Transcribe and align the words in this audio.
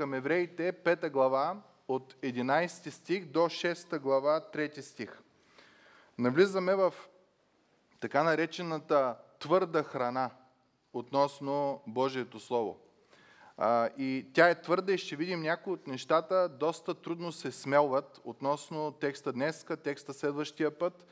към 0.00 0.14
евреите, 0.14 0.72
5 0.72 1.10
глава, 1.10 1.56
от 1.88 2.14
11 2.14 2.90
стих 2.90 3.24
до 3.24 3.38
6 3.38 3.98
глава, 3.98 4.40
3 4.54 4.80
стих. 4.80 5.20
Навлизаме 6.18 6.74
в 6.74 6.94
така 8.00 8.22
наречената 8.22 9.16
твърда 9.38 9.82
храна 9.82 10.30
относно 10.92 11.82
Божието 11.86 12.40
Слово. 12.40 12.76
и 13.98 14.26
тя 14.32 14.48
е 14.48 14.60
твърда 14.62 14.92
и 14.92 14.98
ще 14.98 15.16
видим 15.16 15.42
някои 15.42 15.72
от 15.72 15.86
нещата 15.86 16.48
доста 16.48 16.94
трудно 16.94 17.32
се 17.32 17.52
смелват 17.52 18.20
относно 18.24 18.92
текста 18.92 19.32
днеска, 19.32 19.76
текста 19.76 20.14
следващия 20.14 20.78
път 20.78 21.06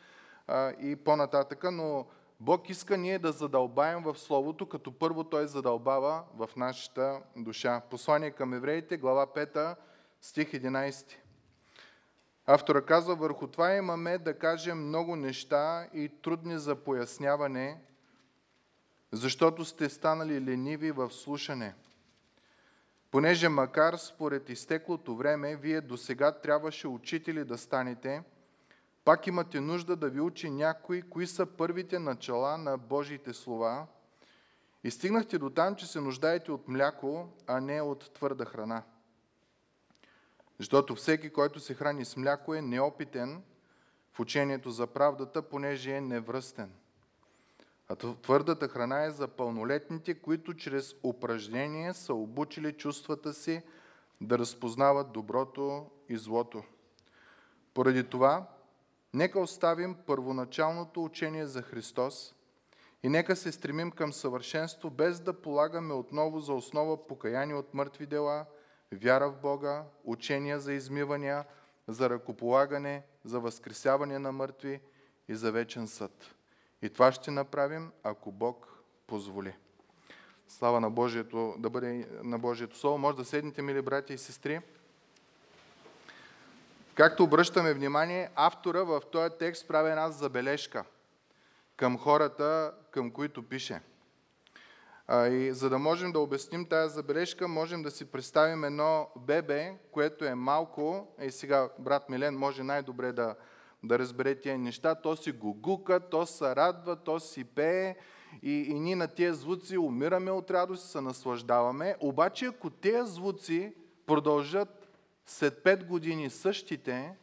и 0.81 0.97
по-нататъка, 1.05 1.71
но 1.71 2.07
Бог 2.41 2.71
иска 2.71 2.97
ние 2.97 3.19
да 3.19 3.33
задълбаем 3.33 4.03
в 4.03 4.19
Словото, 4.19 4.69
като 4.69 4.99
първо 4.99 5.25
Той 5.25 5.47
задълбава 5.47 6.25
в 6.37 6.51
нашата 6.57 7.21
душа. 7.37 7.81
Послание 7.91 8.31
към 8.31 8.55
евреите, 8.55 8.97
глава 8.97 9.27
5, 9.27 9.77
стих 10.21 10.51
11. 10.51 11.17
Автора 12.47 12.83
казва, 12.83 13.15
върху 13.15 13.47
това 13.47 13.75
имаме 13.75 14.19
да 14.19 14.39
кажем 14.39 14.89
много 14.89 15.17
неща 15.17 15.89
и 15.95 16.09
трудни 16.23 16.59
за 16.59 16.77
поясняване, 16.77 17.81
защото 19.13 19.65
сте 19.65 19.89
станали 19.89 20.45
лениви 20.45 20.91
в 20.91 21.11
слушане. 21.11 21.75
Понеже 23.11 23.49
макар 23.49 23.97
според 23.97 24.49
изтеклото 24.49 25.17
време, 25.17 25.57
вие 25.57 25.81
до 25.81 25.97
сега 25.97 26.33
трябваше 26.33 26.89
учители 26.89 27.45
да 27.45 27.59
станете– 27.59 28.23
пак 29.09 29.27
имате 29.27 29.61
нужда 29.61 29.97
да 29.97 30.11
ви 30.11 30.21
учи 30.21 30.51
някой, 30.51 31.03
кои 31.03 31.27
са 31.27 31.47
първите 31.47 31.99
начала 31.99 32.59
на 32.59 32.79
Божиите 32.79 33.35
слова 33.35 33.87
и 34.85 34.91
стигнахте 34.91 35.39
до 35.39 35.51
там, 35.51 35.77
че 35.77 35.87
се 35.87 36.01
нуждаете 36.01 36.53
от 36.53 36.69
мляко, 36.69 37.29
а 37.47 37.61
не 37.61 37.81
от 37.81 38.11
твърда 38.15 38.45
храна. 38.45 38.83
Защото 40.59 40.95
всеки, 40.95 41.31
който 41.31 41.61
се 41.61 41.75
храни 41.75 42.05
с 42.05 42.17
мляко, 42.17 42.55
е 42.55 42.63
неопитен 42.63 43.43
в 44.13 44.21
учението 44.21 44.71
за 44.71 44.87
правдата, 44.87 45.43
понеже 45.43 45.97
е 45.97 46.01
невръстен. 46.01 46.73
А 47.89 47.97
твърдата 47.97 48.69
храна 48.69 49.05
е 49.05 49.11
за 49.11 49.29
пълнолетните, 49.29 50.15
които 50.15 50.55
чрез 50.55 50.95
упражнение 51.03 51.95
са 51.95 52.15
обучили 52.15 52.73
чувствата 52.73 53.35
си 53.35 53.63
да 54.21 54.39
разпознават 54.39 55.13
доброто 55.13 55.91
и 56.09 56.17
злото. 56.17 56.65
Поради 57.75 58.05
това, 58.05 58.47
Нека 59.15 59.41
оставим 59.41 59.97
първоначалното 60.07 61.05
учение 61.05 61.47
за 61.47 61.63
Христос 61.63 62.35
и 63.03 63.09
нека 63.09 63.37
се 63.37 63.53
стремим 63.53 63.91
към 63.91 64.13
съвършенство, 64.13 64.91
без 64.91 65.21
да 65.21 65.33
полагаме 65.33 65.95
отново 65.95 66.41
за 66.41 66.53
основа 66.53 67.07
покаяние 67.07 67.55
от 67.55 67.75
мъртви 67.75 68.07
дела, 68.07 68.47
вяра 68.93 69.31
в 69.31 69.41
Бога, 69.41 69.85
учения 70.05 70.61
за 70.61 70.73
измивания, 70.73 71.45
за 71.89 72.11
ръкополагане, 72.11 73.03
за 73.25 73.41
възкресяване 73.41 74.19
на 74.19 74.33
мъртви 74.33 74.81
и 75.29 75.35
за 75.35 75.53
вечен 75.53 75.87
съд. 75.87 76.35
И 76.83 76.91
това 76.91 77.13
ще 77.13 77.31
направим, 77.31 77.93
ако 78.03 78.33
Бог 78.33 78.85
позволи. 79.07 79.57
Слава 80.49 80.81
на 80.81 80.91
Божието, 80.91 81.55
да 81.59 81.71
бъде 81.71 82.09
на 82.23 82.39
Божието 82.39 82.79
Слово. 82.79 82.99
Може 82.99 83.17
да 83.17 83.25
седнете, 83.25 83.63
мили 83.63 83.83
брати 83.83 84.13
и 84.13 84.19
сестри. 84.19 84.61
Както 86.99 87.25
обръщаме 87.25 87.75
внимание, 87.75 88.31
автора 88.35 88.85
в 88.85 89.03
този 89.13 89.31
текст 89.39 89.69
прави 89.69 89.91
една 89.91 90.11
забележка 90.11 90.85
към 91.77 91.99
хората, 91.99 92.73
към 92.91 93.11
които 93.11 93.43
пише. 93.43 93.81
И 95.13 95.51
за 95.53 95.71
да 95.71 95.79
можем 95.79 96.13
да 96.13 96.19
обясним 96.19 96.67
тази 96.67 96.95
забележка, 96.95 97.49
можем 97.49 97.83
да 97.83 97.91
си 97.91 98.05
представим 98.05 98.65
едно 98.65 99.09
бебе, 99.17 99.73
което 99.93 100.25
е 100.25 100.35
малко, 100.35 101.07
и 101.23 101.31
сега 101.31 101.69
брат 101.79 102.09
Милен 102.09 102.35
може 102.35 102.63
най-добре 102.63 103.13
да, 103.13 103.35
да 103.83 103.99
разбере 103.99 104.35
тия 104.35 104.59
неща, 104.59 104.95
то 104.95 105.17
си 105.17 105.33
гугука, 105.33 106.01
то 106.01 106.27
се 106.27 106.57
радва, 106.57 106.97
то 106.97 107.21
си 107.21 107.45
пее 107.45 107.97
и, 108.43 108.53
и 108.53 108.75
ние 108.75 108.97
на 108.97 109.09
тези 109.09 109.41
звуци 109.41 109.79
умираме 109.79 110.31
от 110.31 110.51
радост 110.51 110.85
и 110.85 110.89
се 110.89 111.01
наслаждаваме. 111.01 111.97
Обаче 112.01 112.47
ако 112.47 112.71
тези 112.71 113.13
звуци 113.13 113.75
продължат 114.07 114.78
след 115.31 115.63
пет 115.63 115.85
години 115.85 116.31
същите, 116.31 117.17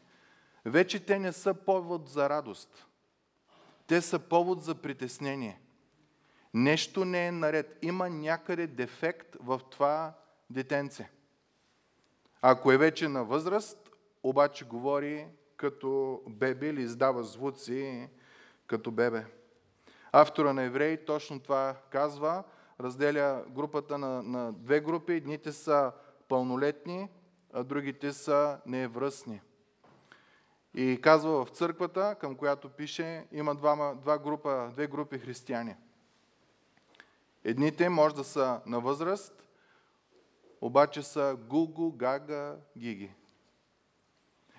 вече 0.66 1.06
те 1.06 1.20
не 1.20 1.32
са 1.32 1.54
повод 1.54 2.10
за 2.10 2.30
радост. 2.30 2.88
Те 3.88 4.02
са 4.02 4.20
повод 4.20 4.62
за 4.62 4.76
притеснение. 4.76 5.60
Нещо 6.54 7.06
не 7.06 7.28
е 7.28 7.32
наред. 7.32 7.78
Има 7.82 8.10
някъде 8.10 8.68
дефект 8.68 9.36
в 9.40 9.62
това 9.70 10.14
детенце. 10.50 11.10
Ако 12.42 12.72
е 12.72 12.78
вече 12.78 13.08
на 13.08 13.24
възраст, 13.24 13.90
обаче 14.24 14.66
говори 14.66 15.28
като 15.58 16.22
бебе 16.28 16.68
или 16.68 16.82
издава 16.82 17.24
звуци 17.24 18.10
като 18.68 18.92
бебе. 18.92 19.26
Автора 20.12 20.54
на 20.54 20.64
Евреи 20.64 21.06
точно 21.06 21.40
това 21.40 21.76
казва. 21.90 22.44
Разделя 22.80 23.46
групата 23.50 23.98
на, 23.98 24.24
на 24.24 24.54
две 24.54 24.80
групи. 24.80 25.14
Едните 25.14 25.52
са 25.52 25.92
пълнолетни, 26.28 27.10
а 27.56 27.64
другите 27.64 28.14
са 28.14 28.58
невръстни. 28.66 29.42
И 30.74 31.00
казва 31.02 31.46
в 31.46 31.50
църквата, 31.50 32.16
към 32.20 32.36
която 32.36 32.70
пише, 32.70 33.26
има 33.32 33.56
два, 33.56 33.94
два 34.02 34.20
група, 34.20 34.70
две 34.74 34.88
групи 34.88 35.20
християни. 35.20 35.76
Едните 37.44 37.90
може 37.90 38.16
да 38.16 38.24
са 38.24 38.62
на 38.66 38.80
възраст, 38.80 39.48
обаче 40.62 41.04
са 41.04 41.38
гугу, 41.50 41.92
гага, 41.92 42.56
гиги. 42.78 43.12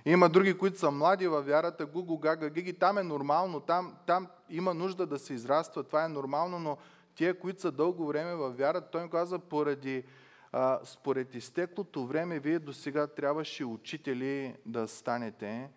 Има 0.04 0.28
други, 0.28 0.58
които 0.58 0.78
са 0.78 0.90
млади 0.90 1.28
във 1.28 1.46
вярата, 1.46 1.86
гугу, 1.86 2.18
гага, 2.18 2.50
гиги. 2.50 2.78
Там 2.78 2.98
е 2.98 3.02
нормално, 3.02 3.60
там, 3.60 3.96
там 4.06 4.28
има 4.50 4.74
нужда 4.74 5.06
да 5.06 5.18
се 5.18 5.34
израства, 5.34 5.82
това 5.82 6.04
е 6.04 6.08
нормално, 6.08 6.58
но 6.58 6.76
тия, 7.14 7.38
които 7.38 7.60
са 7.60 7.72
дълго 7.72 8.06
време 8.06 8.34
във 8.34 8.56
вярата, 8.56 8.90
той 8.90 9.02
им 9.02 9.08
казва, 9.08 9.38
поради 9.38 10.04
а, 10.52 10.80
според 10.84 11.34
изтеклото 11.34 12.06
време, 12.06 12.38
вие 12.38 12.58
до 12.58 12.72
сега 12.72 13.06
трябваше 13.06 13.64
учители 13.64 14.56
да 14.66 14.88
станете, 14.88 15.70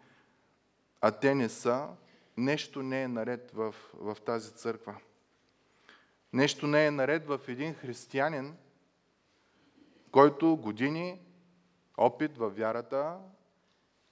а 1.02 1.12
те 1.12 1.36
не 1.36 1.50
са. 1.50 1.88
Нещо 2.38 2.84
не 2.84 3.04
е 3.04 3.08
наред 3.08 3.52
в, 3.52 3.76
в 3.94 4.18
тази 4.26 4.54
църква. 4.54 4.96
Нещо 6.34 6.68
не 6.68 6.86
е 6.86 6.92
наред 6.92 7.28
в 7.28 7.40
един 7.48 7.74
християнин, 7.74 8.58
който 10.12 10.58
години 10.58 11.22
опит 11.98 12.38
във 12.38 12.58
вярата 12.58 13.18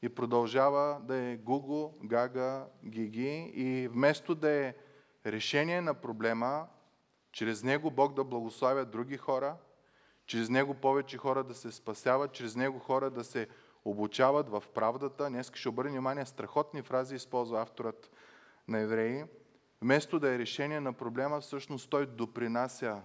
и 0.02 0.10
продължава 0.10 1.02
да 1.04 1.16
е 1.16 1.38
гуго, 1.38 1.98
гага, 2.04 2.66
гиги 2.86 3.52
и 3.56 3.88
вместо 3.88 4.36
да 4.36 4.50
е 4.50 4.76
решение 5.26 5.82
на 5.82 5.94
проблема, 5.94 6.68
чрез 7.32 7.64
него 7.64 7.92
Бог 7.92 8.14
да 8.14 8.24
благославя 8.24 8.86
други 8.86 9.18
хора– 9.18 9.56
чрез 10.28 10.50
него 10.50 10.74
повече 10.74 11.18
хора 11.18 11.44
да 11.44 11.54
се 11.54 11.72
спасяват, 11.72 12.34
чрез 12.34 12.56
него 12.56 12.80
хора 12.80 13.10
да 13.10 13.24
се 13.24 13.48
обучават 13.86 14.50
в 14.50 14.64
правдата. 14.74 15.30
Днес 15.30 15.52
ще 15.54 15.70
обърне 15.70 15.92
внимание, 15.92 16.26
страхотни 16.26 16.82
фрази 16.82 17.16
използва 17.16 17.62
авторът 17.62 18.12
на 18.68 18.80
евреи. 18.80 19.24
Вместо 19.82 20.20
да 20.20 20.34
е 20.34 20.40
решение 20.40 20.80
на 20.80 20.94
проблема, 20.94 21.42
всъщност 21.42 21.90
той 21.90 22.06
допринася 22.06 23.02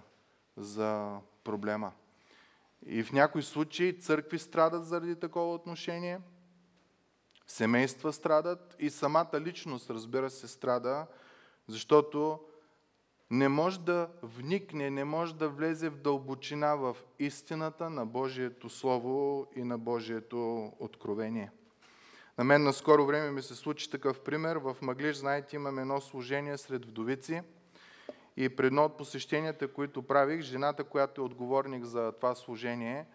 за 0.57 1.19
проблема. 1.43 1.91
И 2.85 3.03
в 3.03 3.11
някои 3.11 3.43
случаи 3.43 3.99
църкви 3.99 4.39
страдат 4.39 4.85
заради 4.85 5.15
такова 5.15 5.53
отношение, 5.53 6.19
семейства 7.47 8.13
страдат 8.13 8.75
и 8.79 8.89
самата 8.89 9.41
личност, 9.41 9.89
разбира 9.89 10.29
се, 10.29 10.47
страда, 10.47 11.07
защото 11.67 12.39
не 13.33 13.49
може 13.49 13.79
да 13.79 14.09
вникне, 14.23 14.89
не 14.89 15.03
може 15.03 15.35
да 15.35 15.49
влезе 15.49 15.89
в 15.89 15.97
дълбочина 15.97 16.75
в 16.75 16.97
истината 17.19 17.89
на 17.89 18.05
Божието 18.05 18.69
Слово 18.69 19.47
и 19.55 19.63
на 19.63 19.77
Божието 19.77 20.71
откровение. 20.79 21.51
На 22.37 22.43
мен 22.43 22.63
на 22.63 22.73
скоро 22.73 23.05
време 23.05 23.31
ми 23.31 23.41
се 23.41 23.55
случи 23.55 23.89
такъв 23.89 24.19
пример. 24.19 24.55
В 24.55 24.75
Маглиш, 24.81 25.17
знаете, 25.17 25.55
имаме 25.55 25.81
едно 25.81 26.01
служение 26.01 26.57
сред 26.57 26.85
вдовици. 26.85 27.41
И 28.37 28.49
при 28.49 28.67
едно 28.67 28.85
от 28.85 28.97
посещенията, 28.97 29.67
които 29.67 30.03
правих, 30.03 30.41
жената, 30.41 30.83
която 30.83 31.21
е 31.21 31.25
отговорник 31.25 31.83
за 31.83 32.11
това 32.11 32.35
служение, 32.35 33.05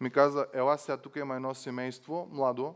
ми 0.00 0.10
каза, 0.10 0.46
ела 0.52 0.78
сега 0.78 0.96
тук 0.96 1.16
има 1.16 1.36
едно 1.36 1.54
семейство, 1.54 2.28
младо, 2.32 2.74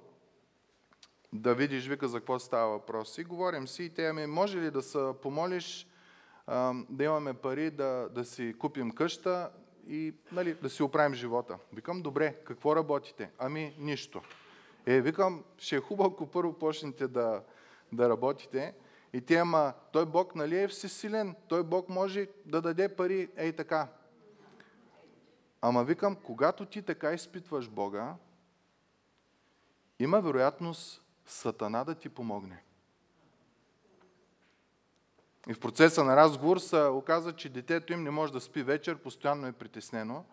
да 1.32 1.54
видиш, 1.54 1.88
вика, 1.88 2.08
за 2.08 2.18
какво 2.18 2.38
става 2.38 2.70
въпрос. 2.70 3.18
И 3.18 3.24
говорим 3.24 3.68
си 3.68 3.84
и 3.84 3.90
те 3.90 4.12
ми, 4.12 4.26
може 4.26 4.58
ли 4.58 4.70
да 4.70 4.82
се 4.82 5.12
помолиш 5.22 5.86
да 6.90 7.04
имаме 7.04 7.34
пари 7.34 7.70
да, 7.70 8.08
да 8.14 8.24
си 8.24 8.54
купим 8.58 8.90
къща 8.90 9.50
и 9.86 10.14
нали, 10.32 10.54
да 10.54 10.70
си 10.70 10.82
оправим 10.82 11.14
живота. 11.14 11.58
Викам, 11.72 12.02
добре, 12.02 12.34
какво 12.44 12.76
работите? 12.76 13.30
Ами, 13.38 13.76
нищо. 13.78 14.22
Е, 14.86 15.00
викам, 15.00 15.44
ще 15.58 15.76
е 15.76 15.80
хубаво, 15.80 16.10
ако 16.10 16.26
първо 16.26 16.52
почнете 16.52 17.08
да, 17.08 17.42
да 17.92 18.08
работите. 18.08 18.74
И 19.12 19.20
те, 19.20 19.36
ама, 19.36 19.72
той 19.92 20.06
Бог 20.06 20.34
нали 20.34 20.62
е 20.62 20.68
всесилен, 20.68 21.36
той 21.48 21.62
Бог 21.62 21.88
може 21.88 22.28
да 22.46 22.62
даде 22.62 22.96
пари, 22.96 23.28
ей 23.36 23.52
така. 23.52 23.88
Ама 25.60 25.84
викам, 25.84 26.16
когато 26.16 26.66
ти 26.66 26.82
така 26.82 27.12
изпитваш 27.12 27.68
Бога, 27.68 28.14
има 29.98 30.20
вероятност 30.20 31.02
Сатана 31.26 31.84
да 31.84 31.94
ти 31.94 32.08
помогне. 32.08 32.63
И 35.48 35.54
в 35.54 35.60
процеса 35.60 36.04
на 36.04 36.16
разговор 36.16 36.58
се 36.58 36.82
оказа, 36.82 37.32
че 37.32 37.48
детето 37.48 37.92
им 37.92 38.02
не 38.02 38.10
може 38.10 38.32
да 38.32 38.40
спи 38.40 38.62
вечер, 38.62 38.98
постоянно 38.98 39.46
е 39.46 39.52
притеснено. 39.52 40.24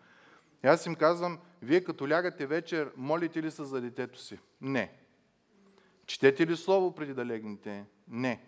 И 0.65 0.67
аз 0.67 0.85
им 0.85 0.95
казвам, 0.95 1.39
вие 1.61 1.83
като 1.83 2.09
лягате 2.09 2.45
вечер, 2.45 2.91
молите 2.97 3.43
ли 3.43 3.51
се 3.51 3.63
за 3.63 3.81
детето 3.81 4.19
си? 4.19 4.39
Не. 4.61 4.91
Четете 6.05 6.47
ли 6.47 6.57
слово 6.57 6.95
преди 6.95 7.13
да 7.13 7.25
легнете? 7.25 7.85
Не. 8.07 8.41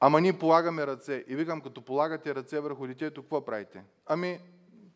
Ама 0.00 0.20
ние 0.20 0.38
полагаме 0.38 0.86
ръце. 0.86 1.24
И 1.28 1.36
викам, 1.36 1.60
като 1.60 1.82
полагате 1.82 2.34
ръце 2.34 2.60
върху 2.60 2.86
детето, 2.86 3.22
какво 3.22 3.44
правите? 3.44 3.84
Ами, 4.06 4.40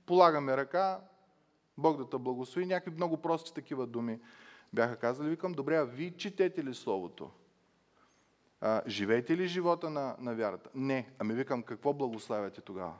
полагаме 0.07 0.57
ръка, 0.57 1.01
Бог 1.79 1.97
да 1.97 2.11
те 2.11 2.19
благослови, 2.19 2.67
някакви 2.67 2.97
много 2.97 3.17
прости 3.17 3.55
такива 3.55 3.87
думи 3.87 4.21
бяха 4.73 4.97
казали. 4.97 5.29
Викам, 5.29 5.53
добре, 5.53 5.77
а 5.77 5.85
вие 5.85 6.11
четете 6.11 6.65
ли 6.65 6.75
Словото? 6.75 7.31
А, 8.65 8.83
живеете 8.87 9.37
ли 9.37 9.47
живота 9.47 9.91
на, 9.91 10.17
на 10.19 10.35
вярата? 10.35 10.71
Не. 10.75 11.11
Ами 11.19 11.35
викам, 11.35 11.63
какво 11.63 11.93
благославяте 11.93 12.61
тогава? 12.61 12.95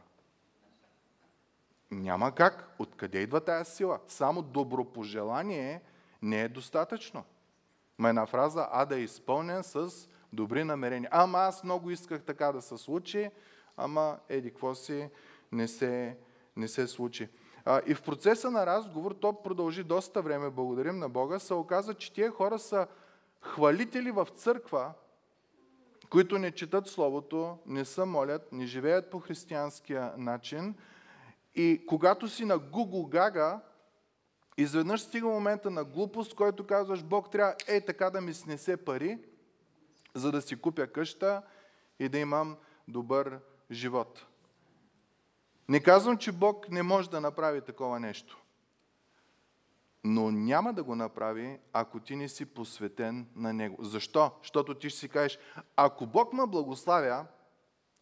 Няма 1.91 2.33
как. 2.33 2.75
Откъде 2.79 3.19
идва 3.19 3.41
тая 3.41 3.65
сила? 3.65 3.99
Само 4.09 4.43
добропожелание 4.43 5.83
не 6.23 6.43
е 6.43 6.49
достатъчно. 6.49 7.25
Ма 7.99 8.09
една 8.09 8.27
фраза, 8.27 8.69
а 8.73 8.85
да 8.85 8.97
е 8.97 9.01
изпълнен 9.01 9.63
с 9.63 10.09
добри 10.33 10.65
намерения. 10.65 11.09
Ама 11.13 11.39
аз 11.39 11.65
много 11.65 11.91
исках 11.91 12.23
така 12.23 12.53
да 12.53 12.63
се 12.63 12.79
случи, 12.79 13.31
ама 13.77 14.19
еди, 14.29 14.51
какво 14.51 14.75
си, 14.75 15.11
не 15.53 15.69
се, 15.69 16.17
не 16.57 16.69
се 16.69 16.87
случи. 16.87 17.29
А, 17.65 17.81
и 17.87 17.95
в 17.95 18.03
процеса 18.03 18.51
на 18.51 18.67
разговор, 18.67 19.13
то 19.13 19.43
продължи 19.43 19.85
доста 19.85 20.23
време, 20.23 20.51
благодарим 20.51 20.99
на 20.99 21.09
Бога, 21.09 21.39
се 21.39 21.55
оказа, 21.55 21.95
че 21.95 22.13
тия 22.13 22.31
хора 22.31 22.59
са 22.59 22.87
хвалители 23.41 24.11
в 24.11 24.29
църква, 24.35 24.93
които 26.13 26.39
не 26.39 26.51
четат 26.51 26.89
Словото, 26.89 27.59
не 27.67 27.85
се 27.85 28.05
молят, 28.05 28.53
не 28.53 28.67
живеят 28.67 29.11
по 29.11 29.21
християнския 29.21 30.13
начин. 30.17 30.75
И 31.55 31.85
когато 31.89 32.29
си 32.29 32.45
на 32.45 32.59
Google 32.59 33.09
Гага, 33.09 33.61
изведнъж 34.57 35.01
стига 35.01 35.27
момента 35.27 35.71
на 35.71 35.85
глупост, 35.85 36.35
който 36.35 36.67
казваш, 36.67 37.03
Бог 37.03 37.31
трябва 37.31 37.55
е 37.69 37.81
така 37.81 38.11
да 38.11 38.21
ми 38.21 38.35
снесе 38.35 38.77
пари, 38.77 39.19
за 40.15 40.33
да 40.33 40.43
си 40.43 40.57
купя 40.57 40.87
къща 40.87 41.43
и 41.99 42.09
да 42.09 42.19
имам 42.19 42.57
добър 42.89 43.39
живот. 43.71 44.27
Не 45.69 45.83
казвам, 45.83 46.19
че 46.19 46.33
Бог 46.33 46.71
не 46.71 46.83
може 46.83 47.11
да 47.11 47.21
направи 47.21 47.61
такова 47.61 48.01
нещо. 48.01 48.42
Но 50.05 50.31
няма 50.31 50.73
да 50.73 50.83
го 50.83 50.95
направи, 50.95 51.59
ако 51.73 52.01
ти 52.01 52.17
не 52.17 52.29
си 52.29 52.45
посветен 52.45 53.27
на 53.37 53.53
Него. 53.53 53.85
Защо? 53.85 54.31
Защото 54.43 54.75
ти 54.75 54.91
ще 54.91 54.99
си 54.99 55.09
кажеш, 55.09 55.39
ако 55.77 56.07
Бог 56.07 56.33
ме 56.33 56.47
благославя 56.47 57.27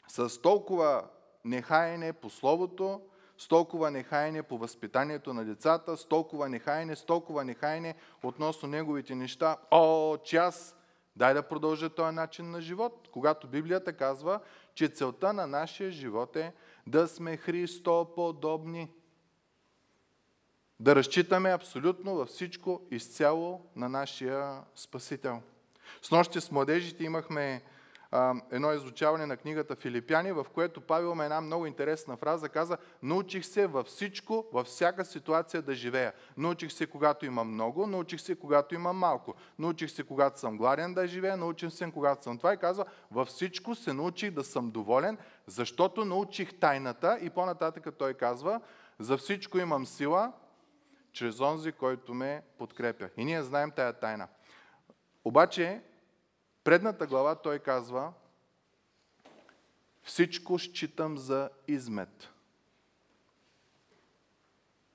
с 0.08 0.43
толкова 0.43 1.05
нехаяне 1.44 2.12
по 2.12 2.31
Словото, 2.31 3.00
с 3.38 3.49
толкова 3.49 3.91
нехаяне 3.91 4.43
по 4.43 4.58
възпитанието 4.58 5.35
на 5.35 5.44
децата, 5.44 5.97
с 5.97 6.05
толкова 6.05 6.49
нехаяне, 6.49 6.97
с 6.97 7.05
толкова 7.05 7.44
нехаяне 7.44 7.94
относно 8.23 8.69
неговите 8.69 9.14
неща, 9.14 9.56
о, 9.70 10.17
час, 10.17 10.76
дай 11.17 11.35
да 11.35 11.43
продължа 11.43 11.91
този 11.91 12.14
начин 12.14 12.50
на 12.50 12.61
живот. 12.61 13.08
Когато 13.12 13.49
Библията 13.49 13.93
казва, 13.93 14.41
че 14.75 14.88
целта 14.88 15.32
на 15.32 15.46
нашия 15.46 15.91
живот 15.91 16.37
е 16.37 16.53
да 16.87 17.08
сме 17.08 17.37
Христоподобни. 17.37 18.91
Да 20.81 20.97
разчитаме 20.97 21.53
абсолютно 21.53 22.15
във 22.15 22.29
всичко 22.29 22.81
изцяло 22.91 23.61
на 23.77 23.88
нашия 23.88 24.61
Спасител. 24.75 25.43
С 26.03 26.11
нощи 26.11 26.41
с 26.41 26.50
младежите 26.50 27.05
имахме 27.05 27.62
а, 28.11 28.35
едно 28.50 28.73
изучаване 28.73 29.27
на 29.27 29.37
книгата 29.37 29.77
Филипяни, 29.77 30.32
в 30.32 30.47
което 30.55 30.81
Павел 30.81 31.11
има 31.12 31.25
една 31.25 31.41
много 31.41 31.67
интересна 31.67 32.17
фраза. 32.17 32.49
Каза, 32.49 32.77
научих 33.03 33.44
се 33.44 33.67
във 33.67 33.87
всичко, 33.87 34.47
във 34.53 34.67
всяка 34.67 35.05
ситуация 35.05 35.62
да 35.62 35.75
живея. 35.75 36.12
Научих 36.37 36.73
се, 36.73 36.87
когато 36.87 37.27
имам 37.27 37.53
много, 37.53 37.87
научих 37.87 38.21
се, 38.21 38.35
когато 38.35 38.75
имам 38.75 38.97
малко. 38.97 39.35
Научих 39.59 39.91
се, 39.91 40.03
когато 40.03 40.41
съм 40.41 40.56
гладен 40.56 40.94
да 40.94 41.06
живея, 41.06 41.37
научих 41.37 41.73
се, 41.73 41.91
когато 41.91 42.23
съм 42.23 42.38
това. 42.38 42.55
И 42.55 42.56
казва, 42.56 42.85
във 43.11 43.29
всичко 43.29 43.75
се 43.75 43.93
научих 43.93 44.31
да 44.31 44.44
съм 44.44 44.71
доволен, 44.71 45.19
защото 45.47 46.05
научих 46.05 46.55
тайната. 46.55 47.19
И 47.23 47.31
по-нататък 47.31 47.94
той 47.99 48.15
казва, 48.15 48.61
за 48.99 49.17
всичко 49.17 49.59
имам 49.59 49.87
сила, 49.87 50.32
чрез 51.12 51.41
онзи, 51.41 51.73
който 51.73 52.15
ме 52.15 52.43
подкрепя. 52.59 53.11
И 53.17 53.25
ние 53.25 53.43
знаем 53.43 53.71
тая 53.71 53.93
тайна. 53.93 54.29
Обаче, 55.25 55.83
предната 56.65 57.07
глава 57.07 57.35
той 57.35 57.59
казва, 57.59 58.12
всичко 60.03 60.59
считам 60.59 61.19
за 61.19 61.51
измет. 61.69 62.29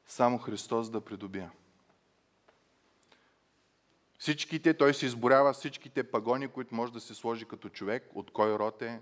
Само 0.05 0.37
Христос 0.37 0.89
да 0.89 1.01
придобия. 1.01 1.51
Всичките, 4.17 4.73
той 4.73 4.93
се 4.93 5.05
изборява 5.05 5.53
всичките 5.53 6.11
пагони, 6.11 6.47
които 6.47 6.75
може 6.75 6.93
да 6.93 6.99
се 6.99 7.15
сложи 7.15 7.45
като 7.45 7.69
човек, 7.69 8.11
от 8.15 8.31
кой 8.31 8.53
род 8.53 8.81
е, 8.81 9.01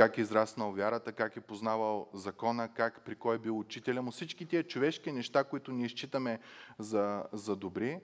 как 0.00 0.18
е 0.18 0.20
израснал 0.20 0.72
вярата, 0.72 1.12
как 1.12 1.36
е 1.36 1.40
познавал 1.40 2.08
закона, 2.14 2.68
как 2.68 3.00
при 3.00 3.14
кой 3.14 3.36
е 3.36 3.38
бил 3.38 3.58
учителя 3.58 4.02
му. 4.02 4.10
Всички 4.10 4.46
тия 4.46 4.66
човешки 4.66 5.12
неща, 5.12 5.44
които 5.44 5.72
ние 5.72 5.88
считаме 5.88 6.40
за, 6.78 7.24
за 7.32 7.56
добри. 7.56 8.00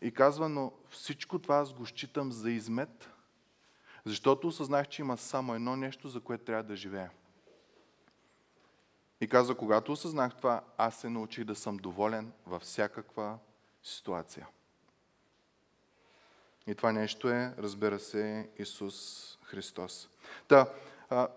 И 0.00 0.12
казва, 0.12 0.48
но 0.48 0.72
всичко 0.90 1.38
това 1.38 1.56
аз 1.56 1.72
го 1.72 1.86
считам 1.86 2.32
за 2.32 2.50
измет, 2.50 3.10
защото 4.04 4.48
осъзнах, 4.48 4.88
че 4.88 5.02
има 5.02 5.16
само 5.16 5.54
едно 5.54 5.76
нещо, 5.76 6.08
за 6.08 6.20
което 6.20 6.44
трябва 6.44 6.62
да 6.62 6.76
живея. 6.76 7.10
И 9.20 9.28
казва, 9.28 9.54
когато 9.54 9.92
осъзнах 9.92 10.36
това, 10.36 10.62
аз 10.76 10.96
се 10.96 11.08
научих 11.08 11.44
да 11.44 11.54
съм 11.54 11.76
доволен 11.76 12.32
във 12.46 12.62
всякаква 12.62 13.38
ситуация. 13.82 14.48
И 16.66 16.74
това 16.74 16.92
нещо 16.92 17.28
е, 17.28 17.54
разбира 17.58 17.98
се, 17.98 18.50
Исус 18.58 19.38
Христос. 19.42 20.08
Та, 20.48 20.66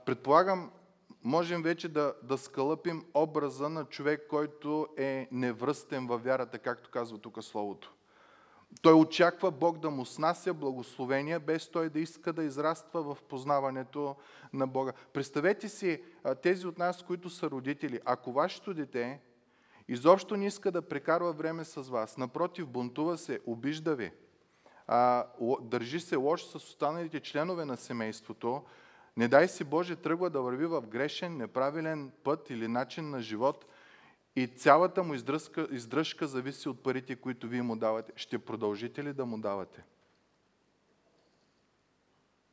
предполагам, 0.06 0.72
можем 1.24 1.62
вече 1.62 1.90
да, 1.90 2.14
да 2.24 2.38
скалъпим 2.38 3.06
образа 3.14 3.70
на 3.70 3.86
човек, 3.86 4.28
който 4.30 4.88
е 4.98 5.28
невръстен 5.32 6.08
във 6.08 6.24
вярата, 6.24 6.60
както 6.60 6.90
казва 6.90 7.18
тук 7.18 7.44
Словото. 7.44 7.94
Той 8.82 8.94
очаква 8.94 9.52
Бог 9.52 9.78
да 9.78 9.90
му 9.90 10.06
снася 10.06 10.54
благословения, 10.54 11.40
без 11.40 11.68
той 11.68 11.90
да 11.90 12.00
иска 12.00 12.34
да 12.34 12.44
израства 12.44 13.04
в 13.04 13.24
познаването 13.24 14.16
на 14.54 14.68
Бога. 14.68 14.94
Представете 15.14 15.70
си 15.70 16.04
тези 16.42 16.68
от 16.68 16.78
нас, 16.78 17.04
които 17.04 17.30
са 17.30 17.50
родители. 17.50 18.00
Ако 18.06 18.32
вашето 18.32 18.74
дете 18.74 19.20
изобщо 19.88 20.38
не 20.38 20.46
иска 20.46 20.72
да 20.72 20.82
прекарва 20.82 21.34
време 21.34 21.66
с 21.66 21.82
вас, 21.82 22.18
напротив, 22.18 22.68
бунтува 22.68 23.18
се, 23.18 23.40
обижда 23.46 23.96
ви, 23.96 24.12
държи 25.62 26.00
се 26.00 26.16
лош 26.16 26.46
с 26.46 26.56
останалите 26.56 27.20
членове 27.20 27.66
на 27.66 27.78
семейството, 27.78 28.64
не 29.18 29.28
дай 29.28 29.48
си 29.48 29.64
Боже 29.64 29.96
тръгва 29.96 30.30
да 30.30 30.42
върви 30.42 30.66
в 30.66 30.82
грешен, 30.82 31.38
неправилен 31.38 32.12
път 32.24 32.50
или 32.50 32.68
начин 32.68 33.10
на 33.10 33.22
живот 33.22 33.66
и 34.36 34.48
цялата 34.48 35.04
му 35.04 35.14
издръжка, 35.14 35.68
издръжка 35.72 36.28
зависи 36.28 36.70
от 36.70 36.84
парите, 36.84 37.16
които 37.16 37.48
вие 37.48 37.62
му 37.62 37.76
давате. 37.76 38.12
Ще 38.16 38.40
продължите 38.40 39.04
ли 39.04 39.14
да 39.14 39.26
му 39.26 39.38
давате? 39.38 39.84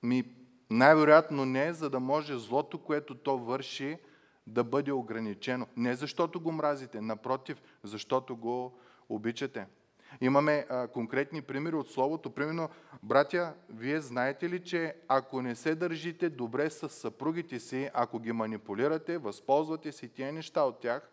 Ми, 0.02 0.24
най-вероятно 0.70 1.44
не, 1.44 1.72
за 1.72 1.90
да 1.90 2.00
може 2.00 2.38
злото, 2.38 2.78
което 2.78 3.14
то 3.14 3.38
върши, 3.38 3.98
да 4.46 4.64
бъде 4.64 4.92
ограничено. 4.92 5.66
Не 5.76 5.94
защото 5.94 6.40
го 6.40 6.52
мразите, 6.52 7.00
напротив, 7.00 7.62
защото 7.82 8.36
го 8.36 8.78
обичате. 9.08 9.66
Имаме 10.20 10.66
а, 10.68 10.88
конкретни 10.88 11.42
примери 11.42 11.76
от 11.76 11.90
Словото. 11.90 12.30
Примерно, 12.30 12.68
братя, 13.02 13.54
вие 13.70 14.00
знаете 14.00 14.50
ли, 14.50 14.64
че 14.64 14.96
ако 15.08 15.42
не 15.42 15.54
се 15.54 15.74
държите 15.74 16.30
добре 16.30 16.70
с 16.70 16.88
съпругите 16.88 17.60
си, 17.60 17.90
ако 17.94 18.18
ги 18.18 18.32
манипулирате, 18.32 19.18
възползвате 19.18 19.92
си 19.92 20.08
тия 20.08 20.32
неща 20.32 20.62
от 20.62 20.80
тях, 20.80 21.10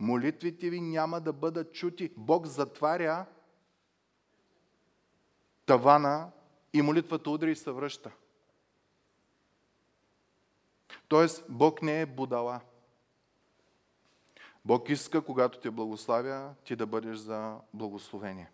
молитвите 0.00 0.70
ви 0.70 0.80
няма 0.80 1.20
да 1.20 1.32
бъдат 1.32 1.72
чути. 1.72 2.12
Бог 2.16 2.46
затваря 2.46 3.26
тавана 5.66 6.30
и 6.72 6.82
молитвата 6.82 7.30
удри 7.30 7.50
и 7.50 7.56
се 7.56 7.70
връща. 7.70 8.10
Тоест, 11.08 11.44
Бог 11.48 11.82
не 11.82 12.00
е 12.00 12.06
будала. 12.06 12.60
Бог 14.64 14.88
иска, 14.88 15.20
когато 15.20 15.58
те 15.58 15.70
благославя, 15.70 16.54
ти 16.64 16.76
да 16.76 16.86
бъдеш 16.86 17.16
за 17.16 17.56
благословение. 17.74 18.50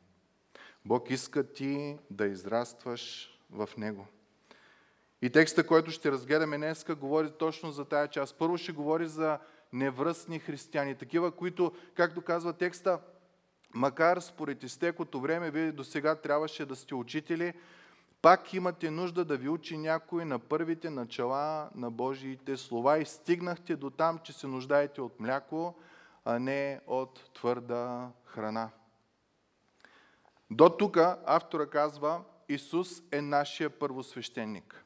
Бог 0.85 1.11
иска 1.11 1.52
ти 1.52 1.99
да 2.11 2.26
израстваш 2.26 3.31
в 3.50 3.69
Него. 3.76 4.07
И 5.23 5.31
текста, 5.31 5.67
който 5.67 5.90
ще 5.90 6.12
разгледаме 6.12 6.57
днес, 6.57 6.85
говори 7.00 7.31
точно 7.38 7.71
за 7.71 7.85
тая 7.85 8.09
част. 8.09 8.38
Първо 8.38 8.59
ще 8.59 8.73
говори 8.73 9.07
за 9.07 9.38
невръстни 9.73 10.38
християни, 10.38 10.95
такива, 10.95 11.31
които, 11.31 11.73
както 11.95 12.23
казва 12.23 12.52
текста, 12.52 13.00
макар 13.75 14.21
според 14.21 14.62
изтекото 14.62 15.21
време, 15.21 15.50
вие 15.50 15.73
до 15.73 15.85
сега 15.85 16.14
трябваше 16.14 16.67
да 16.67 16.76
сте 16.76 16.95
учители, 16.95 17.55
пак 18.23 18.55
имате 18.55 18.90
нужда 18.90 19.25
да 19.25 19.37
ви 19.37 19.49
учи 19.49 19.76
някой 19.76 20.25
на 20.25 20.38
първите 20.38 20.90
начала 20.90 21.71
на 21.75 21.90
Божиите 21.90 22.57
слова 22.57 22.99
и 22.99 23.05
стигнахте 23.05 23.76
до 23.76 23.90
там, 23.90 24.19
че 24.19 24.33
се 24.33 24.47
нуждаете 24.47 25.00
от 25.00 25.21
мляко, 25.21 25.75
а 26.25 26.39
не 26.39 26.81
от 26.87 27.31
твърда 27.35 28.11
храна. 28.25 28.71
До 30.50 30.69
тук 30.69 30.97
автора 31.27 31.67
казва, 31.67 32.23
Исус 32.49 33.03
е 33.12 33.21
нашия 33.21 33.71
първосвещеник. 33.71 34.85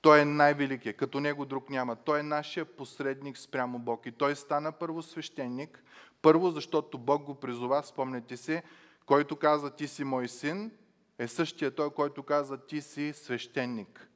Той 0.00 0.20
е 0.20 0.24
най-великият, 0.24 0.96
като 0.96 1.20
него 1.20 1.44
друг 1.44 1.70
няма. 1.70 1.96
Той 1.96 2.20
е 2.20 2.22
нашия 2.22 2.64
посредник 2.64 3.38
спрямо 3.38 3.78
Бог. 3.78 4.06
И 4.06 4.12
той 4.12 4.36
стана 4.36 4.72
първосвещеник. 4.72 5.84
Първо, 6.22 6.50
защото 6.50 6.98
Бог 6.98 7.22
го 7.22 7.34
призова, 7.34 7.82
спомняте 7.82 8.36
се, 8.36 8.62
който 9.06 9.36
каза, 9.36 9.70
ти 9.70 9.88
си 9.88 10.04
мой 10.04 10.28
син, 10.28 10.70
е 11.18 11.28
същия 11.28 11.74
той, 11.74 11.90
който 11.90 12.22
каза, 12.22 12.58
ти 12.58 12.80
си 12.82 13.12
свещеник. 13.12 14.09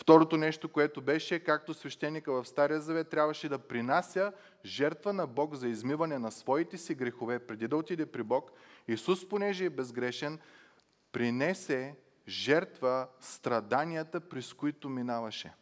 Второто 0.00 0.36
нещо, 0.36 0.68
което 0.68 1.00
беше, 1.00 1.38
както 1.38 1.74
свещеника 1.74 2.32
в 2.32 2.48
Стария 2.48 2.80
Завет 2.80 3.08
трябваше 3.08 3.48
да 3.48 3.58
принася 3.58 4.32
жертва 4.64 5.12
на 5.12 5.26
Бог 5.26 5.54
за 5.54 5.68
измиване 5.68 6.18
на 6.18 6.30
своите 6.30 6.78
си 6.78 6.94
грехове, 6.94 7.38
преди 7.38 7.68
да 7.68 7.76
отиде 7.76 8.06
при 8.06 8.22
Бог, 8.22 8.50
Исус, 8.88 9.28
понеже 9.28 9.64
е 9.64 9.70
безгрешен, 9.70 10.38
принесе 11.12 11.96
жертва 12.28 13.08
страданията, 13.20 14.20
през 14.20 14.52
които 14.52 14.88
минаваше. 14.88 15.54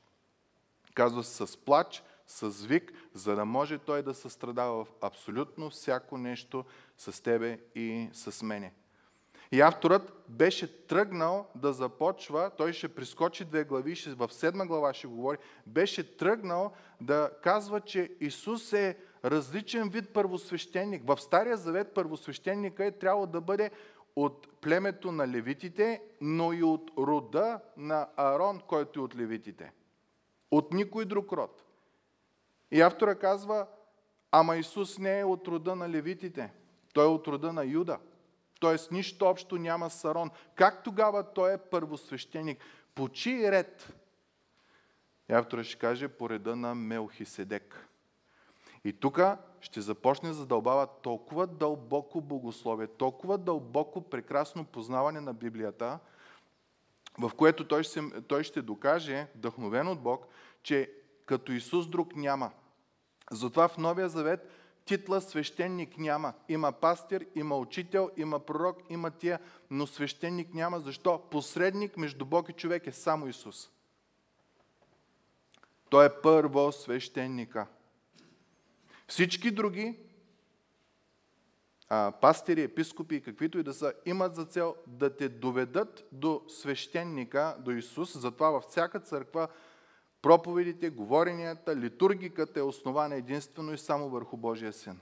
Казва 0.94 1.24
с 1.24 1.56
плач, 1.56 2.02
с 2.26 2.66
вик, 2.66 2.92
за 3.14 3.36
да 3.36 3.44
може 3.44 3.78
той 3.78 4.02
да 4.02 4.14
състрадава 4.14 4.84
в 4.84 4.88
абсолютно 5.00 5.70
всяко 5.70 6.18
нещо 6.18 6.64
с 6.98 7.22
тебе 7.22 7.60
и 7.74 8.08
с 8.12 8.42
мене. 8.42 8.72
И 9.52 9.60
авторът 9.60 10.12
беше 10.28 10.86
тръгнал 10.86 11.46
да 11.54 11.72
започва, 11.72 12.50
той 12.56 12.72
ще 12.72 12.88
прискочи 12.88 13.44
две 13.44 13.64
глави, 13.64 13.96
ще, 13.96 14.10
в 14.10 14.32
седма 14.32 14.66
глава 14.66 14.94
ще 14.94 15.06
говори, 15.06 15.38
беше 15.66 16.16
тръгнал 16.16 16.72
да 17.00 17.30
казва, 17.42 17.80
че 17.80 18.16
Исус 18.20 18.72
е 18.72 18.96
различен 19.24 19.88
вид 19.88 20.12
първосвещеник. 20.12 21.02
В 21.06 21.20
Стария 21.20 21.56
Завет 21.56 21.94
първосвещеника 21.94 22.84
е 22.84 22.98
трябвало 22.98 23.26
да 23.26 23.40
бъде 23.40 23.70
от 24.16 24.60
племето 24.60 25.12
на 25.12 25.28
левитите, 25.28 26.02
но 26.20 26.52
и 26.52 26.62
от 26.62 26.90
рода 26.98 27.60
на 27.76 28.08
Арон, 28.16 28.60
който 28.66 29.00
е 29.00 29.02
от 29.02 29.16
левитите. 29.16 29.72
От 30.50 30.72
никой 30.72 31.04
друг 31.04 31.32
род. 31.32 31.64
И 32.70 32.80
автора 32.80 33.14
казва, 33.14 33.66
ама 34.30 34.56
Исус 34.56 34.98
не 34.98 35.20
е 35.20 35.24
от 35.24 35.48
рода 35.48 35.76
на 35.76 35.88
левитите. 35.88 36.52
Той 36.92 37.04
е 37.04 37.08
от 37.08 37.28
рода 37.28 37.52
на 37.52 37.64
Юда. 37.64 37.98
Тоест 38.60 38.92
нищо 38.92 39.26
общо 39.26 39.56
няма 39.56 39.90
с 39.90 40.04
Арон. 40.04 40.30
Как 40.54 40.82
тогава 40.82 41.32
той 41.32 41.52
е 41.52 41.58
първосвещеник? 41.58 42.64
По 42.94 43.08
чий 43.08 43.50
ред? 43.50 43.92
И 45.30 45.32
автора 45.32 45.64
ще 45.64 45.78
каже 45.78 46.08
по 46.08 46.30
реда 46.30 46.56
на 46.56 46.74
Мелхиседек. 46.74 47.88
И 48.84 48.92
тук 48.92 49.20
ще 49.60 49.80
започне 49.80 50.32
задълбава 50.32 50.86
толкова 51.02 51.46
дълбоко 51.46 52.20
богословие, 52.20 52.86
толкова 52.86 53.38
дълбоко 53.38 54.00
прекрасно 54.00 54.64
познаване 54.64 55.20
на 55.20 55.34
Библията, 55.34 55.98
в 57.18 57.30
което 57.36 57.68
той 57.68 57.82
ще, 57.82 58.22
той 58.28 58.44
ще 58.44 58.62
докаже, 58.62 59.26
вдъхновен 59.34 59.88
от 59.88 60.00
Бог, 60.00 60.26
че 60.62 60.92
като 61.26 61.52
Исус 61.52 61.88
друг 61.88 62.16
няма. 62.16 62.50
Затова 63.30 63.68
в 63.68 63.78
Новия 63.78 64.08
Завет 64.08 64.50
титла 64.88 65.20
свещеник 65.20 65.98
няма. 65.98 66.32
Има 66.48 66.72
пастир, 66.72 67.26
има 67.34 67.56
учител, 67.56 68.10
има 68.16 68.38
пророк, 68.38 68.76
има 68.90 69.10
тия, 69.10 69.38
но 69.70 69.86
свещеник 69.86 70.54
няма. 70.54 70.80
Защо? 70.80 71.22
Посредник 71.30 71.96
между 71.96 72.24
Бог 72.24 72.48
и 72.48 72.52
човек 72.52 72.86
е 72.86 72.92
само 72.92 73.28
Исус. 73.28 73.70
Той 75.90 76.06
е 76.06 76.20
първо 76.22 76.72
свещеника. 76.72 77.66
Всички 79.08 79.50
други 79.50 79.96
а, 81.88 82.12
пастири, 82.20 82.62
епископи 82.62 83.14
и 83.14 83.20
каквито 83.20 83.58
и 83.58 83.62
да 83.62 83.74
са, 83.74 83.92
имат 84.06 84.34
за 84.34 84.44
цел 84.44 84.76
да 84.86 85.16
те 85.16 85.28
доведат 85.28 86.08
до 86.12 86.44
свещеника, 86.48 87.56
до 87.58 87.70
Исус. 87.70 88.18
Затова 88.18 88.50
във 88.50 88.64
всяка 88.64 89.00
църква 89.00 89.48
проповедите, 90.28 90.90
говоренията, 90.90 91.76
литургиката 91.76 92.60
е 92.60 92.62
основана 92.62 93.14
единствено 93.16 93.72
и 93.72 93.78
само 93.78 94.08
върху 94.08 94.36
Божия 94.36 94.72
Син. 94.72 95.00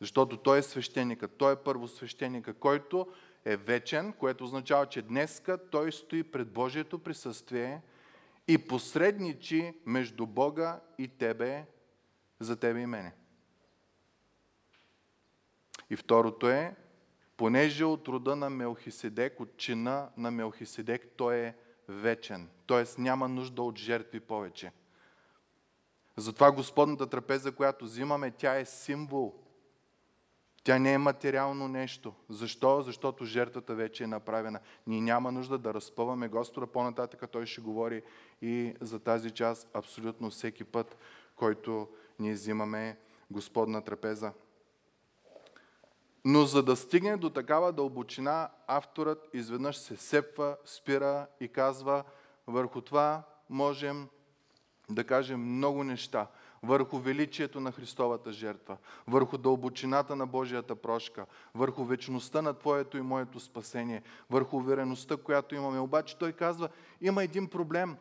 Защото 0.00 0.36
Той 0.36 0.58
е 0.58 0.62
свещеника, 0.62 1.28
Той 1.28 1.52
е 1.52 1.56
първосвещеника, 1.56 2.54
който 2.54 3.06
е 3.44 3.56
вечен, 3.56 4.12
което 4.12 4.44
означава, 4.44 4.86
че 4.86 5.02
днеска 5.02 5.70
Той 5.70 5.92
стои 5.92 6.22
пред 6.22 6.52
Божието 6.52 6.98
присъствие 6.98 7.82
и 8.48 8.58
посредничи 8.58 9.74
между 9.86 10.26
Бога 10.26 10.80
и 10.98 11.08
Тебе, 11.08 11.64
за 12.40 12.56
Тебе 12.56 12.80
и 12.80 12.86
мене. 12.86 13.14
И 15.90 15.96
второто 15.96 16.48
е, 16.48 16.76
понеже 17.36 17.84
от 17.84 18.08
рода 18.08 18.36
на 18.36 18.50
Мелхиседек, 18.50 19.40
от 19.40 19.56
чина 19.56 20.08
на 20.16 20.30
Мелхиседек, 20.30 21.08
Той 21.16 21.36
е 21.36 21.54
вечен. 21.88 22.48
Т.е. 22.66 23.00
няма 23.00 23.28
нужда 23.28 23.62
от 23.62 23.78
жертви 23.78 24.20
повече. 24.20 24.72
Затова 26.16 26.52
Господната 26.52 27.06
трапеза, 27.06 27.52
която 27.52 27.84
взимаме, 27.84 28.30
тя 28.30 28.58
е 28.58 28.64
символ. 28.64 29.34
Тя 30.64 30.78
не 30.78 30.92
е 30.92 30.98
материално 30.98 31.68
нещо. 31.68 32.14
Защо? 32.28 32.82
Защото 32.82 33.24
жертвата 33.24 33.74
вече 33.74 34.04
е 34.04 34.06
направена. 34.06 34.60
Ние 34.86 35.00
няма 35.00 35.32
нужда 35.32 35.58
да 35.58 35.74
разпъваме 35.74 36.28
Господа. 36.28 36.66
По-нататък 36.66 37.30
той 37.30 37.46
ще 37.46 37.60
говори 37.60 38.02
и 38.42 38.74
за 38.80 38.98
тази 38.98 39.30
част 39.30 39.68
абсолютно 39.74 40.30
всеки 40.30 40.64
път, 40.64 40.96
който 41.36 41.88
ние 42.18 42.32
взимаме 42.32 42.96
Господна 43.30 43.82
трапеза. 43.82 44.32
Но 46.28 46.44
за 46.44 46.62
да 46.62 46.76
стигне 46.76 47.16
до 47.16 47.30
такава 47.30 47.72
дълбочина, 47.72 48.48
авторът 48.66 49.28
изведнъж 49.32 49.76
се 49.76 49.96
сепва, 49.96 50.56
спира 50.64 51.26
и 51.40 51.48
казва, 51.48 52.04
върху 52.46 52.80
това 52.80 53.22
можем 53.50 54.08
да 54.90 55.04
кажем 55.04 55.56
много 55.56 55.84
неща. 55.84 56.26
Върху 56.62 56.98
величието 56.98 57.60
на 57.60 57.72
Христовата 57.72 58.32
жертва, 58.32 58.76
върху 59.06 59.38
дълбочината 59.38 60.16
на 60.16 60.26
Божията 60.26 60.76
прошка, 60.76 61.26
върху 61.54 61.84
вечността 61.84 62.42
на 62.42 62.54
Твоето 62.54 62.98
и 62.98 63.02
моето 63.02 63.40
спасение, 63.40 64.02
върху 64.30 64.56
увереността, 64.56 65.16
която 65.16 65.54
имаме. 65.54 65.78
Обаче 65.78 66.18
той 66.18 66.32
казва, 66.32 66.68
има 67.00 67.24
един 67.24 67.48
проблем. 67.48 67.96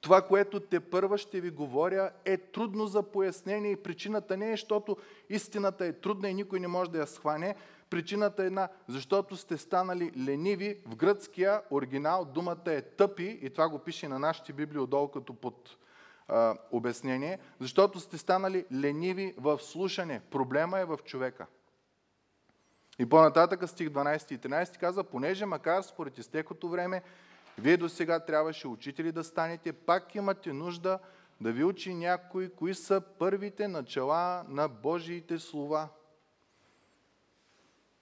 Това, 0.00 0.22
което 0.22 0.60
те 0.60 0.80
първа 0.80 1.18
ще 1.18 1.40
ви 1.40 1.50
говоря, 1.50 2.10
е 2.24 2.36
трудно 2.36 2.86
за 2.86 3.02
пояснение 3.02 3.70
и 3.70 3.82
причината 3.82 4.36
не 4.36 4.46
е, 4.48 4.50
защото 4.50 4.96
истината 5.30 5.86
е 5.86 5.92
трудна 5.92 6.30
и 6.30 6.34
никой 6.34 6.60
не 6.60 6.68
може 6.68 6.90
да 6.90 6.98
я 6.98 7.06
схване. 7.06 7.54
Причината 7.90 8.42
е 8.42 8.46
една, 8.46 8.68
защото 8.88 9.36
сте 9.36 9.56
станали 9.56 10.12
лениви. 10.26 10.80
В 10.86 10.96
гръцкия 10.96 11.62
оригинал 11.70 12.24
думата 12.24 12.62
е 12.66 12.82
тъпи 12.82 13.38
и 13.42 13.50
това 13.50 13.68
го 13.68 13.78
пише 13.78 14.08
на 14.08 14.18
нашите 14.18 14.52
библии 14.52 14.80
отдолу 14.80 15.08
като 15.08 15.34
под 15.34 15.76
а, 16.28 16.54
обяснение, 16.70 17.38
защото 17.60 18.00
сте 18.00 18.18
станали 18.18 18.64
лениви 18.72 19.34
в 19.38 19.58
слушане. 19.58 20.20
Проблема 20.30 20.78
е 20.78 20.84
в 20.84 20.98
човека. 21.04 21.46
И 22.98 23.08
по-нататък 23.08 23.68
стих 23.68 23.88
12 23.88 24.32
и 24.32 24.38
13 24.38 24.78
казва, 24.78 25.04
понеже 25.04 25.46
макар 25.46 25.82
според 25.82 26.18
изтекото 26.18 26.68
време 26.68 27.02
вие 27.58 27.76
до 27.76 27.88
сега 27.88 28.20
трябваше 28.20 28.68
учители 28.68 29.12
да 29.12 29.24
станете, 29.24 29.72
пак 29.72 30.14
имате 30.14 30.52
нужда 30.52 30.98
да 31.40 31.52
ви 31.52 31.64
учи 31.64 31.94
някой, 31.94 32.48
кои 32.48 32.74
са 32.74 33.00
първите 33.18 33.68
начала 33.68 34.44
на 34.48 34.68
Божиите 34.68 35.38
слова. 35.38 35.88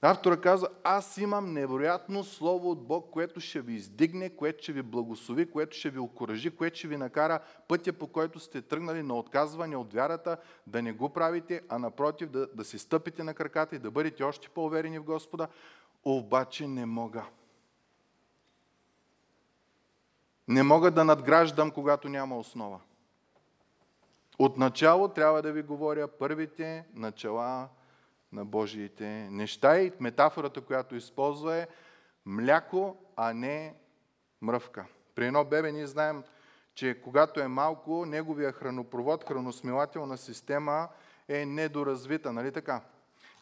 Автора 0.03 0.41
казва, 0.41 0.69
аз 0.85 1.19
имам 1.19 1.53
невероятно 1.53 2.25
слово 2.25 2.71
от 2.71 2.87
Бог, 2.87 3.11
което 3.11 3.41
ще 3.41 3.61
ви 3.61 3.73
издигне, 3.73 4.31
което 4.31 4.63
ще 4.63 4.73
ви 4.73 4.83
благослови, 4.83 5.51
което 5.51 5.77
ще 5.77 5.91
ви 5.91 5.99
окоръжи, 5.99 6.51
което 6.51 6.79
ще 6.79 6.89
ви 6.89 6.97
накара 6.97 7.41
пътя, 7.69 7.93
по 7.93 8.07
който 8.07 8.41
сте 8.41 8.63
тръгнали 8.63 9.03
на 9.03 9.15
отказване 9.19 9.77
от 9.77 9.93
вярата, 9.93 10.37
да 10.67 10.83
не 10.83 10.93
го 10.93 11.09
правите, 11.09 11.63
а 11.69 11.79
напротив 11.79 12.31
да, 12.31 12.47
да 12.47 12.65
си 12.65 12.79
стъпите 12.79 13.23
на 13.23 13.35
краката 13.35 13.77
и 13.77 13.79
да 13.79 13.91
бъдете 13.91 14.23
още 14.23 14.49
по-уверени 14.49 14.99
в 14.99 15.05
Господа. 15.05 15.49
Обаче 16.05 16.69
не 16.69 16.87
мога. 16.87 17.25
Не 20.49 20.63
мога 20.63 20.91
да 20.91 21.05
надграждам, 21.05 21.71
когато 21.71 22.09
няма 22.09 22.39
основа. 22.39 22.81
Отначало 24.39 25.09
трябва 25.09 25.43
да 25.43 25.53
ви 25.53 25.63
говоря 25.63 26.09
първите 26.09 26.85
начала 26.95 27.69
на 28.33 28.45
Божиите 28.45 29.29
неща 29.31 29.81
и 29.81 29.93
метафората, 30.01 30.61
която 30.61 30.97
използва 30.97 31.57
е 31.57 31.67
мляко, 32.27 32.97
а 33.17 33.33
не 33.33 33.75
мръвка. 34.43 34.87
При 35.15 35.27
едно 35.27 35.45
бебе 35.45 35.73
ние 35.73 35.87
знаем, 35.87 36.23
че 36.75 37.01
когато 37.05 37.41
е 37.41 37.49
малко, 37.49 38.07
неговия 38.07 38.53
хранопровод, 38.53 39.25
храносмилателна 39.25 40.19
система 40.19 40.89
е 41.29 41.47
недоразвита, 41.47 42.33
нали 42.33 42.53
така? 42.53 42.81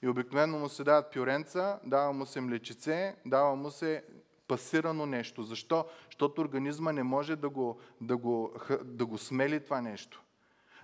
И 0.02 0.08
обикновено 0.08 0.58
му 0.58 0.68
се 0.68 0.84
дават 0.84 1.12
пюренца, 1.12 1.78
дава 1.84 2.12
му 2.12 2.26
се 2.26 2.40
млечице, 2.40 3.16
дава 3.26 3.56
му 3.56 3.70
се 3.70 4.04
пасирано 4.49 5.06
нещо. 5.06 5.42
Защо? 5.42 5.87
Защото 6.14 6.40
организма 6.40 6.92
не 6.92 7.02
може 7.02 7.37
да 7.37 7.49
го, 7.49 7.78
да 8.00 8.16
го, 8.16 8.52
да 8.85 9.06
го 9.06 9.18
смели 9.18 9.64
това 9.64 9.80
нещо. 9.80 10.23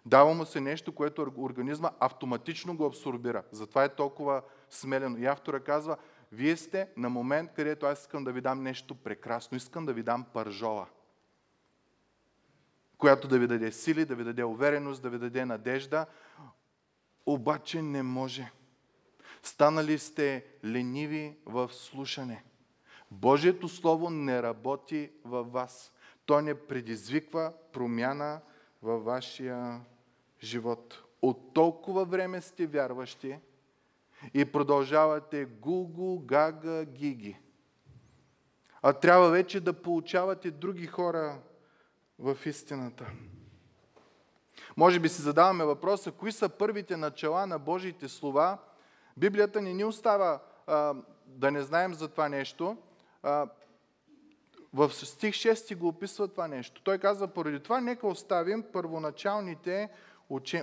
Дава 0.07 0.35
му 0.35 0.45
се 0.45 0.61
нещо, 0.61 0.93
което 0.93 1.35
организма 1.39 1.91
автоматично 2.01 2.77
го 2.77 2.87
абсорбира. 2.87 3.43
Затова 3.53 3.85
е 3.85 3.95
толкова 3.95 4.43
смелено. 4.71 5.19
И 5.19 5.27
автора 5.27 5.61
казва, 5.61 5.97
вие 6.33 6.57
сте 6.57 6.89
на 6.97 7.09
момент, 7.11 7.51
където 7.57 7.87
аз 7.87 8.01
искам 8.01 8.25
да 8.25 8.33
ви 8.33 8.41
дам 8.41 8.63
нещо 8.63 8.95
прекрасно. 8.95 9.57
Искам 9.57 9.87
да 9.87 9.93
ви 9.93 10.03
дам 10.03 10.25
пържола, 10.33 10.87
която 12.99 13.29
да 13.29 13.39
ви 13.39 13.47
даде 13.47 13.73
сили, 13.73 14.05
да 14.05 14.15
ви 14.15 14.25
даде 14.25 14.45
увереност, 14.45 15.03
да 15.03 15.11
ви 15.11 15.19
даде 15.19 15.45
надежда. 15.45 16.07
Обаче 17.27 17.83
не 17.83 18.03
може. 18.03 18.53
Станали 19.43 19.99
сте 19.99 20.45
лениви 20.65 21.39
в 21.47 21.71
слушане. 21.73 22.45
Божието 23.11 23.69
Слово 23.69 24.11
не 24.11 24.43
работи 24.43 25.11
във 25.25 25.53
вас. 25.53 25.93
То 26.27 26.41
не 26.41 26.55
предизвиква 26.55 27.53
промяна 27.73 28.41
във 28.83 29.05
вашия 29.05 29.81
живот. 30.43 31.03
От 31.23 31.55
толкова 31.55 32.05
време 32.05 32.41
сте 32.41 32.67
вярващи 32.67 33.39
и 34.35 34.45
продължавате 34.45 35.45
гугу, 35.45 36.19
гага, 36.19 36.85
гиги. 36.85 37.37
А 38.83 38.93
трябва 38.93 39.31
вече 39.31 39.61
да 39.61 39.73
получавате 39.73 40.51
други 40.51 40.87
хора 40.87 41.39
в 42.19 42.39
истината. 42.47 43.07
Може 44.77 45.01
би 45.01 45.09
си 45.09 45.23
задаваме 45.23 45.65
въпроса, 45.65 46.13
кои 46.13 46.33
са 46.33 46.49
първите 46.49 46.97
начала 46.97 47.47
на 47.47 47.59
Божиите 47.59 48.09
слова. 48.09 48.59
Библията 49.17 49.63
не 49.63 49.75
ни 49.75 49.85
остава 49.85 50.43
а, 50.67 50.95
да 51.27 51.51
не 51.51 51.63
знаем 51.63 51.95
за 51.95 52.09
това 52.09 52.29
нещо. 52.29 52.77
В 54.73 54.91
стих 54.91 55.35
6 55.35 55.77
го 55.77 55.89
описва 55.89 56.29
това 56.29 56.49
нещо. 56.49 56.83
Той 56.83 56.99
казва, 56.99 57.29
поради 57.29 57.61
това 57.61 57.81
нека 57.81 58.07
оставим 58.07 58.65
първоначалните 58.73 59.89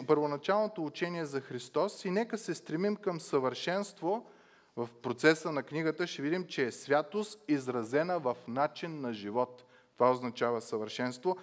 първоначалното 0.08 0.86
учение 0.86 1.26
за 1.26 1.42
Христос 1.42 2.06
и 2.06 2.12
нека 2.12 2.38
се 2.38 2.56
стремим 2.56 2.96
към 2.96 3.20
съвършенство. 3.20 4.30
В 4.76 4.90
процеса 5.02 5.52
на 5.52 5.64
книгата 5.64 6.08
ще 6.08 6.22
видим, 6.22 6.48
че 6.48 6.66
е 6.66 6.72
святост 6.72 7.44
изразена 7.48 8.20
в 8.20 8.36
начин 8.48 9.02
на 9.02 9.14
живот. 9.14 9.66
Това 9.94 10.12
означава 10.12 10.62
съвършенство. 10.62 11.38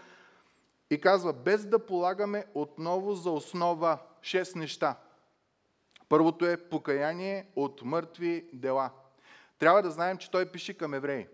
И 0.91 1.01
казва, 1.01 1.33
без 1.33 1.67
да 1.67 1.87
полагаме 1.87 2.45
отново 2.55 3.15
за 3.15 3.31
основа 3.31 3.99
шест 4.23 4.57
неща. 4.57 4.97
Първото 6.09 6.47
е 6.47 6.57
покаяние 6.57 7.47
от 7.57 7.83
мъртви 7.83 8.49
дела. 8.53 8.91
Трябва 9.59 9.83
да 9.83 9.91
знаем, 9.91 10.19
че 10.19 10.31
той 10.31 10.47
пише 10.47 10.75
към 10.75 10.95
евреи. 10.95 11.27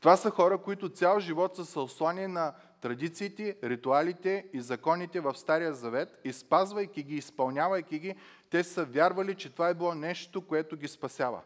Това 0.00 0.16
са 0.16 0.30
хора, 0.30 0.58
които 0.58 0.88
цял 0.88 1.20
живот 1.20 1.56
са 1.56 1.66
съослани 1.66 2.26
на 2.26 2.54
традициите, 2.80 3.56
ритуалите 3.62 4.46
и 4.52 4.60
законите 4.60 5.20
в 5.20 5.34
Стария 5.34 5.74
Завет 5.74 6.20
и 6.24 6.32
спазвайки 6.32 7.02
ги, 7.02 7.16
изпълнявайки 7.16 7.98
ги, 7.98 8.14
те 8.50 8.64
са 8.64 8.84
вярвали, 8.84 9.34
че 9.34 9.52
това 9.52 9.68
е 9.68 9.74
било 9.74 9.94
нещо, 9.94 10.46
което 10.46 10.76
ги 10.76 10.88
спасява. 10.88 11.40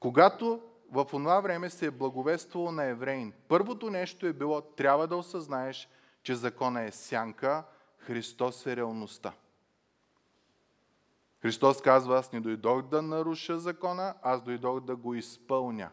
Когато 0.00 0.62
в 0.92 1.04
това 1.04 1.40
време 1.40 1.70
се 1.70 1.86
е 1.86 1.90
благовествало 1.90 2.72
на 2.72 2.84
евреин, 2.84 3.32
първото 3.48 3.90
нещо 3.90 4.26
е 4.26 4.32
било, 4.32 4.60
трябва 4.60 5.08
да 5.08 5.16
осъзнаеш, 5.16 5.88
че 6.22 6.34
закона 6.34 6.82
е 6.82 6.90
сянка, 6.90 7.64
Христос 7.98 8.66
е 8.66 8.76
реалността. 8.76 9.32
Христос 11.46 11.82
казва, 11.82 12.18
аз 12.18 12.32
не 12.32 12.40
дойдох 12.40 12.82
да 12.82 13.02
наруша 13.02 13.58
закона, 13.58 14.14
аз 14.22 14.42
дойдох 14.42 14.80
да 14.80 14.96
го 14.96 15.14
изпълня. 15.14 15.90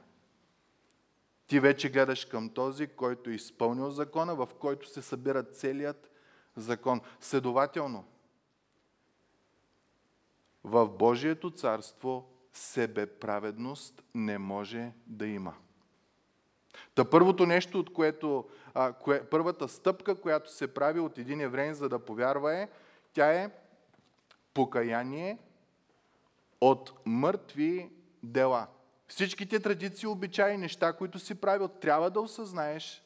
Ти 1.48 1.60
вече 1.60 1.90
гледаш 1.90 2.26
към 2.26 2.50
този, 2.50 2.88
който 2.88 3.30
е 3.30 3.34
изпълнил 3.34 3.90
закона, 3.90 4.36
в 4.36 4.48
който 4.60 4.90
се 4.90 5.02
събира 5.02 5.44
целият 5.44 6.12
закон. 6.56 7.02
Следователно, 7.20 8.06
в 10.64 10.88
Божието 10.88 11.52
царство 11.52 12.30
себеправедност 12.54 14.04
не 14.16 14.38
може 14.38 14.92
да 15.08 15.28
има. 15.28 15.54
Та 16.96 17.10
първото 17.10 17.46
нещо, 17.46 17.80
от 17.80 17.94
което, 17.94 18.50
а, 18.74 18.94
кое, 18.94 19.24
първата 19.30 19.68
стъпка, 19.68 20.16
която 20.16 20.52
се 20.52 20.74
прави 20.74 21.00
от 21.00 21.18
един 21.18 21.42
еврей, 21.42 21.74
за 21.74 21.90
да 21.90 22.00
повярва 22.00 22.56
е, 22.56 22.70
тя 23.14 23.34
е 23.34 23.63
покаяние 24.54 25.38
от 26.62 26.94
мъртви 27.06 27.90
дела. 28.24 28.68
Всичките 29.08 29.60
традиции, 29.60 30.08
обичаи, 30.08 30.58
неща, 30.58 30.94
които 30.94 31.20
си 31.20 31.36
правил, 31.36 31.68
трябва 31.68 32.12
да 32.12 32.22
осъзнаеш, 32.22 33.04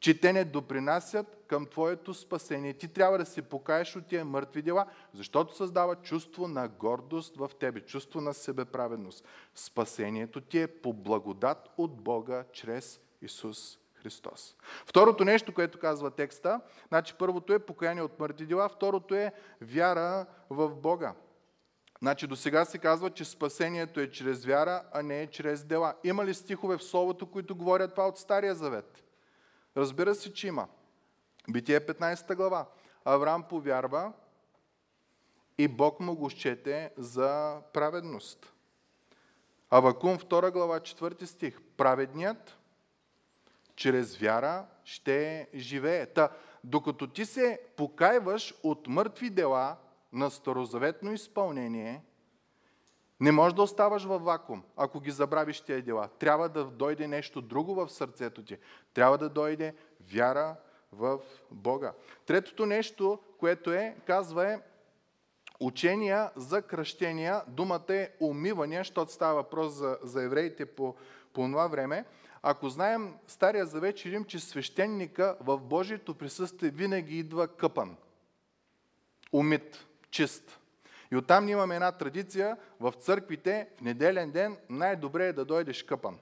че 0.00 0.20
те 0.20 0.32
не 0.32 0.44
допринасят 0.44 1.44
към 1.46 1.66
твоето 1.66 2.14
спасение. 2.14 2.74
Ти 2.74 2.88
трябва 2.88 3.18
да 3.18 3.26
се 3.26 3.42
покаеш 3.42 3.96
от 3.96 4.06
тия 4.06 4.24
мъртви 4.24 4.62
дела, 4.62 4.86
защото 5.14 5.56
създава 5.56 5.96
чувство 5.96 6.48
на 6.48 6.68
гордост 6.68 7.36
в 7.36 7.50
тебе, 7.60 7.80
чувство 7.80 8.20
на 8.20 8.34
себеправедност. 8.34 9.24
Спасението 9.54 10.40
ти 10.40 10.58
е 10.58 10.66
по 10.66 10.92
благодат 10.92 11.68
от 11.76 12.02
Бога 12.02 12.44
чрез 12.52 13.00
Исус 13.22 13.78
Христос. 14.02 14.56
Второто 14.86 15.24
нещо, 15.24 15.54
което 15.54 15.78
казва 15.78 16.10
текста, 16.10 16.60
значи 16.88 17.14
първото 17.18 17.52
е 17.52 17.58
покаяние 17.58 18.02
от 18.02 18.20
мъртви 18.20 18.46
дела, 18.46 18.68
второто 18.68 19.14
е 19.14 19.32
вяра 19.60 20.26
в 20.50 20.68
Бога. 20.68 21.14
Значи 21.98 22.26
до 22.26 22.36
сега 22.36 22.64
се 22.64 22.78
казва, 22.78 23.10
че 23.10 23.24
спасението 23.24 24.00
е 24.00 24.10
чрез 24.10 24.44
вяра, 24.44 24.82
а 24.92 25.02
не 25.02 25.22
е 25.22 25.26
чрез 25.26 25.64
дела. 25.64 25.94
Има 26.04 26.24
ли 26.24 26.34
стихове 26.34 26.78
в 26.78 26.82
Словото, 26.82 27.26
които 27.26 27.56
говорят 27.56 27.90
това 27.90 28.08
от 28.08 28.18
Стария 28.18 28.54
Завет? 28.54 29.04
Разбира 29.76 30.14
се, 30.14 30.32
че 30.32 30.46
има. 30.46 30.68
Битие 31.50 31.80
15 31.80 32.34
глава. 32.34 32.66
Авраам 33.04 33.42
повярва 33.42 34.12
и 35.58 35.68
Бог 35.68 36.00
му 36.00 36.16
го 36.16 36.30
счете 36.30 36.90
за 36.96 37.60
праведност. 37.72 38.52
Авакум 39.70 40.18
2 40.18 40.52
глава 40.52 40.80
4 40.80 41.24
стих. 41.24 41.60
Праведният 41.76 42.58
чрез 43.76 44.16
вяра 44.16 44.66
ще 44.84 45.48
живее. 45.54 46.06
Та, 46.06 46.28
докато 46.64 47.06
ти 47.06 47.24
се 47.24 47.60
покайваш 47.76 48.54
от 48.62 48.86
мъртви 48.86 49.30
дела, 49.30 49.76
на 50.12 50.30
старозаветно 50.30 51.12
изпълнение, 51.12 52.02
не 53.20 53.32
можеш 53.32 53.54
да 53.54 53.62
оставаш 53.62 54.04
във 54.04 54.22
вакуум, 54.22 54.62
ако 54.76 55.00
ги 55.00 55.10
забравиш 55.10 55.60
тези 55.60 55.82
дела. 55.82 56.08
Трябва 56.18 56.48
да 56.48 56.64
дойде 56.64 57.08
нещо 57.08 57.40
друго 57.40 57.74
в 57.74 57.88
сърцето 57.88 58.44
ти. 58.44 58.56
Трябва 58.94 59.18
да 59.18 59.28
дойде 59.28 59.74
вяра 60.12 60.56
в 60.92 61.18
Бога. 61.50 61.92
Третото 62.26 62.66
нещо, 62.66 63.18
което 63.38 63.72
е, 63.72 63.96
казва 64.06 64.52
е 64.52 64.60
учения 65.60 66.30
за 66.36 66.62
кръщения. 66.62 67.42
Думата 67.48 67.94
е 67.94 68.10
умивания, 68.20 68.80
защото 68.80 69.12
става 69.12 69.34
въпрос 69.34 69.72
за, 69.72 69.98
за 70.02 70.22
евреите 70.22 70.66
по, 70.66 70.94
по 71.32 71.42
това 71.42 71.66
време. 71.66 72.04
Ако 72.42 72.68
знаем 72.68 73.14
Стария 73.26 73.66
Завет, 73.66 73.96
че 73.96 74.24
че 74.26 74.40
свещеника 74.40 75.36
в 75.40 75.58
Божието 75.58 76.14
присъствие 76.14 76.70
винаги 76.70 77.18
идва 77.18 77.48
къпан, 77.48 77.96
умит 79.32 79.86
чист. 80.10 80.58
И 81.12 81.16
оттам 81.16 81.48
имаме 81.48 81.74
една 81.74 81.92
традиция 81.92 82.56
в 82.80 82.92
църквите 82.92 83.68
в 83.78 83.80
неделен 83.80 84.30
ден 84.30 84.56
най-добре 84.70 85.26
е 85.26 85.32
да 85.32 85.44
дойдеш 85.44 85.82
къпан. 85.82 86.18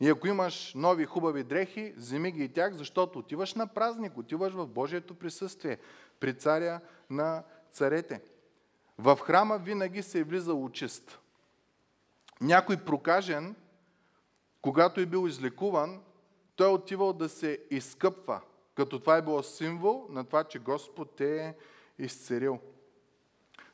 И 0.00 0.08
ако 0.08 0.26
имаш 0.28 0.74
нови 0.74 1.04
хубави 1.04 1.44
дрехи, 1.44 1.94
вземи 1.96 2.32
ги 2.32 2.44
и 2.44 2.48
тях, 2.48 2.74
защото 2.74 3.18
отиваш 3.18 3.54
на 3.54 3.66
празник, 3.66 4.18
отиваш 4.18 4.52
в 4.52 4.66
Божието 4.66 5.14
присъствие, 5.14 5.78
при 6.20 6.38
царя 6.38 6.80
на 7.10 7.42
царете. 7.72 8.20
В 8.98 9.16
храма 9.16 9.58
винаги 9.58 10.02
се 10.02 10.18
е 10.18 10.24
влизал 10.24 10.70
чист. 10.72 11.18
Някой 12.40 12.76
прокажен, 12.76 13.56
когато 14.62 15.00
е 15.00 15.06
бил 15.06 15.26
излекуван, 15.28 16.00
той 16.56 16.68
е 16.68 16.74
отивал 16.74 17.12
да 17.12 17.28
се 17.28 17.58
изкъпва, 17.70 18.40
като 18.74 18.98
това 18.98 19.16
е 19.16 19.22
било 19.22 19.42
символ 19.42 20.06
на 20.08 20.24
това, 20.24 20.44
че 20.44 20.58
Господ 20.58 21.20
е 21.20 21.56
изцерил. 21.98 22.58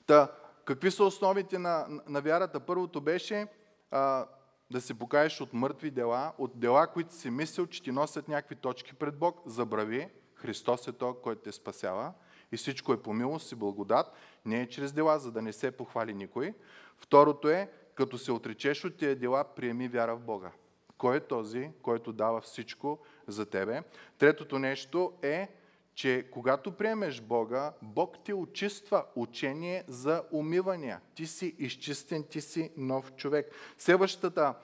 Та, 0.06 0.32
какви 0.64 0.90
са 0.90 1.04
основите 1.04 1.58
на, 1.58 1.86
на 2.08 2.20
вярата? 2.20 2.60
Първото 2.60 3.00
беше 3.00 3.46
а, 3.90 4.26
да 4.70 4.80
се 4.80 4.98
покаеш 4.98 5.40
от 5.40 5.52
мъртви 5.52 5.90
дела, 5.90 6.32
от 6.38 6.58
дела, 6.58 6.86
които 6.86 7.14
си 7.14 7.30
мислил, 7.30 7.66
че 7.66 7.82
ти 7.82 7.92
носят 7.92 8.28
някакви 8.28 8.56
точки 8.56 8.94
пред 8.94 9.18
Бог. 9.18 9.42
Забрави, 9.46 10.08
Христос 10.34 10.88
е 10.88 10.92
той, 10.92 11.14
който 11.22 11.42
те 11.42 11.52
спасява 11.52 12.12
и 12.52 12.56
всичко 12.56 12.92
е 12.92 13.02
по 13.02 13.12
милост 13.12 13.52
и 13.52 13.54
благодат, 13.54 14.12
не 14.44 14.60
е 14.60 14.68
чрез 14.68 14.92
дела, 14.92 15.18
за 15.18 15.32
да 15.32 15.42
не 15.42 15.52
се 15.52 15.70
похвали 15.70 16.14
никой. 16.14 16.54
Второто 16.98 17.48
е, 17.48 17.70
като 17.94 18.18
се 18.18 18.32
отречеш 18.32 18.84
от 18.84 18.96
тия 18.96 19.16
дела, 19.16 19.44
приеми 19.44 19.88
вяра 19.88 20.16
в 20.16 20.20
Бога. 20.20 20.50
Кой 20.98 21.16
е 21.16 21.20
този, 21.20 21.70
който 21.82 22.12
дава 22.12 22.40
всичко 22.40 22.98
за 23.26 23.46
тебе? 23.46 23.82
Третото 24.18 24.58
нещо 24.58 25.12
е, 25.22 25.48
че 25.94 26.28
когато 26.32 26.72
приемеш 26.72 27.20
Бога, 27.20 27.72
Бог 27.82 28.24
ти 28.24 28.32
очиства 28.32 29.04
учение 29.14 29.84
за 29.88 30.22
умивания. 30.32 31.00
Ти 31.14 31.26
си 31.26 31.56
изчистен, 31.58 32.24
ти 32.24 32.40
си 32.40 32.72
нов 32.76 33.12
човек. 33.14 33.50
Следващата 33.78 34.54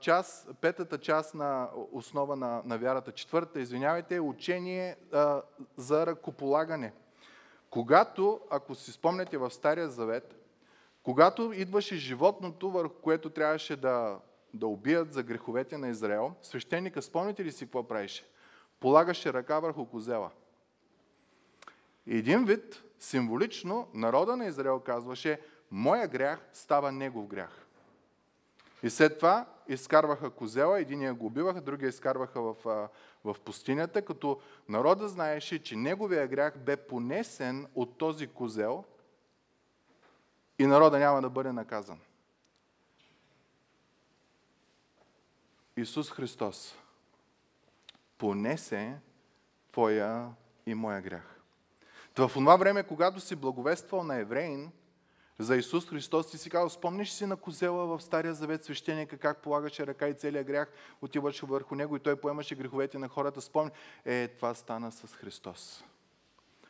част, 0.00 0.48
петата 0.60 0.98
част 0.98 1.34
на 1.34 1.68
основа 1.92 2.36
на, 2.36 2.62
на 2.64 2.78
вярата, 2.78 3.12
четвърта, 3.12 3.60
извинявайте, 3.60 4.16
е 4.16 4.20
учение 4.20 4.96
а, 5.12 5.42
за 5.76 6.06
ръкополагане. 6.06 6.92
Когато, 7.70 8.40
ако 8.50 8.74
си 8.74 8.92
спомняте 8.92 9.38
в 9.38 9.50
Стария 9.50 9.88
Завет, 9.88 10.36
когато 11.02 11.52
идваше 11.52 11.96
животното, 11.96 12.70
върху 12.70 12.94
което 12.94 13.30
трябваше 13.30 13.76
да, 13.76 14.18
да 14.54 14.66
убият 14.66 15.12
за 15.12 15.22
греховете 15.22 15.78
на 15.78 15.88
Израел, 15.88 16.32
свещеника, 16.42 17.02
спомняте 17.02 17.44
ли 17.44 17.52
си 17.52 17.64
какво 17.64 17.88
правише? 17.88 18.24
Полагаше 18.80 19.32
ръка 19.32 19.60
върху 19.60 19.86
козела. 19.86 20.30
един 22.06 22.44
вид, 22.44 22.82
символично, 22.98 23.88
народа 23.94 24.36
на 24.36 24.46
Израел 24.46 24.80
казваше, 24.80 25.40
моя 25.70 26.08
грях 26.08 26.48
става 26.52 26.92
негов 26.92 27.26
грях. 27.26 27.66
И 28.82 28.90
след 28.90 29.18
това 29.18 29.46
изкарваха 29.68 30.30
козела, 30.30 30.80
единия 30.80 31.14
го 31.14 31.26
убиваха, 31.26 31.60
другия 31.60 31.88
изкарваха 31.88 32.42
в, 32.42 32.54
в 33.24 33.36
пустинята, 33.44 34.02
като 34.02 34.40
народа 34.68 35.08
знаеше, 35.08 35.62
че 35.62 35.76
неговия 35.76 36.28
грях 36.28 36.58
бе 36.58 36.76
понесен 36.76 37.66
от 37.74 37.98
този 37.98 38.26
козел 38.26 38.84
и 40.58 40.66
народа 40.66 40.98
няма 40.98 41.22
да 41.22 41.30
бъде 41.30 41.52
наказан. 41.52 41.98
Исус 45.80 46.10
Христос 46.10 46.74
понесе 48.18 48.96
твоя 49.72 50.28
и 50.66 50.74
моя 50.74 51.00
грях. 51.00 51.40
в 52.18 52.30
това 52.34 52.56
време, 52.56 52.82
когато 52.82 53.20
си 53.20 53.36
благовествал 53.36 54.02
на 54.02 54.16
евреин, 54.16 54.72
за 55.38 55.56
Исус 55.56 55.88
Христос, 55.88 56.30
ти 56.30 56.38
си 56.38 56.50
казал, 56.50 56.68
спомниш 56.68 57.10
си 57.10 57.26
на 57.26 57.36
козела 57.36 57.86
в 57.86 58.02
Стария 58.02 58.34
Завет 58.34 58.64
свещеника, 58.64 59.18
как 59.18 59.42
полагаше 59.42 59.86
ръка 59.86 60.08
и 60.08 60.14
целият 60.14 60.46
грях 60.46 60.72
отиваше 61.02 61.46
върху 61.46 61.74
него 61.74 61.96
и 61.96 62.00
той 62.00 62.16
поемаше 62.16 62.54
греховете 62.54 62.98
на 62.98 63.08
хората. 63.08 63.40
Спомни, 63.40 63.70
е, 64.04 64.28
това 64.28 64.54
стана 64.54 64.92
с 64.92 65.06
Христос. 65.16 65.84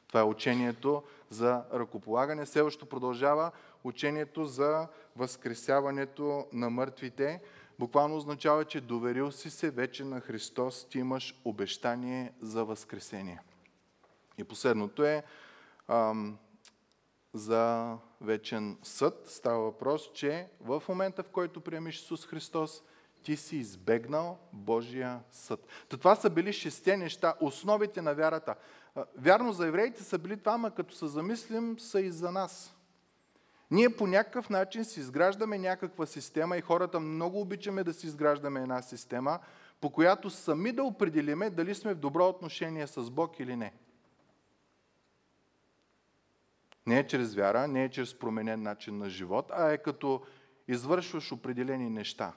Това 0.08 0.20
е 0.20 0.24
учението 0.24 1.02
за 1.30 1.64
ръкополагане. 1.74 2.46
Следващо 2.46 2.86
продължава 2.86 3.50
учението 3.84 4.44
за 4.44 4.88
възкресяването 5.16 6.46
на 6.52 6.70
мъртвите. 6.70 7.40
Буквално 7.80 8.16
означава, 8.16 8.64
че 8.64 8.80
доверил 8.80 9.32
си 9.32 9.50
се 9.50 9.70
вече 9.70 10.04
на 10.04 10.20
Христос, 10.20 10.88
ти 10.88 10.98
имаш 10.98 11.40
обещание 11.44 12.32
за 12.40 12.64
възкресение. 12.64 13.40
И 14.38 14.44
последното 14.44 15.04
е 15.04 15.22
ам, 15.88 16.38
за 17.34 17.96
вечен 18.20 18.78
съд. 18.82 19.22
Става 19.26 19.58
въпрос, 19.58 20.12
че 20.12 20.48
в 20.60 20.82
момента, 20.88 21.22
в 21.22 21.28
който 21.28 21.60
приемеш 21.60 21.96
Исус 21.96 22.26
Христос, 22.26 22.82
ти 23.22 23.36
си 23.36 23.56
избегнал 23.56 24.38
Божия 24.52 25.20
съд. 25.32 25.66
То 25.88 25.96
това 25.96 26.16
са 26.16 26.30
били 26.30 26.52
шесте 26.52 26.96
неща, 26.96 27.34
основите 27.40 28.02
на 28.02 28.14
вярата. 28.14 28.54
Вярно 29.16 29.52
за 29.52 29.66
евреите 29.66 30.02
са 30.02 30.18
били 30.18 30.36
това, 30.36 30.58
но 30.58 30.70
като 30.70 30.94
се 30.94 31.06
замислим, 31.06 31.78
са 31.78 32.00
и 32.00 32.10
за 32.10 32.32
нас. 32.32 32.74
Ние 33.70 33.96
по 33.96 34.06
някакъв 34.06 34.50
начин 34.50 34.84
си 34.84 35.00
изграждаме 35.00 35.58
някаква 35.58 36.06
система 36.06 36.56
и 36.56 36.60
хората 36.60 37.00
много 37.00 37.40
обичаме 37.40 37.84
да 37.84 37.92
си 37.92 38.06
изграждаме 38.06 38.60
една 38.60 38.82
система, 38.82 39.38
по 39.80 39.90
която 39.90 40.30
сами 40.30 40.72
да 40.72 40.84
определиме 40.84 41.50
дали 41.50 41.74
сме 41.74 41.94
в 41.94 41.98
добро 41.98 42.28
отношение 42.28 42.86
с 42.86 43.10
Бог 43.10 43.40
или 43.40 43.56
не. 43.56 43.72
Не 46.86 46.98
е 46.98 47.06
чрез 47.06 47.34
вяра, 47.34 47.68
не 47.68 47.84
е 47.84 47.90
чрез 47.90 48.18
променен 48.18 48.62
начин 48.62 48.98
на 48.98 49.10
живот, 49.10 49.50
а 49.54 49.70
е 49.70 49.78
като 49.78 50.22
извършваш 50.68 51.32
определени 51.32 51.90
неща. 51.90 52.32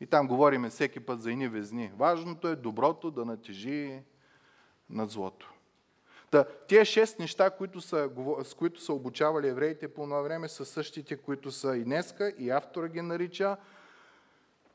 И 0.00 0.06
там 0.06 0.28
говориме 0.28 0.70
всеки 0.70 1.00
път 1.00 1.22
за 1.22 1.30
ини 1.30 1.48
везни. 1.48 1.92
Важното 1.96 2.48
е 2.48 2.56
доброто 2.56 3.10
да 3.10 3.24
натежи 3.24 4.02
над 4.90 5.10
злото. 5.10 5.53
Та, 6.30 6.44
тия 6.44 6.84
шест 6.84 7.18
неща, 7.18 7.50
които 7.50 7.80
са, 7.80 8.10
с 8.44 8.54
които 8.54 8.80
са 8.80 8.92
обучавали 8.92 9.48
евреите 9.48 9.94
по 9.94 10.02
това 10.02 10.20
време, 10.20 10.48
са 10.48 10.64
същите, 10.64 11.16
които 11.16 11.50
са 11.50 11.76
и 11.76 11.84
днеска, 11.84 12.32
и 12.38 12.50
автора 12.50 12.88
ги 12.88 13.02
нарича 13.02 13.56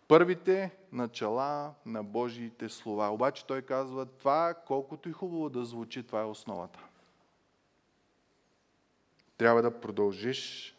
първите 0.10 0.72
начала 0.92 1.74
на 1.86 2.04
Божиите 2.04 2.70
слова. 2.70 3.10
Обаче 3.10 3.46
той 3.46 3.62
казва, 3.62 4.06
това 4.06 4.54
колкото 4.68 5.10
и 5.10 5.12
хубаво 5.12 5.50
да 5.50 5.66
звучи, 5.66 6.04
това 6.04 6.22
е 6.22 6.26
основата. 6.26 6.80
Трябва 9.38 9.62
да 9.62 9.82
продължиш 9.82 10.76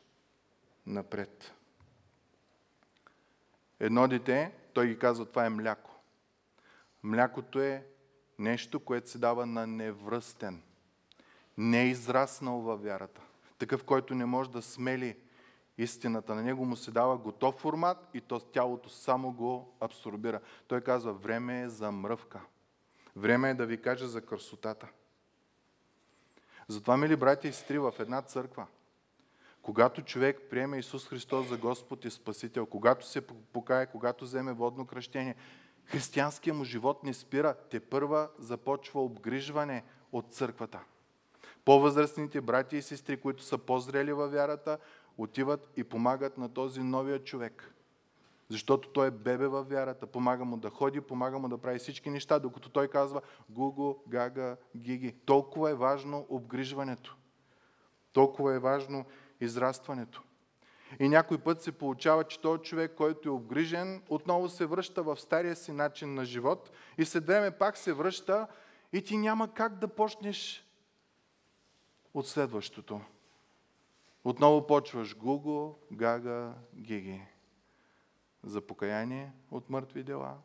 напред. 0.87 1.55
Едно 3.81 4.09
дете, 4.09 4.53
той 4.73 4.87
ги 4.87 4.99
казва, 4.99 5.27
това 5.27 5.47
е 5.47 5.51
мляко. 5.51 5.91
Млякото 7.03 7.61
е 7.61 7.87
нещо, 8.41 8.81
което 8.81 9.11
се 9.11 9.19
дава 9.19 9.47
на 9.47 9.67
невръстен, 9.67 10.63
не 11.59 11.85
израснал 11.85 12.61
във 12.61 12.83
вярата. 12.83 13.21
Такъв, 13.59 13.85
който 13.85 14.15
не 14.15 14.25
може 14.25 14.51
да 14.51 14.63
смели 14.63 15.17
истината. 15.79 16.35
На 16.35 16.43
него 16.43 16.65
му 16.65 16.77
се 16.77 16.91
дава 16.91 17.19
готов 17.19 17.55
формат 17.55 17.99
и 18.15 18.21
то 18.21 18.41
тялото 18.41 18.89
само 18.89 19.33
го 19.33 19.75
абсорбира. 19.81 20.41
Той 20.69 20.81
казва, 20.81 21.13
време 21.13 21.63
е 21.63 21.69
за 21.69 21.93
мръвка. 21.93 22.41
Време 23.17 23.51
е 23.51 23.55
да 23.55 23.67
ви 23.67 23.83
кажа 23.83 24.09
за 24.09 24.21
красотата. 24.21 24.89
Затова, 26.69 26.97
мили 26.97 27.17
братя 27.17 27.49
и 27.49 27.53
сестри, 27.53 27.79
в 27.79 27.95
една 27.99 28.23
църква, 28.23 28.67
когато 29.63 30.03
човек 30.03 30.41
приеме 30.51 30.79
Исус 30.79 31.09
Христос 31.09 31.49
за 31.49 31.57
Господ 31.57 32.05
и 32.05 32.11
Спасител, 32.11 32.67
когато 32.67 33.07
се 33.07 33.27
покае, 33.27 33.87
когато 33.87 34.25
вземе 34.25 34.53
водно 34.53 34.87
кръщение, 34.87 35.35
християнският 35.91 36.57
му 36.57 36.65
живот 36.65 37.05
не 37.05 37.15
спира. 37.15 37.55
Те 37.71 37.81
първа 37.81 38.29
започва 38.39 39.03
обгрижване 39.03 39.85
от 40.13 40.33
църквата. 40.33 40.81
По-възрастните 41.65 42.41
брати 42.41 42.77
и 42.77 42.83
сестри, 42.83 43.21
които 43.21 43.43
са 43.43 43.59
по-зрели 43.59 44.13
във 44.13 44.33
вярата, 44.33 44.79
отиват 45.19 45.69
и 45.77 45.85
помагат 45.85 46.39
на 46.39 46.49
този 46.49 46.81
новия 46.81 47.25
човек. 47.25 47.75
Защото 48.49 48.89
той 48.89 49.07
е 49.07 49.11
бебе 49.11 49.47
във 49.47 49.69
вярата. 49.69 50.07
Помага 50.07 50.45
му 50.45 50.57
да 50.57 50.71
ходи, 50.71 51.01
помага 51.01 51.39
му 51.39 51.49
да 51.49 51.59
прави 51.59 51.79
всички 51.79 52.11
неща, 52.11 52.39
докато 52.39 52.69
той 52.69 52.89
казва 52.89 53.21
Гуго, 53.49 54.05
Гага, 54.09 54.57
Гиги. 54.77 55.13
Толкова 55.25 55.71
е 55.71 55.75
важно 55.75 56.27
обгрижването. 56.29 57.17
Толкова 58.13 58.55
е 58.55 58.59
важно 58.59 59.05
израстването. 59.41 60.23
И 60.99 61.09
някой 61.09 61.39
път 61.39 61.63
се 61.63 61.73
получава, 61.73 62.25
че 62.25 62.41
този 62.41 62.63
човек, 62.63 62.95
който 62.97 63.29
е 63.29 63.33
обгрижен, 63.33 64.03
отново 64.09 64.49
се 64.49 64.67
връща 64.67 65.03
в 65.03 65.17
стария 65.17 65.57
си 65.57 65.73
начин 65.73 66.15
на 66.15 66.25
живот 66.25 66.71
и 66.99 67.05
след 67.05 67.27
време 67.27 67.51
пак 67.51 67.77
се 67.77 67.93
връща 67.93 68.47
и 68.93 69.05
ти 69.05 69.17
няма 69.17 69.55
как 69.55 69.79
да 69.79 69.89
почнеш 69.89 70.67
от 72.15 72.29
следващото. 72.29 73.01
Отново 74.25 74.67
почваш 74.67 75.17
Гуго, 75.17 75.79
Гага, 75.93 76.55
Гиги 76.75 77.23
за 78.43 78.61
покаяние 78.61 79.33
от 79.51 79.71
мъртви 79.71 80.03
дела, 80.03 80.37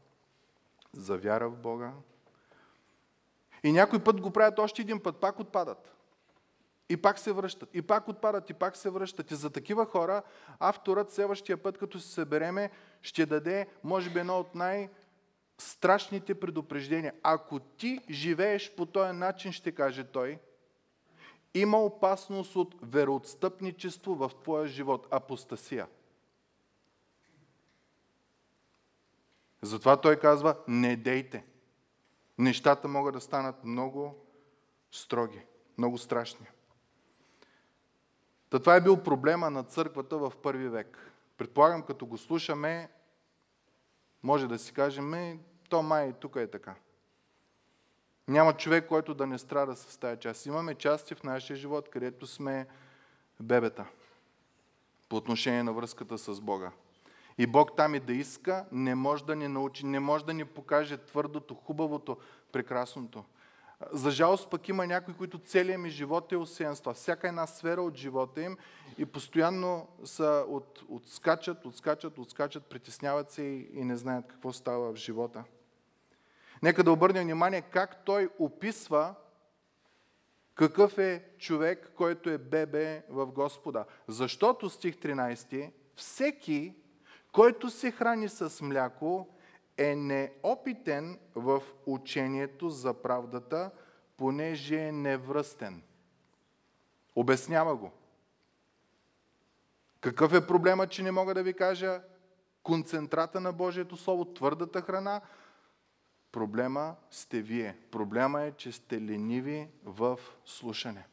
за 0.94 1.18
вяра 1.18 1.50
в 1.50 1.58
Бога. 1.58 1.94
И 3.64 3.72
някой 3.72 4.04
път 4.04 4.22
го 4.22 4.32
правят 4.32 4.60
още 4.60 4.82
един 4.82 5.04
път, 5.04 5.18
пак 5.18 5.40
отпадат. 5.40 5.96
И 6.90 6.98
пак 6.98 7.20
се 7.20 7.32
връщат. 7.32 7.70
И 7.74 7.82
пак 7.82 8.08
отпадат, 8.08 8.50
и 8.50 8.54
пак 8.54 8.78
се 8.78 8.90
връщат. 8.90 9.32
И 9.32 9.36
за 9.36 9.50
такива 9.50 9.86
хора 9.86 10.22
авторът 10.60 11.12
следващия 11.12 11.58
път, 11.58 11.78
като 11.78 12.00
се 12.00 12.08
събереме, 12.08 12.72
ще 13.02 13.26
даде, 13.26 13.68
може 13.84 14.10
би, 14.10 14.20
едно 14.20 14.40
от 14.40 14.56
най- 14.56 14.90
страшните 15.58 16.40
предупреждения. 16.40 17.14
Ако 17.24 17.60
ти 17.60 18.00
живееш 18.10 18.76
по 18.76 18.86
този 18.86 19.14
начин, 19.14 19.52
ще 19.52 19.72
каже 19.72 20.04
той, 20.04 20.40
има 21.54 21.78
опасност 21.78 22.56
от 22.56 22.76
вероотстъпничество 22.82 24.16
в 24.16 24.32
твоя 24.44 24.68
живот, 24.68 25.08
апостасия. 25.12 25.88
Затова 29.62 30.02
той 30.02 30.16
казва, 30.16 30.58
не 30.68 30.96
дейте. 30.96 31.46
Нещата 32.38 32.88
могат 32.88 33.14
да 33.14 33.22
станат 33.22 33.64
много 33.64 34.16
строги, 34.92 35.46
много 35.78 35.98
страшни. 35.98 36.48
Та 38.56 38.60
това 38.60 38.76
е 38.76 38.82
бил 38.82 39.04
проблема 39.04 39.50
на 39.50 39.64
църквата 39.64 40.18
в 40.18 40.34
първи 40.44 40.70
век. 40.70 41.12
Предполагам, 41.38 41.82
като 41.82 42.06
го 42.06 42.18
слушаме, 42.18 42.90
може 44.24 44.48
да 44.48 44.60
си 44.60 44.74
кажем, 44.74 45.40
то 45.70 45.82
май 45.82 46.14
тук 46.14 46.36
е 46.36 46.48
така. 46.48 46.76
Няма 48.28 48.54
човек, 48.54 48.88
който 48.88 49.14
да 49.14 49.28
не 49.28 49.38
страда 49.38 49.76
с 49.76 49.98
тази 49.98 50.20
част. 50.20 50.46
Имаме 50.46 50.76
части 50.76 51.16
в 51.16 51.24
нашия 51.24 51.58
живот, 51.58 51.90
където 51.90 52.28
сме 52.28 52.68
бебета 53.40 53.86
по 55.10 55.16
отношение 55.16 55.64
на 55.64 55.74
връзката 55.74 56.18
с 56.18 56.42
Бога. 56.42 56.72
И 57.38 57.48
Бог 57.48 57.76
там 57.78 57.96
и 57.96 58.00
да 58.00 58.14
иска, 58.14 58.66
не 58.72 58.96
може 58.96 59.26
да 59.26 59.36
ни 59.36 59.48
научи, 59.48 59.86
не 59.86 60.00
може 60.00 60.26
да 60.26 60.34
ни 60.34 60.46
покаже 60.46 60.98
твърдото, 60.98 61.56
хубавото, 61.56 62.18
прекрасното. 62.52 63.24
За 63.92 64.12
жалост 64.12 64.50
пък 64.50 64.70
има 64.70 64.88
някои, 64.88 65.14
които 65.14 65.40
целият 65.40 65.82
ми 65.82 65.90
живот 65.90 66.32
е 66.32 66.38
осенства. 66.38 66.94
Всяка 66.94 67.28
една 67.28 67.48
сфера 67.48 67.82
от 67.82 67.96
живота 67.96 68.42
им 68.42 68.58
и 68.98 69.06
постоянно 69.06 69.88
са 70.04 70.46
от, 70.48 70.84
отскачат, 70.90 71.66
отскачат, 71.66 72.18
отскачат, 72.18 72.66
притесняват 72.66 73.32
се 73.32 73.42
и, 73.42 73.70
и 73.74 73.84
не 73.84 73.96
знаят 73.98 74.28
какво 74.28 74.54
става 74.54 74.94
в 74.94 74.96
живота. 74.96 75.44
Нека 76.64 76.84
да 76.84 76.92
обърнем 76.92 77.24
внимание 77.24 77.62
как 77.62 78.06
той 78.06 78.30
описва 78.40 79.16
какъв 80.56 80.98
е 80.98 81.24
човек, 81.38 81.92
който 81.96 82.30
е 82.30 82.38
бебе 82.38 83.04
в 83.10 83.26
Господа. 83.26 83.86
Защото, 84.08 84.70
стих 84.70 84.96
13, 84.96 85.72
всеки, 85.96 86.76
който 87.32 87.70
се 87.70 87.92
храни 87.92 88.30
с 88.30 88.62
мляко, 88.62 89.28
е 89.78 89.96
неопитен 89.96 91.20
в 91.36 91.64
учението 91.86 92.70
за 92.70 92.94
правдата, 92.94 93.72
понеже 94.18 94.88
е 94.88 94.92
невръстен. 94.92 95.84
Обяснява 97.16 97.76
го. 97.76 97.92
Какъв 100.02 100.34
е 100.34 100.48
проблема, 100.48 100.88
че 100.88 101.04
не 101.04 101.12
мога 101.12 101.34
да 101.34 101.44
ви 101.44 101.54
кажа 101.54 102.02
концентрата 102.64 103.40
на 103.40 103.54
Божието 103.54 103.98
Слово, 103.98 104.26
твърдата 104.26 104.82
храна? 104.82 105.22
Проблема 106.32 106.96
сте 107.12 107.42
вие. 107.42 107.78
Проблема 107.92 108.42
е, 108.42 108.52
че 108.52 108.72
сте 108.72 109.02
лениви 109.02 109.68
в 109.84 110.20
слушане. 110.46 111.08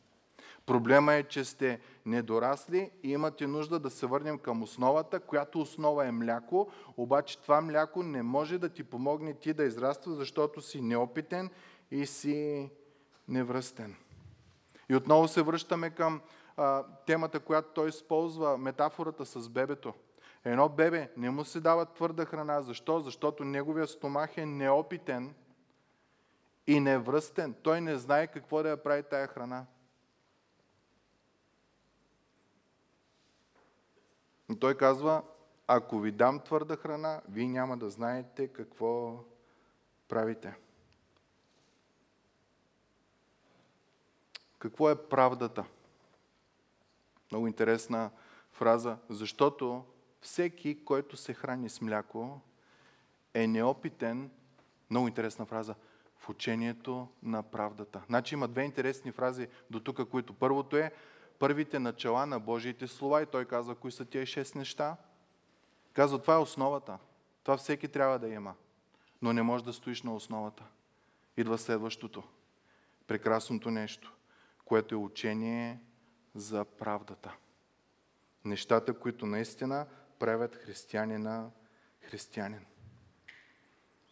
Проблема 0.66 1.14
е, 1.14 1.22
че 1.22 1.44
сте 1.44 1.81
недорасли 2.07 2.90
и 3.03 3.12
имате 3.12 3.46
нужда 3.46 3.79
да 3.79 3.90
се 3.90 4.07
върнем 4.07 4.38
към 4.38 4.62
основата, 4.62 5.20
която 5.20 5.61
основа 5.61 6.07
е 6.07 6.12
мляко, 6.12 6.70
обаче 6.96 7.38
това 7.38 7.61
мляко 7.61 8.03
не 8.03 8.22
може 8.22 8.59
да 8.59 8.68
ти 8.68 8.85
помогне 8.85 9.35
ти 9.35 9.53
да 9.53 9.64
израства, 9.64 10.14
защото 10.14 10.61
си 10.61 10.81
неопитен 10.81 11.51
и 11.90 12.07
си 12.07 12.70
невръстен. 13.29 13.96
И 14.88 14.96
отново 14.96 15.29
се 15.29 15.42
връщаме 15.42 15.90
към 15.90 16.20
а, 16.57 16.85
темата, 17.07 17.40
която 17.40 17.68
той 17.75 17.88
използва, 17.88 18.59
метафората 18.59 19.27
с 19.27 19.48
бебето. 19.48 19.94
Едно 20.44 20.68
бебе 20.68 21.11
не 21.16 21.31
му 21.31 21.44
се 21.44 21.61
дава 21.61 21.87
твърда 21.87 22.25
храна. 22.25 22.61
Защо? 22.61 23.01
Защото 23.01 23.44
неговия 23.44 23.87
стомах 23.87 24.38
е 24.38 24.46
неопитен 24.46 25.35
и 26.66 26.81
невръстен. 26.81 27.55
Той 27.62 27.81
не 27.81 27.96
знае 27.96 28.27
какво 28.27 28.62
да 28.62 28.68
я 28.68 28.83
прави 28.83 29.03
тая 29.03 29.27
храна. 29.27 29.66
Но 34.52 34.58
той 34.58 34.74
казва, 34.74 35.22
ако 35.66 36.00
ви 36.00 36.12
дам 36.12 36.40
твърда 36.40 36.76
храна, 36.76 37.20
вие 37.28 37.48
няма 37.48 37.76
да 37.76 37.90
знаете 37.90 38.48
какво 38.48 39.24
правите. 40.08 40.54
Какво 44.58 44.90
е 44.90 45.08
правдата? 45.08 45.64
Много 47.30 47.46
интересна 47.46 48.10
фраза, 48.50 48.96
защото 49.08 49.84
всеки, 50.20 50.84
който 50.84 51.16
се 51.16 51.34
храни 51.34 51.68
с 51.68 51.80
мляко, 51.80 52.40
е 53.34 53.46
неопитен, 53.46 54.30
много 54.90 55.08
интересна 55.08 55.46
фраза, 55.46 55.74
в 56.18 56.28
учението 56.28 57.08
на 57.22 57.42
правдата. 57.42 58.02
Значи 58.06 58.34
има 58.34 58.48
две 58.48 58.62
интересни 58.62 59.12
фрази 59.12 59.48
до 59.70 59.80
тук, 59.80 60.08
които 60.10 60.34
първото 60.34 60.76
е 60.76 60.92
първите 61.42 61.78
начала 61.78 62.26
на 62.26 62.40
Божиите 62.40 62.88
слова 62.88 63.22
и 63.22 63.26
той 63.26 63.44
казва, 63.44 63.74
кои 63.74 63.92
са 63.92 64.05
тия 64.05 64.26
шест 64.26 64.55
неща. 64.55 64.96
Казва, 65.92 66.18
това 66.18 66.35
е 66.35 66.38
основата. 66.38 66.98
Това 67.42 67.57
всеки 67.57 67.88
трябва 67.88 68.18
да 68.18 68.28
има. 68.28 68.55
Но 69.22 69.33
не 69.33 69.42
може 69.42 69.64
да 69.64 69.72
стоиш 69.72 70.02
на 70.02 70.14
основата. 70.14 70.64
Идва 71.37 71.59
следващото. 71.59 72.22
Прекрасното 73.07 73.70
нещо, 73.70 74.12
което 74.64 74.94
е 74.94 74.98
учение 74.98 75.81
за 76.35 76.64
правдата. 76.64 77.35
Нещата, 78.44 78.98
които 78.98 79.26
наистина 79.26 79.87
правят 80.18 80.57
християнина 80.57 81.50
християнин. 82.00 82.66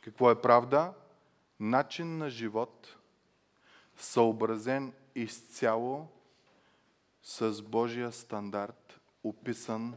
Какво 0.00 0.30
е 0.30 0.40
правда? 0.40 0.92
Начин 1.60 2.18
на 2.18 2.30
живот, 2.30 2.96
съобразен 3.96 4.92
изцяло 5.14 6.08
с 7.22 7.62
Божия 7.62 8.12
стандарт, 8.12 9.00
описан 9.24 9.94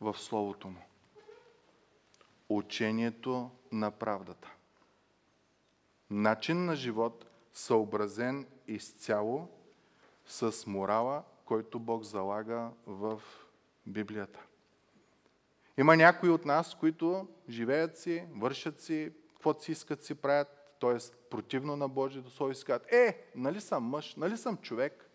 в 0.00 0.18
Словото 0.18 0.68
му. 0.68 0.82
Учението 2.48 3.50
на 3.72 3.90
правдата. 3.90 4.52
Начин 6.10 6.64
на 6.64 6.76
живот, 6.76 7.26
съобразен 7.52 8.46
изцяло 8.66 9.48
с 10.26 10.66
морала, 10.66 11.22
който 11.44 11.78
Бог 11.78 12.02
залага 12.02 12.70
в 12.86 13.22
Библията. 13.86 14.40
Има 15.78 15.96
някои 15.96 16.30
от 16.30 16.44
нас, 16.44 16.74
които 16.74 17.28
живеят 17.48 17.98
си, 17.98 18.24
вършат 18.32 18.80
си, 18.80 19.12
каквото 19.32 19.64
си 19.64 19.72
искат 19.72 20.04
си 20.04 20.14
правят, 20.14 20.76
т.е. 20.80 20.96
противно 21.30 21.76
на 21.76 21.88
Божието 21.88 22.30
Слово 22.30 22.52
и 22.52 22.54
си 22.54 22.64
казват, 22.64 22.92
е, 22.92 23.30
нали 23.34 23.60
съм 23.60 23.84
мъж, 23.84 24.14
нали 24.14 24.36
съм 24.36 24.56
човек? 24.56 25.09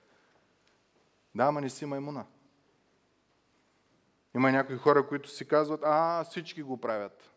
Да, 1.36 1.44
ама 1.44 1.62
не 1.62 1.70
си 1.70 1.86
маймуна. 1.86 2.26
Има 4.36 4.52
някои 4.52 4.78
хора, 4.78 5.08
които 5.08 5.30
си 5.30 5.48
казват, 5.48 5.82
а, 5.84 6.24
всички 6.24 6.64
го 6.64 6.82
правят. 6.82 7.32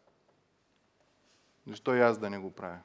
Защо 1.66 1.94
и 1.94 2.00
аз 2.00 2.18
да 2.18 2.30
не 2.30 2.38
го 2.38 2.50
правя? 2.50 2.80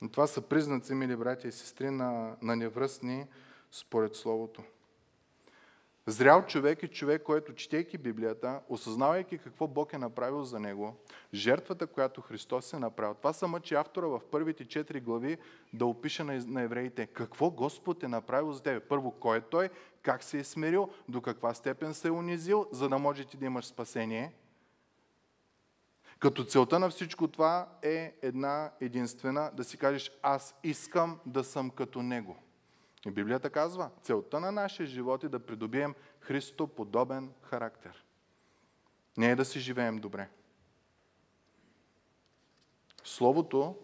Но 0.00 0.10
това 0.10 0.26
са 0.26 0.40
признаци, 0.40 0.94
мили 0.94 1.16
братя 1.16 1.48
и 1.48 1.52
сестри, 1.52 1.90
на, 1.90 2.36
на 2.42 2.56
невръстни 2.56 3.26
според 3.72 4.14
Словото. 4.14 4.62
Зрял 6.08 6.46
човек 6.46 6.82
е 6.82 6.88
човек, 6.88 7.22
който, 7.22 7.54
четейки 7.54 7.98
Библията, 7.98 8.60
осъзнавайки 8.68 9.38
какво 9.38 9.66
Бог 9.66 9.92
е 9.92 9.98
направил 9.98 10.44
за 10.44 10.60
него, 10.60 10.96
жертвата, 11.34 11.86
която 11.86 12.20
Христос 12.20 12.72
е 12.72 12.78
направил. 12.78 13.14
Това 13.14 13.32
са 13.32 13.48
мъчи 13.48 13.74
автора 13.74 14.06
в 14.06 14.20
първите 14.30 14.64
четири 14.64 15.00
глави 15.00 15.38
да 15.72 15.86
опише 15.86 16.24
на 16.24 16.62
евреите 16.62 17.06
какво 17.06 17.50
Господ 17.50 18.02
е 18.02 18.08
направил 18.08 18.52
за 18.52 18.62
тебе. 18.62 18.80
Първо, 18.80 19.10
кой 19.10 19.38
е 19.38 19.40
Той, 19.40 19.68
как 20.02 20.22
се 20.22 20.38
е 20.38 20.44
смирил, 20.44 20.88
до 21.08 21.20
каква 21.20 21.54
степен 21.54 21.94
се 21.94 22.08
е 22.08 22.10
унизил, 22.10 22.66
за 22.72 22.88
да 22.88 22.98
можеш 22.98 23.26
ти 23.26 23.36
да 23.36 23.46
имаш 23.46 23.66
спасение. 23.66 24.32
Като 26.18 26.44
целта 26.44 26.78
на 26.78 26.90
всичко 26.90 27.28
това 27.28 27.68
е 27.82 28.14
една 28.22 28.72
единствена, 28.80 29.50
да 29.54 29.64
си 29.64 29.78
кажеш, 29.78 30.12
аз 30.22 30.54
искам 30.62 31.20
да 31.26 31.44
съм 31.44 31.70
като 31.70 32.02
Него. 32.02 32.36
И 33.06 33.10
Библията 33.10 33.50
казва, 33.50 33.90
целта 34.02 34.40
на 34.40 34.52
нашия 34.52 34.86
живот 34.86 35.24
е 35.24 35.28
да 35.28 35.46
придобием 35.46 35.94
Христо 36.20 36.66
подобен 36.66 37.32
характер. 37.42 38.04
Не 39.16 39.30
е 39.30 39.36
да 39.36 39.44
си 39.44 39.60
живеем 39.60 39.98
добре. 39.98 40.28
Словото, 43.04 43.76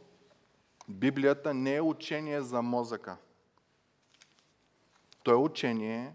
Библията 0.88 1.54
не 1.54 1.74
е 1.74 1.80
учение 1.80 2.40
за 2.40 2.62
мозъка. 2.62 3.16
То 5.22 5.30
е 5.30 5.34
учение 5.34 6.14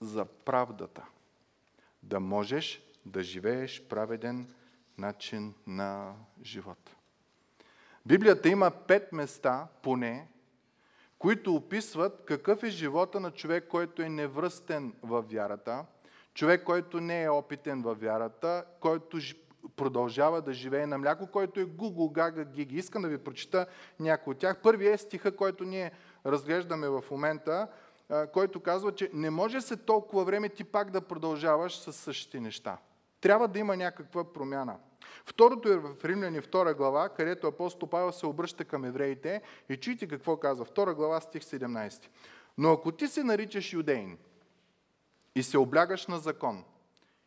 за 0.00 0.24
правдата. 0.24 1.06
Да 2.02 2.20
можеш 2.20 2.82
да 3.06 3.22
живееш 3.22 3.82
праведен 3.88 4.54
начин 4.98 5.54
на 5.66 6.14
живот. 6.42 6.96
Библията 8.06 8.48
има 8.48 8.70
пет 8.70 9.12
места, 9.12 9.68
поне, 9.82 10.28
които 11.24 11.54
описват 11.54 12.22
какъв 12.24 12.62
е 12.62 12.68
живота 12.68 13.20
на 13.20 13.30
човек, 13.30 13.68
който 13.68 14.02
е 14.02 14.08
невръстен 14.08 14.94
във 15.02 15.30
вярата, 15.30 15.84
човек, 16.34 16.64
който 16.64 17.00
не 17.00 17.22
е 17.22 17.30
опитен 17.30 17.82
във 17.82 18.00
вярата, 18.00 18.64
който 18.80 19.18
продължава 19.76 20.42
да 20.42 20.52
живее 20.52 20.86
на 20.86 20.98
мляко, 20.98 21.26
който 21.26 21.60
е 21.60 21.64
гугу, 21.64 22.10
гага, 22.10 22.44
гиги. 22.44 22.76
Искам 22.76 23.02
да 23.02 23.08
ви 23.08 23.18
прочита 23.18 23.66
някои 24.00 24.30
от 24.30 24.38
тях. 24.38 24.62
Първият 24.62 24.94
е 24.94 25.02
стиха, 25.02 25.36
който 25.36 25.64
ние 25.64 25.92
разглеждаме 26.26 26.88
в 26.88 27.04
момента, 27.10 27.68
който 28.32 28.60
казва, 28.60 28.94
че 28.94 29.10
не 29.12 29.30
може 29.30 29.60
се 29.60 29.76
толкова 29.76 30.24
време 30.24 30.48
ти 30.48 30.64
пак 30.64 30.90
да 30.90 31.00
продължаваш 31.00 31.76
с 31.76 31.92
същите 31.92 32.40
неща. 32.40 32.78
Трябва 33.20 33.48
да 33.48 33.58
има 33.58 33.76
някаква 33.76 34.32
промяна. 34.32 34.76
Второто 35.24 35.68
е 35.68 35.76
в 35.76 36.04
Римляни 36.04 36.40
2 36.40 36.74
глава, 36.74 37.08
където 37.08 37.46
апостол 37.46 37.88
Павел 37.88 38.12
се 38.12 38.26
обръща 38.26 38.64
към 38.64 38.84
евреите 38.84 39.42
и 39.68 39.76
чуйте 39.76 40.08
какво 40.08 40.36
казва. 40.36 40.66
2 40.66 40.94
глава, 40.94 41.20
стих 41.20 41.42
17. 41.42 42.08
Но 42.58 42.72
ако 42.72 42.92
ти 42.92 43.08
се 43.08 43.24
наричаш 43.24 43.72
юдейн 43.72 44.18
и 45.34 45.42
се 45.42 45.58
облягаш 45.58 46.06
на 46.06 46.18
закон 46.18 46.64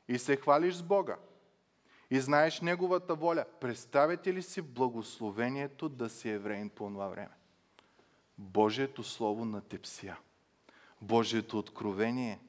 и 0.07 0.19
се 0.19 0.35
хвалиш 0.35 0.75
с 0.75 0.83
Бога 0.83 1.15
и 2.09 2.19
знаеш 2.19 2.61
Неговата 2.61 3.15
воля, 3.15 3.45
представете 3.61 4.33
ли 4.33 4.41
си 4.41 4.61
благословението 4.61 5.89
да 5.89 6.09
си 6.09 6.29
евреин 6.29 6.69
по 6.69 6.87
това 6.89 7.07
време? 7.07 7.29
Божието 8.37 9.03
Слово 9.03 9.45
на 9.45 9.61
тепсия. 9.61 10.17
Божието 11.01 11.59
откровение 11.59 12.39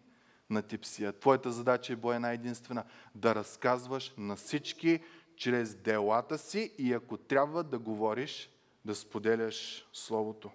на 0.51 0.63
типсия. 0.63 1.13
Твоята 1.13 1.53
задача 1.53 1.93
е 1.93 1.97
била 1.97 2.15
една 2.15 2.33
единствена 2.33 2.85
да 3.15 3.35
разказваш 3.35 4.15
на 4.19 4.37
всички 4.37 5.01
чрез 5.39 5.75
делата 5.75 6.39
си 6.39 6.75
и 6.79 6.93
ако 6.93 7.17
трябва 7.17 7.65
да 7.65 7.79
говориш, 7.79 8.51
да 8.85 8.95
споделяш 8.95 9.89
Словото. 9.93 10.51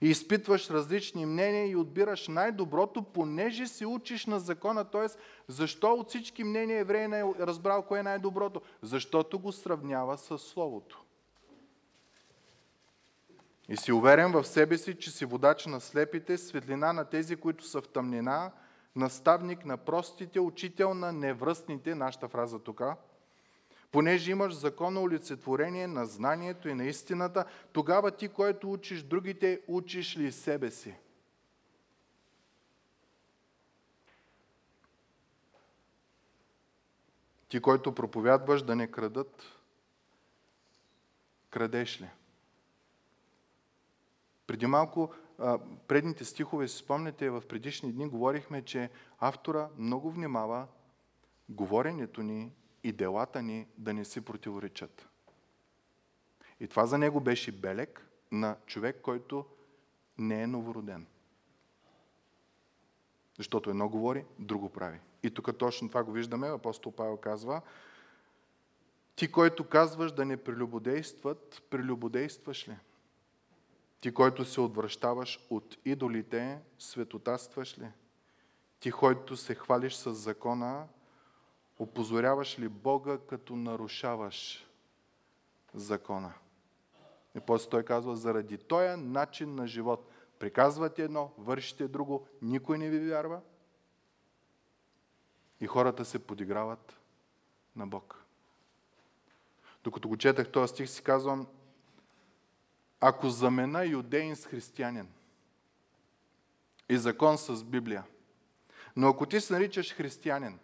И 0.00 0.08
изпитваш 0.08 0.70
различни 0.70 1.26
мнения 1.26 1.70
и 1.70 1.76
отбираш 1.76 2.28
най-доброто, 2.28 3.02
понеже 3.02 3.66
си 3.66 3.86
учиш 3.86 4.26
на 4.26 4.40
закона. 4.40 4.84
Т.е. 4.84 5.06
защо 5.48 5.92
от 5.92 6.08
всички 6.08 6.44
мнения 6.44 6.80
евреи 6.80 7.08
не 7.08 7.20
е 7.20 7.24
разбрал 7.40 7.82
кое 7.82 8.00
е 8.00 8.02
най-доброто? 8.02 8.62
Защото 8.82 9.38
го 9.38 9.52
сравнява 9.52 10.18
с 10.18 10.38
Словото. 10.38 11.04
И 13.68 13.76
си 13.76 13.92
уверен 13.92 14.32
в 14.32 14.44
себе 14.44 14.78
си, 14.78 14.98
че 14.98 15.10
си 15.10 15.24
водач 15.24 15.66
на 15.66 15.80
слепите, 15.80 16.38
светлина 16.38 16.92
на 16.92 17.04
тези, 17.04 17.36
които 17.36 17.64
са 17.64 17.80
в 17.80 17.88
тъмнина, 17.88 18.52
наставник 18.96 19.64
на 19.64 19.76
простите, 19.76 20.40
учител 20.40 20.94
на 20.94 21.12
невръстните, 21.12 21.94
нашата 21.94 22.28
фраза 22.28 22.58
тук, 22.58 22.82
понеже 23.90 24.30
имаш 24.30 24.54
законно 24.54 25.02
олицетворение 25.02 25.86
на 25.86 26.06
знанието 26.06 26.68
и 26.68 26.74
на 26.74 26.84
истината, 26.84 27.44
тогава 27.72 28.10
ти, 28.10 28.28
който 28.28 28.72
учиш 28.72 29.02
другите, 29.02 29.60
учиш 29.68 30.16
ли 30.16 30.32
себе 30.32 30.70
си? 30.70 30.94
Ти, 37.48 37.60
който 37.60 37.94
проповядваш 37.94 38.62
да 38.62 38.76
не 38.76 38.90
крадат, 38.90 39.42
крадеш 41.50 42.00
ли? 42.00 42.10
Преди 44.46 44.66
малко, 44.66 45.14
предните 45.88 46.24
стихове, 46.24 46.68
си 46.68 46.76
спомняте, 46.76 47.30
в 47.30 47.42
предишни 47.48 47.92
дни 47.92 48.08
говорихме, 48.08 48.64
че 48.64 48.90
автора 49.18 49.68
много 49.78 50.10
внимава 50.10 50.66
говоренето 51.48 52.22
ни 52.22 52.52
и 52.84 52.92
делата 52.92 53.42
ни 53.42 53.66
да 53.78 53.94
не 53.94 54.04
си 54.04 54.20
противоречат. 54.20 55.08
И 56.60 56.68
това 56.68 56.86
за 56.86 56.98
него 56.98 57.20
беше 57.20 57.52
белег 57.52 58.06
на 58.32 58.56
човек, 58.66 59.00
който 59.02 59.46
не 60.18 60.42
е 60.42 60.46
новороден. 60.46 61.06
Защото 63.36 63.70
едно 63.70 63.88
говори, 63.88 64.24
друго 64.38 64.68
прави. 64.68 65.00
И 65.22 65.30
тук 65.30 65.58
точно 65.58 65.88
това 65.88 66.04
го 66.04 66.12
виждаме. 66.12 66.48
Апостол 66.48 66.92
Павел 66.92 67.16
казва, 67.16 67.62
ти, 69.16 69.32
който 69.32 69.68
казваш 69.68 70.12
да 70.12 70.24
не 70.24 70.36
прелюбодействат, 70.36 71.62
прелюбодействаш 71.70 72.68
ли? 72.68 72.76
Ти, 74.00 74.14
който 74.14 74.44
се 74.44 74.60
отвръщаваш 74.60 75.46
от 75.50 75.76
идолите, 75.84 76.58
светотастваш 76.78 77.78
ли? 77.78 77.88
Ти, 78.80 78.92
който 78.92 79.36
се 79.36 79.54
хвалиш 79.54 79.94
с 79.94 80.14
закона, 80.14 80.86
опозоряваш 81.80 82.58
ли 82.58 82.68
Бога, 82.68 83.18
като 83.28 83.56
нарушаваш 83.56 84.66
закона? 85.74 86.32
И 87.36 87.40
после 87.40 87.70
той 87.70 87.82
казва, 87.82 88.16
заради 88.16 88.58
този 88.58 89.00
начин 89.00 89.54
на 89.54 89.66
живот. 89.66 90.10
Приказвате 90.38 91.02
едно, 91.02 91.32
вършите 91.38 91.88
друго, 91.88 92.26
никой 92.42 92.78
не 92.78 92.90
ви 92.90 93.08
вярва. 93.08 93.40
И 95.60 95.66
хората 95.66 96.04
се 96.04 96.18
подиграват 96.18 96.96
на 97.76 97.86
Бог. 97.86 98.24
Докато 99.84 100.08
го 100.08 100.16
четах 100.16 100.52
този 100.52 100.70
стих, 100.70 100.90
си 100.90 101.02
казвам, 101.02 101.46
ако 103.00 103.30
замена 103.30 103.86
юдеин 103.86 104.36
с 104.36 104.46
християнин 104.46 105.08
и 106.88 106.98
закон 106.98 107.38
с 107.38 107.64
Библия, 107.64 108.04
но 108.96 109.08
ако 109.08 109.26
ти 109.26 109.40
се 109.40 109.52
наричаш 109.52 109.94
християнин 109.94 110.58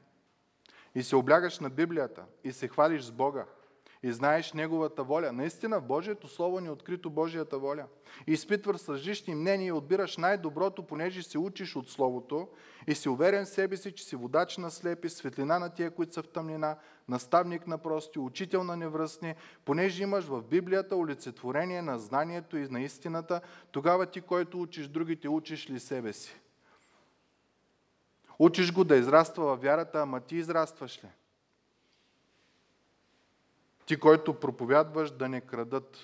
и 0.96 1.02
се 1.02 1.16
облягаш 1.16 1.58
на 1.58 1.70
Библията 1.70 2.24
и 2.44 2.52
се 2.52 2.68
хвалиш 2.68 3.02
с 3.02 3.12
Бога 3.12 3.44
и 4.02 4.12
знаеш 4.12 4.52
Неговата 4.52 5.04
воля, 5.04 5.32
наистина 5.32 5.80
Божието 5.80 6.28
Слово 6.28 6.60
ни 6.60 6.66
е 6.66 6.70
открито 6.70 7.10
Божията 7.10 7.58
воля. 7.58 7.86
И 8.26 8.32
изпитваш 8.32 8.88
различни 8.88 9.34
мнения 9.34 9.68
и 9.68 9.72
отбираш 9.72 10.16
най-доброто, 10.16 10.86
понеже 10.86 11.22
се 11.22 11.38
учиш 11.38 11.76
от 11.76 11.90
Словото 11.90 12.48
и 12.86 12.94
си 12.94 13.08
уверен 13.08 13.44
в 13.44 13.48
себе 13.48 13.76
си, 13.76 13.92
че 13.92 14.04
си 14.04 14.16
водач 14.16 14.58
на 14.58 14.70
слепи, 14.70 15.08
светлина 15.08 15.58
на 15.58 15.70
тия, 15.70 15.90
които 15.90 16.12
са 16.12 16.22
в 16.22 16.28
тъмнина, 16.28 16.76
наставник 17.08 17.66
на 17.66 17.78
прости, 17.78 18.18
учител 18.18 18.64
на 18.64 18.76
невръстни, 18.76 19.34
понеже 19.64 20.02
имаш 20.02 20.24
в 20.24 20.42
Библията 20.42 20.96
олицетворение 20.96 21.82
на 21.82 21.98
знанието 21.98 22.56
и 22.56 22.68
на 22.68 22.80
истината, 22.80 23.40
тогава 23.70 24.06
ти, 24.06 24.20
който 24.20 24.60
учиш 24.60 24.88
другите, 24.88 25.28
учиш 25.28 25.70
ли 25.70 25.80
себе 25.80 26.12
си? 26.12 26.40
Учиш 28.38 28.72
го 28.72 28.84
да 28.84 28.96
израства 28.96 29.44
във 29.44 29.62
вярата, 29.62 30.00
ама 30.00 30.20
ти 30.20 30.36
израстваш 30.36 31.04
ли? 31.04 31.08
Ти, 33.86 34.00
който 34.00 34.40
проповядваш 34.40 35.10
да 35.10 35.28
не 35.28 35.40
крадат, 35.40 35.98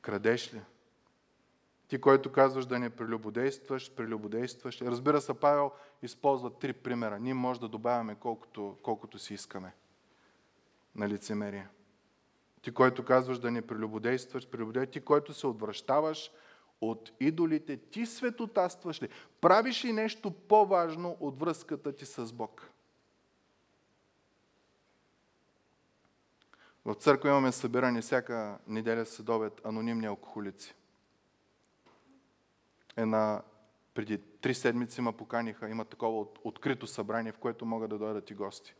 крадеш 0.00 0.54
ли? 0.54 0.60
Ти, 1.88 2.00
който 2.00 2.32
казваш 2.32 2.66
да 2.66 2.78
не 2.78 2.90
прелюбодействаш, 2.90 3.94
прелюбодействаш. 3.94 4.80
Разбира 4.80 5.20
се, 5.20 5.34
Павел 5.34 5.72
използва 6.02 6.50
три 6.50 6.72
примера. 6.72 7.18
Ние 7.18 7.34
може 7.34 7.60
да 7.60 7.68
добавяме 7.68 8.14
колкото, 8.14 8.76
колкото 8.82 9.18
си 9.18 9.34
искаме 9.34 9.74
на 10.94 11.08
лицемерие. 11.08 11.68
Ти, 12.62 12.74
който 12.74 13.04
казваш 13.04 13.38
да 13.38 13.50
не 13.50 13.62
прелюбодействаш, 13.62 14.48
прелюбодействаш. 14.48 14.92
Ти, 14.92 15.00
който 15.00 15.34
се 15.34 15.46
отвръщаваш 15.46 16.30
от 16.82 17.12
идолите, 17.20 17.76
ти 17.76 18.06
светотастваш 18.06 19.02
ли? 19.02 19.08
Правиш 19.40 19.84
ли 19.84 19.92
нещо 19.92 20.30
по-важно 20.30 21.16
от 21.20 21.40
връзката 21.40 21.96
ти 21.96 22.06
с 22.06 22.32
Бог? 22.32 22.70
В 26.84 26.94
църква 26.94 27.28
имаме 27.28 27.52
събиране 27.52 28.00
всяка 28.00 28.58
неделя 28.66 29.06
следобед 29.06 29.60
анонимни 29.64 30.06
алкохолици. 30.06 30.74
Една, 32.96 33.42
преди 33.94 34.18
три 34.18 34.54
седмици 34.54 35.00
ма 35.00 35.12
поканиха, 35.12 35.68
има 35.68 35.84
такова 35.84 36.26
открито 36.44 36.86
събрание, 36.86 37.32
в 37.32 37.38
което 37.38 37.66
могат 37.66 37.90
да 37.90 37.98
дойдат 37.98 38.30
и 38.30 38.34
гости. 38.34 38.74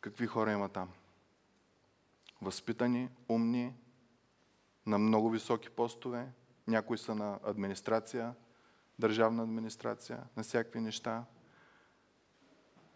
Какви 0.00 0.26
хора 0.26 0.52
има 0.52 0.68
там? 0.68 0.90
Възпитани, 2.42 3.08
умни, 3.28 3.74
на 4.86 4.98
много 4.98 5.30
високи 5.30 5.70
постове, 5.70 6.28
някои 6.66 6.98
са 6.98 7.14
на 7.14 7.38
администрация, 7.42 8.34
държавна 8.98 9.42
администрация, 9.42 10.22
на 10.36 10.42
всякакви 10.42 10.80
неща. 10.80 11.24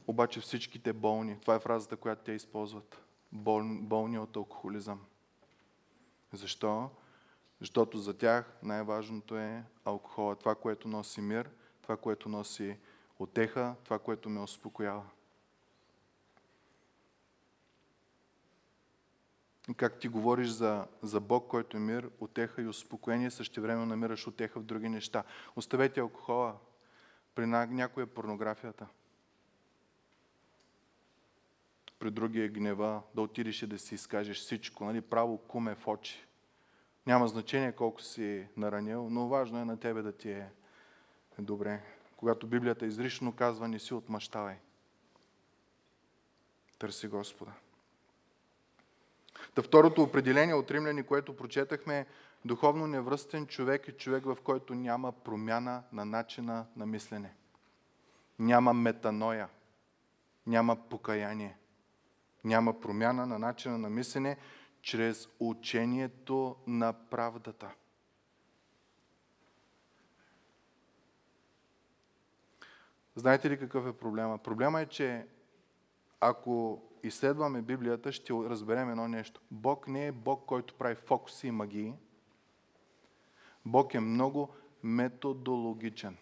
Обаче 0.07 0.41
всичките 0.41 0.93
болни, 0.93 1.41
това 1.41 1.55
е 1.55 1.61
фразата, 1.61 1.97
която 1.97 2.23
те 2.23 2.33
използват, 2.33 3.03
болни 3.33 4.19
от 4.19 4.37
алкохолизъм. 4.37 5.01
Защо? 6.33 6.91
Защото 7.61 7.99
за 7.99 8.19
тях 8.19 8.59
най-важното 8.63 9.37
е 9.37 9.65
алкохола. 9.85 10.37
Това, 10.37 10.55
което 10.55 10.89
носи 10.89 11.21
мир, 11.21 11.51
това, 11.83 11.97
което 11.97 12.29
носи 12.29 12.79
отеха, 13.19 13.75
това, 13.85 13.99
което 13.99 14.31
ме 14.31 14.41
успокоява. 14.41 15.05
Как 19.75 19.99
ти 19.99 20.09
говориш 20.09 20.49
за, 20.49 20.87
за 21.03 21.21
Бог, 21.21 21.49
който 21.49 21.77
е 21.77 21.81
мир, 21.81 22.11
отеха 22.21 22.63
и 22.63 22.67
успокоение, 22.67 23.31
също 23.31 23.63
време 23.63 23.87
намираш 23.87 24.27
отеха 24.27 24.61
в 24.61 24.65
други 24.65 24.89
неща. 24.89 25.25
Оставете 25.57 26.01
алкохола. 26.01 26.57
При 27.35 27.47
е 28.03 28.07
порнографията. 28.07 28.87
При 31.99 32.11
другия 32.11 32.45
е 32.45 32.49
гнева, 32.49 33.03
да 33.15 33.23
отидеш 33.23 33.63
и 33.63 33.67
да 33.67 33.79
си 33.79 33.95
изкажеш 33.95 34.39
всичко. 34.39 34.85
Нали? 34.85 35.01
Право 35.01 35.39
куме 35.39 35.75
в 35.75 35.89
очи. 35.89 36.27
Няма 37.07 37.29
значение 37.29 37.73
колко 37.73 38.03
си 38.03 38.47
наранил, 38.57 39.11
но 39.11 39.29
важно 39.29 39.59
е 39.59 39.65
на 39.65 39.81
тебе 39.81 40.03
да 40.03 40.13
ти 40.13 40.31
е 40.31 40.51
добре. 41.39 41.83
Когато 42.17 42.47
Библията 42.47 42.87
изрично 42.87 43.37
казва, 43.37 43.69
не 43.69 43.79
си 43.79 43.95
отмъщавай. 43.95 44.57
Търси 46.79 47.09
Господа. 47.09 47.53
Та 49.55 49.63
второто 49.63 50.03
определение 50.03 50.55
от 50.55 50.71
римляни, 50.71 51.03
което 51.03 51.37
прочетахме, 51.37 51.99
е 51.99 52.07
духовно 52.45 52.87
невръстен 52.87 53.47
човек 53.47 53.89
е 53.89 53.93
човек, 53.93 54.25
в 54.25 54.37
който 54.45 54.75
няма 54.75 55.13
промяна 55.13 55.83
на 55.93 56.05
начина 56.05 56.67
на 56.77 56.87
мислене. 56.87 57.35
Няма 58.39 58.73
метаноя. 58.73 59.49
Няма 60.47 60.77
покаяние. 60.77 61.57
Няма 62.45 62.81
промяна 62.81 63.27
на 63.27 63.39
начина 63.39 63.79
на 63.79 63.91
мислене 63.91 64.37
чрез 64.83 65.29
учението 65.41 66.57
на 66.67 66.93
правдата. 66.93 67.71
Знаете 73.17 73.51
ли 73.51 73.59
какъв 73.59 73.87
е 73.87 73.93
проблема? 73.93 74.39
Проблема 74.39 74.81
е, 74.81 74.87
че 74.87 75.27
ако 76.21 76.83
изследваме 77.03 77.63
Библията, 77.63 78.13
ще 78.13 78.33
разберем 78.33 78.91
едно 78.91 79.09
нещо. 79.09 79.41
Бог 79.51 79.89
не 79.89 80.07
е 80.07 80.13
Бог, 80.13 80.47
който 80.47 80.75
прави 80.75 80.95
фокуси 80.95 81.47
и 81.47 81.51
магии. 81.51 81.95
Бог 83.65 83.95
е 83.95 84.01
много 84.01 84.49
методологичен. 84.83 86.17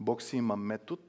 Бог 0.00 0.22
си 0.22 0.36
има 0.36 0.56
метод, 0.56 1.02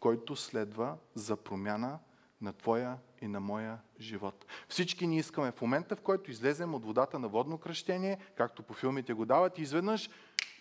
който 0.00 0.36
следва 0.36 0.96
за 1.14 1.36
промяна 1.36 1.98
на 2.40 2.52
твоя 2.52 2.98
и 3.20 3.28
на 3.28 3.40
моя 3.40 3.78
живот. 4.00 4.46
Всички 4.68 5.06
ни 5.06 5.16
искаме 5.16 5.52
в 5.52 5.60
момента, 5.60 5.96
в 5.96 6.00
който 6.00 6.30
излезем 6.30 6.74
от 6.74 6.84
водата 6.84 7.18
на 7.18 7.28
водно 7.28 7.58
кръщение, 7.58 8.18
както 8.36 8.62
по 8.62 8.74
филмите 8.74 9.12
го 9.12 9.26
дават, 9.26 9.58
и 9.58 9.62
изведнъж 9.62 10.10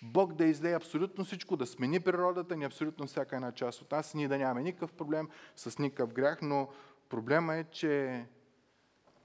Бог 0.02 0.34
да 0.34 0.46
излее 0.46 0.76
абсолютно 0.76 1.26
всичко, 1.26 1.58
да 1.58 1.66
смени 1.66 2.00
природата 2.00 2.56
ни, 2.56 2.66
абсолютно 2.66 3.08
всяка 3.08 3.36
една 3.36 3.52
част 3.52 3.82
от 3.82 3.92
нас, 3.92 4.14
ние 4.14 4.28
да 4.28 4.38
нямаме 4.38 4.64
никакъв 4.64 4.92
проблем 4.92 5.30
с 5.56 5.80
никакъв 5.80 6.14
грях, 6.14 6.40
но 6.42 6.68
проблема 7.10 7.56
е, 7.56 7.64
че 7.64 8.26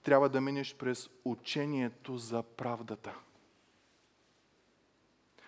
трябва 0.02 0.28
да 0.28 0.40
минеш 0.40 0.74
през 0.74 1.10
учението 1.24 2.16
за 2.16 2.42
правдата. 2.42 3.14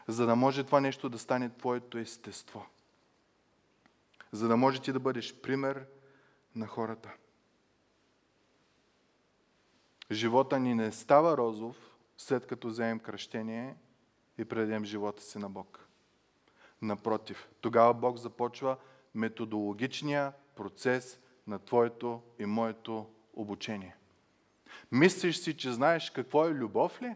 За 0.09 0.27
да 0.27 0.37
може 0.37 0.65
това 0.65 0.81
нещо 0.81 1.09
да 1.09 1.19
стане 1.19 1.51
твоето 1.51 1.99
естество. 1.99 2.67
За 4.33 4.49
да 4.49 4.57
може 4.57 4.81
ти 4.81 4.93
да 4.93 5.01
бъдеш 5.01 5.35
пример 5.35 5.87
на 6.57 6.67
хората. 6.67 7.13
Живота 10.11 10.61
ни 10.61 10.75
не 10.75 10.93
става 10.93 11.37
розов, 11.37 11.97
след 12.19 12.47
като 12.47 12.69
вземем 12.69 13.01
кръщение 13.01 13.77
и 14.39 14.45
предадем 14.45 14.85
живота 14.85 15.23
си 15.23 15.39
на 15.39 15.51
Бог. 15.51 15.89
Напротив, 16.83 17.49
тогава 17.61 17.95
Бог 17.95 18.19
започва 18.19 18.77
методологичния 19.15 20.33
процес 20.57 21.19
на 21.47 21.59
твоето 21.59 22.23
и 22.39 22.47
моето 22.47 23.07
обучение. 23.35 23.97
Мислиш 24.93 25.39
си, 25.39 25.57
че 25.57 25.73
знаеш 25.73 26.11
какво 26.11 26.47
е 26.47 26.51
любов 26.51 27.03
ли? 27.03 27.15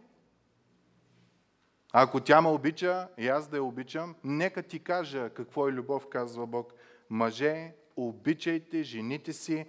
Ако 1.93 2.21
тя 2.21 2.41
ме 2.41 2.49
обича 2.49 3.09
и 3.19 3.29
аз 3.29 3.49
да 3.49 3.57
я 3.57 3.65
обичам, 3.65 4.15
нека 4.25 4.63
ти 4.63 4.79
кажа 4.79 5.31
какво 5.31 5.69
е 5.69 5.73
любов, 5.73 6.09
казва 6.09 6.47
Бог. 6.47 6.73
Мъже, 7.11 7.75
обичайте 7.97 8.83
жените 8.83 9.33
си, 9.33 9.67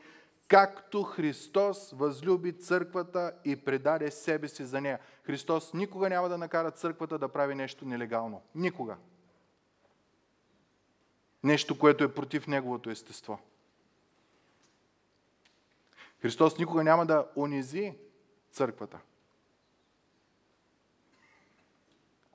както 0.47 1.03
Христос 1.03 1.91
възлюби 1.91 2.57
църквата 2.59 3.33
и 3.45 3.55
предаде 3.55 4.11
себе 4.11 4.47
си 4.47 4.65
за 4.65 4.81
нея. 4.81 4.99
Христос 5.23 5.73
никога 5.73 6.09
няма 6.09 6.29
да 6.29 6.37
накара 6.37 6.71
църквата 6.71 7.17
да 7.17 7.27
прави 7.27 7.55
нещо 7.55 7.85
нелегално. 7.85 8.41
Никога. 8.55 8.97
Нещо, 11.43 11.79
което 11.79 12.03
е 12.03 12.13
против 12.13 12.47
Неговото 12.47 12.89
естество. 12.89 13.39
Христос 16.21 16.57
никога 16.57 16.83
няма 16.83 17.05
да 17.05 17.27
унизи 17.35 17.93
църквата. 18.51 18.99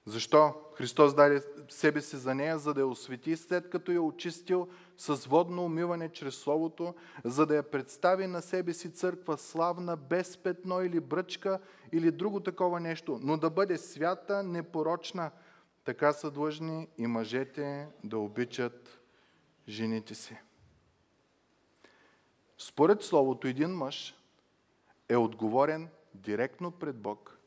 Защо? 0.06 0.54
Христос 0.74 1.14
даде 1.14 1.42
себе 1.68 2.00
си 2.00 2.16
за 2.16 2.34
нея, 2.34 2.58
за 2.58 2.74
да 2.74 2.80
я 2.80 2.86
освети, 2.86 3.36
след 3.36 3.70
като 3.70 3.92
я 3.92 4.02
очистил 4.02 4.68
с 4.98 5.14
водно 5.14 5.64
умиване 5.64 6.08
чрез 6.08 6.34
Словото, 6.34 6.94
за 7.24 7.46
да 7.46 7.56
я 7.56 7.62
представи 7.62 8.26
на 8.26 8.42
себе 8.42 8.72
си 8.72 8.92
църква 8.92 9.38
славна, 9.38 9.96
без 9.96 10.36
петно 10.36 10.82
или 10.82 11.00
бръчка 11.00 11.58
или 11.92 12.10
друго 12.10 12.40
такова 12.40 12.80
нещо, 12.80 13.18
но 13.22 13.36
да 13.36 13.50
бъде 13.50 13.78
свята, 13.78 14.42
непорочна. 14.42 15.30
Така 15.84 16.12
са 16.12 16.30
длъжни 16.30 16.88
и 16.98 17.06
мъжете 17.06 17.88
да 18.04 18.18
обичат 18.18 19.00
жените 19.68 20.14
си. 20.14 20.36
Според 22.58 23.02
Словото, 23.02 23.46
един 23.46 23.70
мъж 23.70 24.14
е 25.08 25.16
отговорен 25.16 25.88
директно 26.14 26.70
пред 26.70 26.96
Бог 26.96 27.38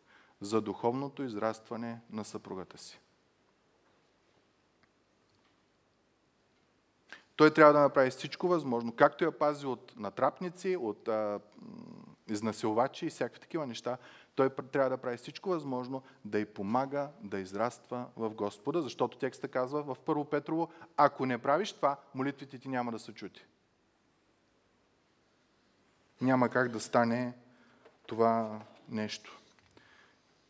за 0.42 0.62
духовното 0.62 1.24
израстване 1.24 2.02
на 2.10 2.26
съпругата 2.26 2.78
си. 2.78 3.00
Той 7.36 7.54
трябва 7.54 7.74
да 7.74 7.80
направи 7.80 8.10
всичко 8.10 8.48
възможно, 8.48 8.92
както 8.92 9.24
я 9.24 9.38
пази 9.38 9.66
от 9.66 9.94
натрапници, 9.98 10.76
от 10.76 11.08
а, 11.08 11.40
изнасилвачи 12.30 13.06
и 13.06 13.10
всякакви 13.10 13.40
такива 13.40 13.68
неща. 13.68 13.98
Той 14.36 14.50
трябва 14.50 14.90
да 14.90 14.98
прави 14.98 15.18
всичко 15.18 15.50
възможно 15.50 16.02
да 16.26 16.40
й 16.40 16.46
помага 16.46 17.10
да 17.22 17.40
израства 17.40 18.06
в 18.16 18.30
Господа, 18.30 18.82
защото 18.82 19.18
текста 19.18 19.48
казва 19.48 19.84
в 19.84 19.98
Първо 20.06 20.26
Петрово, 20.26 20.70
ако 20.98 21.26
не 21.26 21.38
правиш 21.38 21.74
това, 21.74 21.98
молитвите 22.16 22.60
ти 22.60 22.70
няма 22.70 22.92
да 22.92 23.00
се 23.00 23.14
чути. 23.14 23.46
Няма 26.22 26.50
как 26.50 26.70
да 26.70 26.80
стане 26.80 27.34
това 28.08 28.62
нещо. 28.90 29.40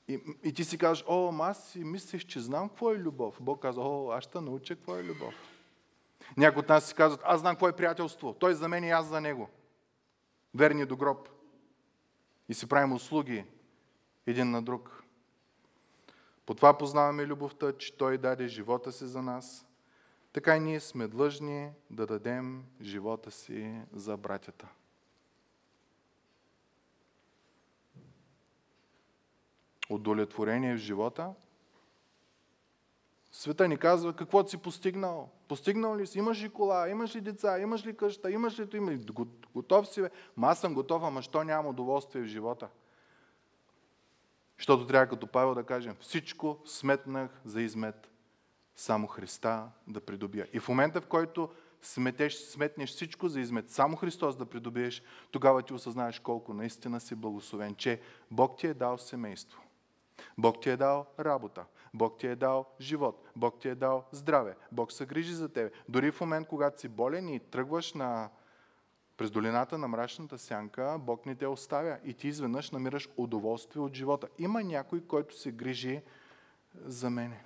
И, 0.08 0.20
и 0.44 0.54
ти 0.54 0.64
си 0.64 0.78
кажеш, 0.78 1.06
о, 1.08 1.34
аз 1.40 1.68
си 1.68 1.84
мислех, 1.84 2.26
че 2.26 2.40
знам 2.40 2.70
какво 2.70 2.92
е 2.92 2.98
любов. 2.98 3.38
Бог 3.42 3.62
казва, 3.62 3.84
о, 3.84 4.12
аз 4.12 4.24
ще 4.24 4.42
науча 4.42 4.76
какво 4.76 4.96
е 4.96 5.04
любов. 5.04 5.34
Някои 6.38 6.60
от 6.60 6.70
нас 6.70 6.88
си 6.88 6.96
казват, 6.96 7.22
аз 7.24 7.40
знам 7.40 7.56
какво 7.56 7.68
е 7.68 7.76
приятелство. 7.76 8.34
Той 8.34 8.54
за 8.54 8.68
мен 8.68 8.84
и 8.84 8.92
аз 8.92 9.06
за 9.06 9.22
него. 9.22 9.50
Верни 10.56 10.86
до 10.86 10.98
гроб. 10.98 11.30
И 12.50 12.54
си 12.54 12.70
правим 12.70 12.94
услуги 12.94 13.46
един 14.28 14.52
на 14.52 14.62
друг. 14.62 15.04
По 16.46 16.54
това 16.54 16.78
познаваме 16.78 17.26
любовта, 17.26 17.78
че 17.78 17.98
Той 17.98 18.18
даде 18.18 18.48
живота 18.48 18.92
си 18.92 19.06
за 19.06 19.22
нас. 19.22 19.66
Така 20.34 20.58
и 20.58 20.60
ние 20.60 20.80
сме 20.80 21.08
длъжни 21.08 21.70
да 21.90 22.06
дадем 22.06 22.64
живота 22.82 23.32
си 23.32 23.82
за 23.94 24.18
братята. 24.18 24.68
Удовлетворение 29.90 30.76
в 30.76 30.78
живота. 30.78 31.34
Света 33.32 33.68
ни 33.68 33.78
казва 33.78 34.14
какво 34.14 34.48
си 34.48 34.58
постигнал. 34.58 35.30
Постигнал 35.48 35.98
ли 35.98 36.08
си? 36.08 36.20
Имаш 36.20 36.44
ли 36.44 36.50
кола? 36.50 36.90
Имаш 36.90 37.16
ли 37.16 37.22
деца? 37.22 37.60
Имаш 37.60 37.86
ли 37.86 37.98
къща? 37.98 38.32
Имаш 38.32 38.60
ли 38.60 38.70
това? 38.70 39.26
Готов 39.54 39.88
си, 39.88 40.02
бе? 40.02 40.10
Ма 40.38 40.48
аз 40.48 40.60
съм 40.60 40.74
готов, 40.74 41.04
ама 41.04 41.22
що 41.22 41.44
нямам 41.44 41.68
удоволствие 41.68 42.22
в 42.22 42.26
живота? 42.26 42.68
Защото 44.58 44.88
трябва 44.88 45.08
като 45.08 45.28
Павел 45.28 45.56
да 45.56 45.64
кажем, 45.64 45.96
всичко 46.00 46.58
сметнах 46.66 47.42
за 47.46 47.62
измет. 47.62 48.10
Само 48.76 49.08
Христа 49.08 49.70
да 49.88 50.02
придобия. 50.02 50.48
И 50.54 50.60
в 50.60 50.68
момента, 50.68 51.02
в 51.02 51.08
който 51.08 51.50
сметеш, 51.82 52.36
сметнеш 52.36 52.90
всичко 52.90 53.28
за 53.28 53.40
измет, 53.40 53.70
само 53.70 53.96
Христос 53.96 54.38
да 54.38 54.46
придобиеш, 54.46 55.04
тогава 55.32 55.62
ти 55.62 55.74
осъзнаеш 55.74 56.20
колко 56.20 56.54
наистина 56.54 57.00
си 57.00 57.16
благословен, 57.16 57.76
че 57.76 58.02
Бог 58.32 58.58
ти 58.58 58.68
е 58.68 58.74
дал 58.74 58.98
семейство. 58.98 59.62
Бог 60.38 60.62
ти 60.62 60.70
е 60.70 60.78
дал 60.78 61.06
работа. 61.20 61.66
Бог 61.94 62.18
ти 62.18 62.28
е 62.28 62.36
дал 62.36 62.66
живот. 62.82 63.28
Бог 63.36 63.60
ти 63.60 63.70
е 63.70 63.76
дал 63.76 64.04
здраве. 64.12 64.56
Бог 64.72 64.92
се 64.92 65.06
грижи 65.06 65.34
за 65.34 65.50
тебе. 65.50 65.72
Дори 65.90 66.12
в 66.12 66.22
момент, 66.22 66.48
когато 66.48 66.80
си 66.80 66.88
болен 66.88 67.30
и 67.30 67.40
тръгваш 67.40 67.94
на, 67.94 68.30
през 69.18 69.32
долината 69.32 69.78
на 69.78 69.88
мрачната 69.88 70.38
сянка, 70.38 70.98
Бог 71.00 71.26
не 71.26 71.36
те 71.36 71.48
оставя 71.48 71.98
и 72.04 72.14
ти 72.14 72.28
изведнъж 72.28 72.72
намираш 72.72 73.10
удоволствие 73.18 73.82
от 73.82 73.94
живота. 73.94 74.28
Има 74.38 74.64
някой, 74.64 75.02
който 75.02 75.38
се 75.38 75.52
грижи 75.52 76.02
за 76.86 77.10
мене. 77.10 77.44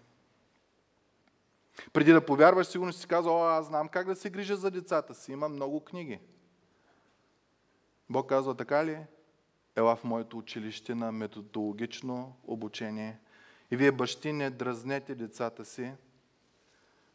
Преди 1.93 2.13
да 2.13 2.26
повярваш, 2.26 2.67
сигурно 2.67 2.93
си 2.93 3.07
казал, 3.07 3.41
о, 3.41 3.45
аз 3.45 3.65
знам 3.65 3.89
как 3.89 4.07
да 4.07 4.15
се 4.15 4.30
грижа 4.30 4.55
за 4.55 4.72
децата 4.72 5.15
си. 5.15 5.32
Има 5.32 5.49
много 5.49 5.80
книги. 5.80 6.19
Бог 8.09 8.30
казва, 8.30 8.55
така 8.55 8.86
ли? 8.86 9.05
Ела 9.76 9.95
в 9.95 10.03
моето 10.03 10.38
училище 10.38 10.95
на 10.95 11.11
методологично 11.11 12.36
обучение. 12.47 13.19
И 13.72 13.76
вие, 13.76 13.91
бащи, 13.91 14.34
не 14.34 14.49
дразнете 14.49 15.15
децата 15.15 15.65
си, 15.65 15.93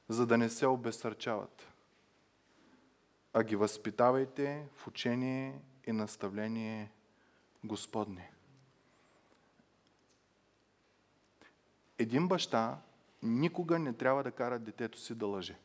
за 0.08 0.26
да 0.26 0.38
не 0.38 0.48
се 0.48 0.66
обесърчават, 0.66 1.72
а 3.32 3.42
ги 3.42 3.56
възпитавайте 3.56 4.68
в 4.76 4.86
учение 4.86 5.60
и 5.86 5.92
наставление 5.92 6.90
Господне. 7.64 8.30
Един 11.98 12.28
баща 12.28 12.78
никога 13.22 13.78
не 13.78 13.92
трябва 13.92 14.22
да 14.22 14.30
кара 14.30 14.58
детето 14.58 14.98
си 14.98 15.14
да 15.14 15.26
лъже. 15.26 15.58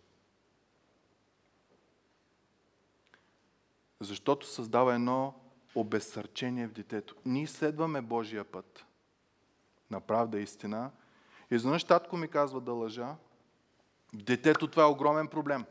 Защото 4.00 4.48
създава 4.48 4.96
едно 4.96 5.41
обезсърчение 5.76 6.68
в 6.68 6.72
детето. 6.72 7.16
Ние 7.26 7.48
следваме 7.48 8.02
Божия 8.02 8.44
път 8.44 8.86
на 9.92 10.02
правда 10.02 10.40
истина. 10.40 10.92
Изведнъж 11.52 11.84
татко 11.84 12.18
ми 12.18 12.28
казва 12.28 12.62
да 12.62 12.74
лъжа. 12.74 13.16
Детето 14.14 14.68
това 14.68 14.84
е 14.84 14.88
огромен 14.88 15.28
проблем. 15.28 15.66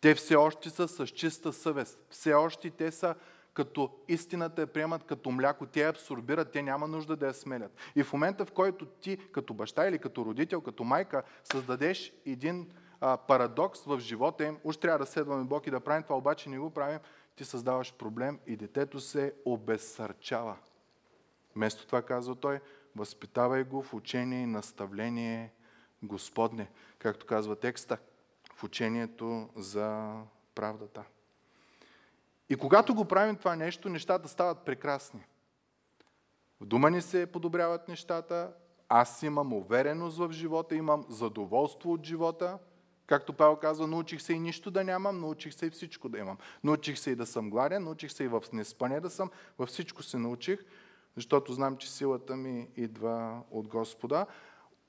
Те 0.00 0.14
все 0.14 0.36
още 0.36 0.70
са 0.70 0.88
с 0.88 1.06
чиста 1.06 1.52
съвест. 1.52 1.98
Все 2.10 2.34
още 2.34 2.70
те 2.70 2.92
са 2.92 3.14
като 3.54 3.90
истината 4.08 4.60
я 4.60 4.66
приемат 4.66 5.04
като 5.04 5.30
мляко, 5.30 5.66
те 5.66 5.80
я 5.80 5.88
абсорбират, 5.88 6.52
те 6.52 6.62
няма 6.62 6.88
нужда 6.88 7.16
да 7.16 7.26
я 7.26 7.34
смелят. 7.34 7.72
И 7.96 8.02
в 8.02 8.12
момента, 8.12 8.46
в 8.46 8.52
който 8.52 8.86
ти 8.86 9.18
като 9.32 9.54
баща 9.54 9.86
или 9.86 9.98
като 9.98 10.24
родител, 10.24 10.60
като 10.60 10.84
майка, 10.84 11.22
създадеш 11.44 12.12
един 12.26 12.70
а, 13.00 13.16
парадокс 13.16 13.84
в 13.84 14.00
живота 14.00 14.44
им, 14.44 14.58
уж 14.64 14.76
трябва 14.76 14.98
да 14.98 15.06
следваме 15.06 15.44
Бог 15.44 15.66
и 15.66 15.70
да 15.70 15.80
правим 15.80 16.02
това, 16.02 16.16
обаче 16.16 16.48
не 16.48 16.58
го 16.58 16.70
правим, 16.70 16.98
ти 17.36 17.44
създаваш 17.44 17.94
проблем 17.94 18.40
и 18.46 18.56
детето 18.56 19.00
се 19.00 19.34
обезсърчава. 19.44 20.56
Вместо 21.56 21.86
това 21.86 22.02
казва 22.02 22.34
той, 22.34 22.60
възпитавай 22.96 23.64
го 23.64 23.82
в 23.82 23.94
учение 23.94 24.42
и 24.42 24.46
наставление 24.46 25.52
Господне. 26.02 26.70
Както 26.98 27.26
казва 27.26 27.56
текста, 27.56 27.98
в 28.54 28.64
учението 28.64 29.48
за 29.56 30.14
правдата. 30.54 31.04
И 32.48 32.56
когато 32.56 32.94
го 32.94 33.04
правим 33.04 33.36
това 33.36 33.56
нещо, 33.56 33.88
нещата 33.88 34.28
стават 34.28 34.64
прекрасни. 34.64 35.24
В 36.60 36.66
дума 36.66 36.90
ни 36.90 37.02
се 37.02 37.26
подобряват 37.26 37.88
нещата, 37.88 38.52
аз 38.88 39.22
имам 39.22 39.52
увереност 39.52 40.18
в 40.18 40.32
живота, 40.32 40.74
имам 40.74 41.06
задоволство 41.08 41.92
от 41.92 42.04
живота. 42.04 42.58
Както 43.06 43.32
Павел 43.32 43.56
казва, 43.56 43.86
научих 43.86 44.22
се 44.22 44.32
и 44.32 44.38
нищо 44.38 44.70
да 44.70 44.84
нямам, 44.84 45.20
научих 45.20 45.54
се 45.54 45.66
и 45.66 45.70
всичко 45.70 46.08
да 46.08 46.18
имам. 46.18 46.38
Научих 46.64 46.98
се 46.98 47.10
и 47.10 47.16
да 47.16 47.26
съм 47.26 47.50
гладен, 47.50 47.84
научих 47.84 48.12
се 48.12 48.24
и 48.24 48.28
в 48.28 48.44
неспане 48.52 49.00
да 49.00 49.10
съм, 49.10 49.30
във 49.58 49.68
всичко 49.68 50.02
се 50.02 50.18
научих, 50.18 50.64
защото 51.16 51.52
знам, 51.52 51.76
че 51.76 51.92
силата 51.92 52.36
ми 52.36 52.68
идва 52.76 53.42
от 53.50 53.68
Господа. 53.68 54.26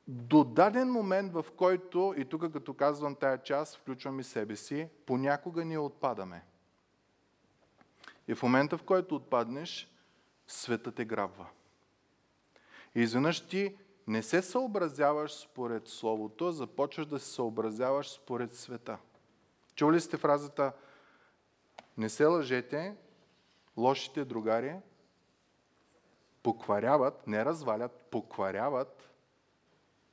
До 0.07 0.43
даден 0.43 0.91
момент, 0.91 1.33
в 1.33 1.45
който, 1.57 2.13
и 2.17 2.25
тук 2.25 2.53
като 2.53 2.73
казвам 2.73 3.15
тая 3.15 3.43
част, 3.43 3.77
включвам 3.77 4.19
и 4.19 4.23
себе 4.23 4.55
си, 4.55 4.87
понякога 5.05 5.65
ние 5.65 5.77
отпадаме. 5.77 6.43
И 8.27 8.35
в 8.35 8.43
момента, 8.43 8.77
в 8.77 8.83
който 8.83 9.15
отпаднеш, 9.15 9.91
светът 10.47 10.95
те 10.95 11.05
грабва. 11.05 11.45
И 12.95 13.01
изведнъж 13.01 13.47
ти 13.47 13.75
не 14.07 14.23
се 14.23 14.41
съобразяваш 14.41 15.33
според 15.33 15.87
Словото, 15.87 16.51
започваш 16.51 17.05
да 17.05 17.19
се 17.19 17.33
съобразяваш 17.33 18.09
според 18.09 18.53
света. 18.53 18.97
Чули 19.75 20.01
сте 20.01 20.17
фразата 20.17 20.71
Не 21.97 22.09
се 22.09 22.25
лъжете, 22.25 22.95
лошите 23.77 24.25
другари 24.25 24.75
покваряват, 26.45 27.27
не 27.27 27.45
развалят, 27.45 28.05
покваряват 28.11 29.09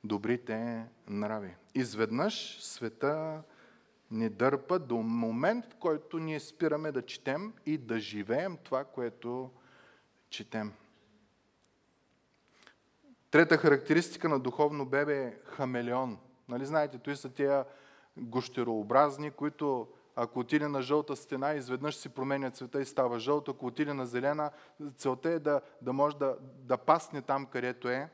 добрите 0.03 0.85
нрави. 1.07 1.55
Изведнъж 1.75 2.59
света 2.61 3.43
ни 4.11 4.29
дърпа 4.29 4.79
до 4.79 4.95
момент, 4.95 5.65
в 5.73 5.75
който 5.75 6.19
ние 6.19 6.39
спираме 6.39 6.91
да 6.91 7.05
четем 7.05 7.53
и 7.65 7.77
да 7.77 7.99
живеем 7.99 8.57
това, 8.63 8.83
което 8.83 9.51
четем. 10.29 10.73
Трета 13.33 13.57
характеристика 13.57 14.29
на 14.29 14.39
духовно 14.39 14.85
бебе 14.85 15.23
е 15.23 15.33
хамелеон. 15.45 16.17
Нали 16.49 16.65
знаете, 16.65 16.97
той 16.97 17.15
са 17.15 17.29
тия 17.29 17.65
гощерообразни, 18.17 19.31
които 19.31 19.87
ако 20.15 20.39
отиде 20.39 20.67
на 20.67 20.81
жълта 20.81 21.15
стена, 21.15 21.53
изведнъж 21.53 21.95
си 21.95 22.09
променя 22.09 22.51
цвета 22.51 22.81
и 22.81 22.85
става 22.85 23.19
жълто. 23.19 23.51
Ако 23.51 23.65
отиде 23.65 23.93
на 23.93 24.05
зелена, 24.05 24.51
целта 24.97 25.29
е 25.29 25.39
да, 25.39 25.61
да 25.81 25.93
може 25.93 26.17
да, 26.17 26.37
да 26.41 26.77
пасне 26.77 27.21
там, 27.21 27.45
където 27.45 27.89
е. 27.89 28.09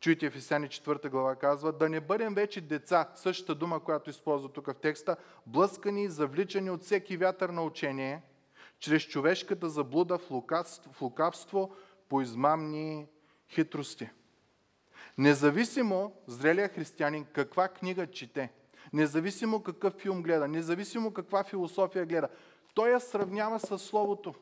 Чуйте, 0.00 0.26
Ефесяни 0.26 0.68
4 0.68 1.10
глава 1.10 1.36
казва, 1.36 1.72
да 1.72 1.88
не 1.88 2.00
бъдем 2.00 2.34
вече 2.34 2.60
деца, 2.60 3.08
същата 3.14 3.54
дума, 3.54 3.80
която 3.80 4.10
използва 4.10 4.48
тук 4.48 4.66
в 4.66 4.74
текста, 4.74 5.16
блъскани 5.46 6.04
и 6.04 6.08
завличани 6.08 6.70
от 6.70 6.82
всеки 6.82 7.16
вятър 7.16 7.48
на 7.48 7.62
учение, 7.62 8.22
чрез 8.78 9.02
човешката 9.02 9.68
заблуда 9.68 10.18
в 10.18 10.30
лукавство, 10.30 10.92
в 10.92 11.02
лукавство 11.02 11.74
по 12.08 12.20
измамни 12.20 13.06
хитрости. 13.48 14.10
Независимо 15.18 16.12
зрелия 16.26 16.68
християнин 16.68 17.24
каква 17.32 17.68
книга 17.68 18.06
чете, 18.06 18.52
независимо 18.92 19.62
какъв 19.62 19.94
филм 19.94 20.22
гледа, 20.22 20.48
независимо 20.48 21.12
каква 21.12 21.44
философия 21.44 22.06
гледа, 22.06 22.28
той 22.74 22.90
я 22.90 23.00
сравнява 23.00 23.60
с 23.60 23.78
Словото. 23.78 24.34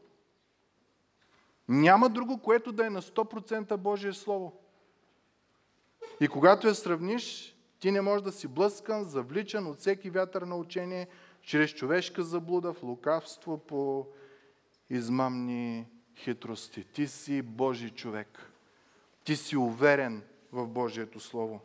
Няма 1.69 2.09
друго, 2.09 2.39
което 2.39 2.73
да 2.73 2.87
е 2.87 2.91
на 2.91 3.03
100% 3.03 3.77
Божие 3.77 4.13
Слово. 4.13 4.53
И 6.21 6.29
когато 6.29 6.69
я 6.69 6.75
сравниш, 6.75 7.57
ти 7.81 7.91
не 7.91 8.01
можеш 8.01 8.23
да 8.23 8.33
си 8.33 8.49
блъскан, 8.49 9.05
завличан 9.05 9.67
от 9.67 9.79
всеки 9.79 10.11
вятър 10.11 10.43
на 10.43 10.57
учение, 10.57 11.09
чрез 11.43 11.71
човешка 11.71 12.23
заблуда, 12.23 12.73
в 12.73 12.83
лукавство, 12.83 13.59
по 13.59 14.07
измамни 14.91 15.87
хитрости. 16.17 16.85
Ти 16.85 17.07
си 17.07 17.43
Божий 17.43 17.91
човек. 17.91 18.51
Ти 19.25 19.37
си 19.37 19.57
уверен 19.57 20.23
в 20.55 20.67
Божието 20.67 21.21
Слово. 21.21 21.61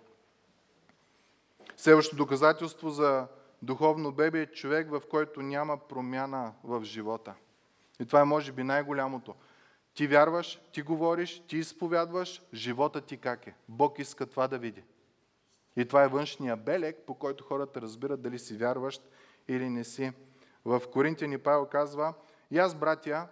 Следващото 1.78 2.18
доказателство 2.18 2.90
за 2.90 3.28
духовно 3.62 4.12
бебе 4.12 4.42
е 4.42 4.46
човек, 4.46 4.90
в 4.92 5.02
който 5.10 5.42
няма 5.42 5.78
промяна 5.78 6.54
в 6.64 6.84
живота. 6.84 7.34
И 8.00 8.06
това 8.06 8.22
е 8.22 8.26
може 8.26 8.52
би 8.52 8.64
най-голямото– 8.64 9.36
ти 10.00 10.08
вярваш, 10.08 10.62
ти 10.72 10.82
говориш, 10.82 11.44
ти 11.48 11.58
изповядваш, 11.58 12.42
живота 12.54 13.02
ти 13.02 13.18
как 13.18 13.48
е. 13.48 13.56
Бог 13.70 14.00
иска 14.00 14.26
това 14.26 14.48
да 14.48 14.58
види. 14.58 14.84
И 15.76 15.86
това 15.86 16.04
е 16.04 16.08
външния 16.08 16.58
белег, 16.58 16.98
по 17.08 17.14
който 17.14 17.44
хората 17.44 17.82
разбират 17.82 18.22
дали 18.22 18.40
си 18.40 18.58
вярващ 18.58 19.02
или 19.48 19.70
не 19.70 19.84
си. 19.84 20.12
В 20.66 20.82
Коринтияни 20.92 21.38
Павел 21.38 21.66
казва, 21.66 22.14
и 22.52 22.58
аз, 22.60 22.76
братя, 22.76 23.28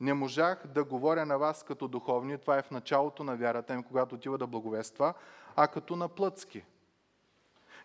не 0.00 0.14
можах 0.14 0.66
да 0.66 0.84
говоря 0.84 1.26
на 1.26 1.38
вас 1.38 1.62
като 1.62 1.88
духовни, 1.88 2.38
това 2.38 2.58
е 2.58 2.62
в 2.62 2.70
началото 2.70 3.24
на 3.24 3.36
вярата 3.36 3.74
им, 3.74 3.82
когато 3.82 4.14
отива 4.14 4.38
да 4.38 4.46
благовества, 4.46 5.14
а 5.56 5.68
като 5.68 5.96
на 5.96 6.08
плъцки, 6.08 6.64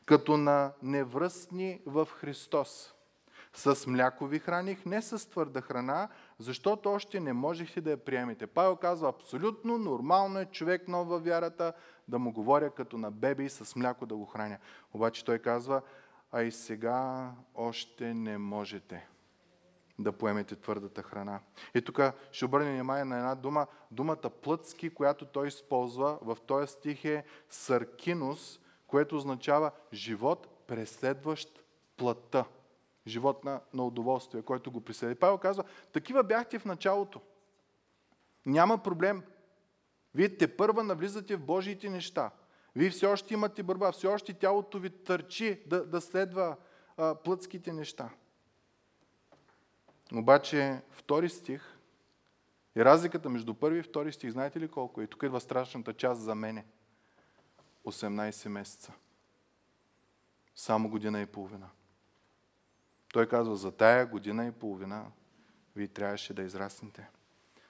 като 0.05 0.37
на 0.37 0.71
невръстни 0.81 1.81
в 1.85 2.05
Христос. 2.05 2.93
С 3.55 3.87
мляко 3.87 4.25
ви 4.25 4.39
храних, 4.39 4.85
не 4.85 5.01
с 5.01 5.29
твърда 5.29 5.61
храна, 5.61 6.09
защото 6.39 6.91
още 6.91 7.19
не 7.19 7.33
можехте 7.33 7.81
да 7.81 7.91
я 7.91 7.97
приемете. 7.97 8.47
Павел 8.47 8.75
казва, 8.75 9.09
абсолютно 9.09 9.77
нормално 9.77 10.39
е 10.39 10.45
човек 10.45 10.87
нов 10.87 11.07
във 11.07 11.23
вярата 11.23 11.73
да 12.07 12.19
му 12.19 12.31
говоря 12.31 12.69
като 12.69 12.97
на 12.97 13.11
бебе 13.11 13.43
и 13.43 13.49
с 13.49 13.75
мляко 13.75 14.05
да 14.05 14.15
го 14.15 14.25
храня. 14.25 14.57
Обаче 14.93 15.25
той 15.25 15.39
казва, 15.39 15.81
а 16.31 16.43
и 16.43 16.51
сега 16.51 17.31
още 17.55 18.13
не 18.13 18.37
можете 18.37 19.07
да 19.99 20.11
поемете 20.11 20.55
твърдата 20.55 21.03
храна. 21.03 21.39
И 21.75 21.81
тук 21.81 21.99
ще 22.31 22.45
обърнем 22.45 22.73
внимание 22.73 23.05
на 23.05 23.17
една 23.17 23.35
дума. 23.35 23.67
Думата 23.91 24.29
плътски, 24.41 24.89
която 24.89 25.25
той 25.25 25.47
използва 25.47 26.19
в 26.21 26.37
този 26.47 26.67
стих 26.67 27.05
е 27.05 27.25
саркинус, 27.49 28.59
което 28.87 29.15
означава 29.15 29.71
живот, 29.93 30.65
преследващ 30.67 31.63
плътта 31.97 32.45
живот 33.07 33.43
на, 33.43 33.61
на 33.73 33.85
удоволствие, 33.85 34.41
който 34.41 34.71
го 34.71 34.81
преследва. 34.81 35.15
Павел 35.15 35.37
казва, 35.37 35.63
такива 35.93 36.23
бяхте 36.23 36.59
в 36.59 36.65
началото. 36.65 37.21
Няма 38.45 38.77
проблем. 38.77 39.23
Вие 40.15 40.37
те 40.37 40.57
първа 40.57 40.83
навлизате 40.83 41.35
в 41.35 41.45
Божиите 41.45 41.89
неща. 41.89 42.31
Вие 42.75 42.89
все 42.89 43.05
още 43.05 43.33
имате 43.33 43.63
борба, 43.63 43.91
все 43.91 44.07
още 44.07 44.33
тялото 44.33 44.79
ви 44.79 44.89
търчи 44.89 45.63
да, 45.67 45.85
да 45.85 46.01
следва 46.01 46.55
а, 46.97 47.15
плътските 47.15 47.73
неща. 47.73 48.09
Обаче 50.15 50.81
втори 50.91 51.29
стих 51.29 51.77
и 52.75 52.85
разликата 52.85 53.29
между 53.29 53.53
първи 53.53 53.79
и 53.79 53.83
втори 53.83 54.13
стих, 54.13 54.31
знаете 54.31 54.59
ли 54.59 54.67
колко 54.67 55.01
е? 55.01 55.07
Тук 55.07 55.23
идва 55.23 55.41
страшната 55.41 55.93
част 55.93 56.21
за 56.21 56.35
мене. 56.35 56.65
18 57.85 58.47
месеца. 58.47 58.93
Само 60.55 60.89
година 60.89 61.21
и 61.21 61.25
половина. 61.25 61.69
Той 63.13 63.27
казва, 63.27 63.55
за 63.55 63.71
тая 63.71 64.05
година 64.05 64.45
и 64.45 64.51
половина 64.51 65.05
вие 65.75 65.87
трябваше 65.87 66.33
да 66.33 66.41
израснете. 66.41 67.09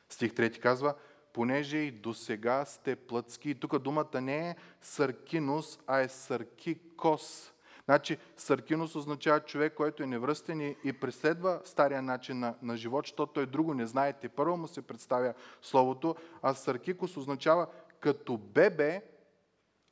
Стих 0.10 0.34
3 0.34 0.60
казва, 0.60 0.96
понеже 1.34 1.78
и 1.78 1.92
до 1.92 2.14
сега 2.14 2.66
сте 2.66 2.96
плътски. 2.96 3.50
И 3.50 3.56
тук 3.56 3.80
думата 3.80 4.22
не 4.22 4.50
е 4.50 4.56
саркинус, 4.82 5.80
а 5.88 6.00
е 6.00 6.10
саркикос. 6.10 7.53
Значи 7.86 8.18
саркинус 8.38 8.96
означава 8.96 9.40
човек, 9.40 9.74
който 9.74 10.04
е 10.04 10.08
невръстен 10.08 10.62
и, 10.62 10.78
и 10.84 10.94
преследва 10.94 11.62
стария 11.66 12.02
начин 12.02 12.40
на, 12.40 12.56
на 12.62 12.78
живот, 12.78 13.06
защото 13.06 13.34
той 13.34 13.46
друго 13.46 13.74
не 13.74 13.86
знаете. 13.86 14.30
Първо 14.30 14.58
му 14.58 14.68
се 14.68 14.82
представя 14.82 15.34
словото, 15.62 16.16
а 16.42 16.54
саркикос 16.54 17.18
означава 17.18 17.68
като 18.00 18.38
бебе, 18.38 19.02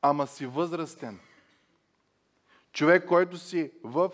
ама 0.02 0.28
си 0.28 0.46
възрастен. 0.46 1.20
Човек, 2.72 3.06
който 3.08 3.38
си 3.38 3.72
в 3.84 4.12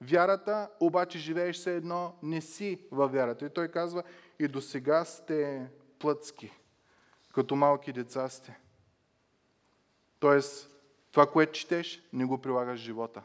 вярата, 0.00 0.70
обаче 0.80 1.18
живееш 1.18 1.56
се 1.56 1.76
едно, 1.76 2.14
не 2.22 2.40
си 2.40 2.80
във 2.90 3.12
вярата. 3.12 3.46
И 3.46 3.50
той 3.50 3.68
казва, 3.68 4.02
и 4.38 4.48
до 4.48 4.60
сега 4.60 5.04
сте 5.04 5.70
плъцки, 5.98 6.52
като 7.34 7.56
малки 7.56 7.92
деца 7.92 8.28
сте. 8.28 8.58
Тоест, 10.20 10.69
това, 11.12 11.26
което 11.26 11.52
четеш, 11.52 12.02
не 12.12 12.24
го 12.24 12.38
прилагаш 12.38 12.80
в 12.80 12.82
живота. 12.82 13.22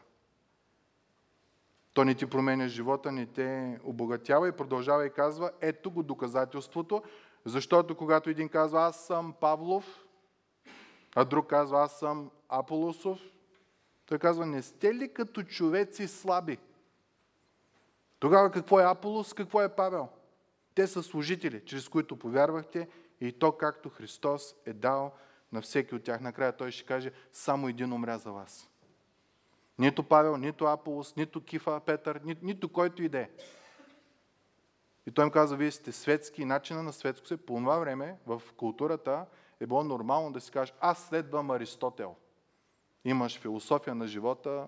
То 1.94 2.04
не 2.04 2.16
ти 2.16 2.26
променя 2.26 2.68
живота, 2.68 3.12
не 3.12 3.26
те 3.26 3.80
обогатява 3.84 4.48
и 4.48 4.52
продължава 4.52 5.06
и 5.06 5.14
казва, 5.14 5.52
ето 5.62 5.92
го 5.92 6.04
доказателството, 6.04 7.04
защото 7.46 7.96
когато 7.96 8.30
един 8.30 8.50
казва, 8.50 8.82
аз 8.82 9.06
съм 9.06 9.34
Павлов, 9.40 10.06
а 11.16 11.26
друг 11.26 11.48
казва, 11.48 11.84
аз 11.84 12.00
съм 12.00 12.32
Аполосов, 12.50 13.20
той 14.06 14.20
казва, 14.20 14.46
не 14.46 14.62
сте 14.62 14.96
ли 14.96 15.14
като 15.14 15.44
човеци 15.44 16.08
слаби? 16.08 16.58
Тогава 18.20 18.52
какво 18.52 18.80
е 18.80 18.84
Аполос, 18.84 19.34
какво 19.34 19.62
е 19.62 19.76
Павел? 19.76 20.08
Те 20.76 20.88
са 20.88 21.04
служители, 21.04 21.66
чрез 21.66 21.90
които 21.90 22.20
повярвахте 22.20 22.88
и 23.22 23.32
то 23.32 23.52
както 23.52 23.90
Христос 23.90 24.56
е 24.66 24.74
дал 24.74 25.14
на 25.52 25.62
всеки 25.62 25.96
от 25.96 26.04
тях. 26.04 26.22
Накрая 26.22 26.58
той 26.58 26.72
ще 26.72 26.86
каже, 26.86 27.12
само 27.32 27.68
един 27.68 27.93
умря 27.93 28.18
за 28.18 28.32
вас. 28.32 28.70
Нито 29.80 30.04
Павел, 30.04 30.38
нито 30.38 30.66
Аполос, 30.66 31.16
нито 31.16 31.43
Кифа, 31.43 31.80
Петър, 31.86 32.22
ни, 32.24 32.36
нито 32.41 32.70
който 32.70 33.04
и 33.04 33.10
да 33.10 33.20
е. 33.20 33.30
И 35.08 35.12
той 35.12 35.26
им 35.26 35.32
каза, 35.32 35.56
вие 35.56 35.72
сте 35.72 35.91
светски 35.91 36.41
и 36.41 36.46
начина 36.46 36.84
на 36.84 36.93
светско 36.93 37.28
се. 37.28 37.38
По 37.38 37.56
това 37.56 37.80
време 37.80 38.18
в 38.26 38.41
културата 38.58 39.26
е 39.60 39.68
било 39.68 39.84
нормално 39.84 40.32
да 40.32 40.41
си 40.41 40.52
кажеш, 40.52 40.76
аз 40.80 41.08
следвам 41.08 41.52
Аристотел. 41.52 42.16
Имаш 43.06 43.39
философия 43.39 43.96
на 43.96 44.08
живота 44.08 44.68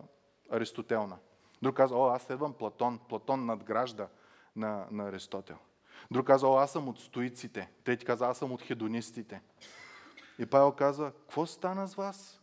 Аристотелна. 0.49 1.17
Друг 1.61 1.75
каза, 1.75 1.95
о, 1.95 2.07
аз 2.07 2.23
следвам 2.23 2.53
Платон. 2.53 2.99
Платон 3.09 3.45
надгражда 3.45 4.07
на, 4.55 4.88
на 4.91 5.09
Аристотел. 5.09 5.57
Друг 6.11 6.28
каза, 6.28 6.47
о, 6.47 6.57
аз 6.57 6.71
съм 6.71 6.88
от 6.88 6.99
стоиците. 6.99 7.71
Трети 7.84 8.05
каза, 8.05 8.28
аз 8.28 8.38
съм 8.38 8.51
от 8.51 8.61
хедонистите. 8.61 9.41
И 10.39 10.45
Павел 10.45 10.71
казва, 10.71 11.11
какво 11.11 11.45
стана 11.45 11.88
с 11.88 11.95
вас? 11.95 12.41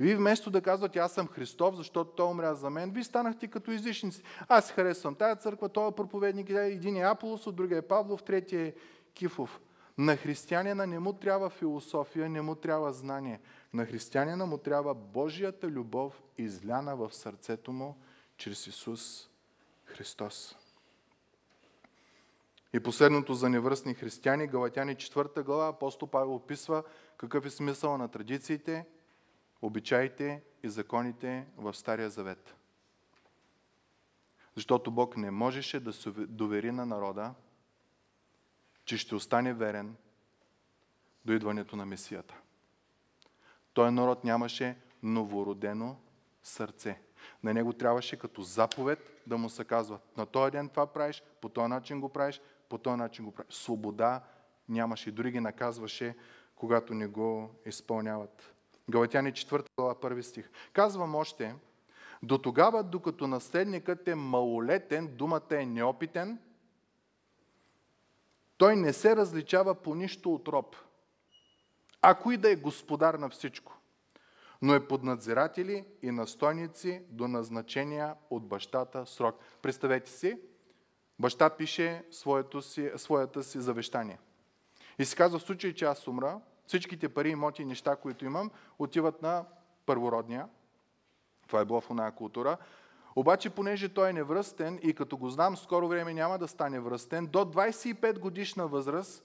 Вие 0.00 0.16
вместо 0.16 0.50
да 0.50 0.60
казвате, 0.60 0.98
аз 0.98 1.12
съм 1.12 1.28
Христов, 1.28 1.76
защото 1.76 2.10
Той 2.10 2.30
умря 2.30 2.54
за 2.54 2.70
мен, 2.70 2.90
вие 2.90 3.04
станахте 3.04 3.46
като 3.46 3.70
излишници. 3.70 4.22
Аз 4.48 4.72
харесвам 4.72 5.14
тая 5.14 5.36
църква, 5.36 5.68
той 5.68 5.88
е 5.88 5.92
проповедник, 5.92 6.50
един 6.50 6.96
е 6.96 7.00
Аполос, 7.00 7.46
от 7.46 7.56
другия 7.56 7.78
е 7.78 7.82
Павлов, 7.82 8.22
третия 8.22 8.66
е 8.66 8.74
Кифов. 9.14 9.60
На 9.98 10.16
християнина 10.16 10.86
не 10.86 10.98
му 10.98 11.12
трябва 11.12 11.50
философия, 11.50 12.28
не 12.28 12.42
му 12.42 12.54
трябва 12.54 12.92
знание. 12.92 13.40
На 13.72 13.86
християнина 13.86 14.46
му 14.46 14.58
трябва 14.58 14.94
Божията 14.94 15.68
любов, 15.68 16.22
изляна 16.38 16.96
в 16.96 17.14
сърцето 17.14 17.72
му 17.72 17.96
чрез 18.36 18.66
Исус 18.66 19.28
Христос. 19.84 20.56
И 22.72 22.80
последното 22.80 23.34
за 23.34 23.48
невръстни 23.48 23.94
християни, 23.94 24.46
Галатяни 24.46 24.96
4 24.96 25.42
глава, 25.42 25.68
апостол 25.68 26.08
Павел 26.08 26.34
описва 26.34 26.82
какъв 27.16 27.46
е 27.46 27.50
смисъл 27.50 27.98
на 27.98 28.08
традициите, 28.08 28.86
обичаите 29.62 30.42
и 30.62 30.68
законите 30.68 31.46
в 31.56 31.74
Стария 31.74 32.10
Завет. 32.10 32.54
Защото 34.54 34.90
Бог 34.90 35.16
не 35.16 35.30
можеше 35.30 35.80
да 35.80 35.92
се 35.92 36.10
довери 36.10 36.70
на 36.70 36.86
народа, 36.86 37.34
че 38.84 38.98
ще 38.98 39.14
остане 39.14 39.54
верен 39.54 39.96
до 41.24 41.32
идването 41.32 41.76
на 41.76 41.86
Месията. 41.86 42.34
Той 43.72 43.92
народ 43.92 44.24
нямаше 44.24 44.76
новородено 45.02 45.96
сърце. 46.42 47.00
На 47.42 47.54
него 47.54 47.72
трябваше 47.72 48.18
като 48.18 48.42
заповед 48.42 49.22
да 49.26 49.38
му 49.38 49.48
се 49.48 49.64
казва, 49.64 49.98
на 50.16 50.26
този 50.26 50.50
ден 50.50 50.68
това 50.68 50.86
правиш, 50.86 51.22
по 51.40 51.48
този 51.48 51.68
начин 51.68 52.00
го 52.00 52.08
правиш, 52.08 52.40
по 52.70 52.78
този 52.78 52.96
начин 52.96 53.24
го 53.24 53.32
правиш. 53.32 53.54
Свобода 53.54 54.22
нямаше, 54.68 55.10
дори 55.10 55.30
ги 55.30 55.40
наказваше, 55.40 56.16
когато 56.56 56.94
не 56.94 57.06
го 57.06 57.50
изпълняват. 57.66 58.54
Галатяни 58.90 59.32
4 59.32 59.64
глава, 59.76 60.00
първи 60.00 60.22
стих. 60.22 60.50
Казвам 60.72 61.14
още, 61.14 61.54
до 62.22 62.38
тогава, 62.38 62.82
докато 62.82 63.26
наследникът 63.26 64.08
е 64.08 64.14
малолетен, 64.14 65.16
думата 65.16 65.50
е 65.50 65.66
неопитен, 65.66 66.38
той 68.56 68.76
не 68.76 68.92
се 68.92 69.16
различава 69.16 69.74
по 69.74 69.94
нищо 69.94 70.34
от 70.34 70.48
роб. 70.48 70.76
Ако 72.02 72.32
и 72.32 72.36
да 72.36 72.50
е 72.50 72.56
господар 72.56 73.14
на 73.14 73.28
всичко, 73.28 73.76
но 74.62 74.74
е 74.74 74.88
под 74.88 75.04
надзиратели 75.04 75.84
и 76.02 76.10
настойници 76.10 77.02
до 77.08 77.28
назначения 77.28 78.14
от 78.30 78.48
бащата 78.48 79.06
срок. 79.06 79.36
Представете 79.62 80.10
си, 80.10 80.38
баща 81.20 81.50
пише 81.50 82.04
своето 82.10 82.62
си, 82.62 82.90
своята 82.96 83.42
си 83.42 83.60
завещание. 83.60 84.18
И 84.98 85.04
се 85.04 85.16
казва 85.16 85.38
в 85.38 85.42
случай, 85.42 85.74
че 85.74 85.84
аз 85.84 86.08
умра, 86.08 86.40
Всичките 86.70 87.08
пари, 87.08 87.30
имоти 87.30 87.62
и 87.62 87.64
неща, 87.64 87.96
които 87.96 88.24
имам, 88.24 88.50
отиват 88.78 89.22
на 89.22 89.44
първородния. 89.86 90.48
Това 91.46 91.60
е 91.60 91.64
било 91.64 91.80
в 91.80 91.90
оная 91.90 92.12
култура. 92.12 92.56
Обаче, 93.16 93.50
понеже 93.50 93.88
той 93.88 94.10
е 94.10 94.12
невръстен 94.12 94.80
и 94.82 94.94
като 94.94 95.16
го 95.16 95.30
знам, 95.30 95.56
скоро 95.56 95.88
време 95.88 96.14
няма 96.14 96.38
да 96.38 96.48
стане 96.48 96.80
връстен, 96.80 97.26
до 97.26 97.38
25 97.38 98.18
годишна 98.18 98.66
възраст 98.66 99.24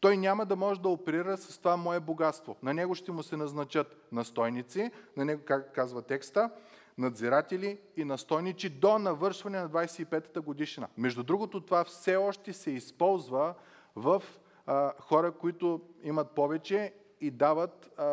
той 0.00 0.16
няма 0.16 0.46
да 0.46 0.56
може 0.56 0.80
да 0.80 0.88
оперира 0.88 1.36
с 1.36 1.58
това 1.58 1.76
мое 1.76 2.00
богатство. 2.00 2.56
На 2.62 2.74
него 2.74 2.94
ще 2.94 3.12
му 3.12 3.22
се 3.22 3.36
назначат 3.36 3.96
настойници, 4.12 4.90
на 5.16 5.24
него, 5.24 5.42
как 5.44 5.74
казва 5.74 6.02
текста, 6.02 6.50
надзиратели 6.98 7.78
и 7.96 8.04
настойничи 8.04 8.68
до 8.68 8.98
навършване 8.98 9.60
на 9.60 9.70
25-та 9.70 10.40
годишна. 10.40 10.88
Между 10.98 11.22
другото, 11.22 11.60
това 11.60 11.84
все 11.84 12.16
още 12.16 12.52
се 12.52 12.70
използва 12.70 13.54
в 13.96 14.22
а, 14.66 14.92
хора, 15.00 15.32
които 15.32 15.80
имат 16.02 16.30
повече 16.30 16.94
и 17.20 17.30
дават 17.30 17.90
а, 17.96 18.04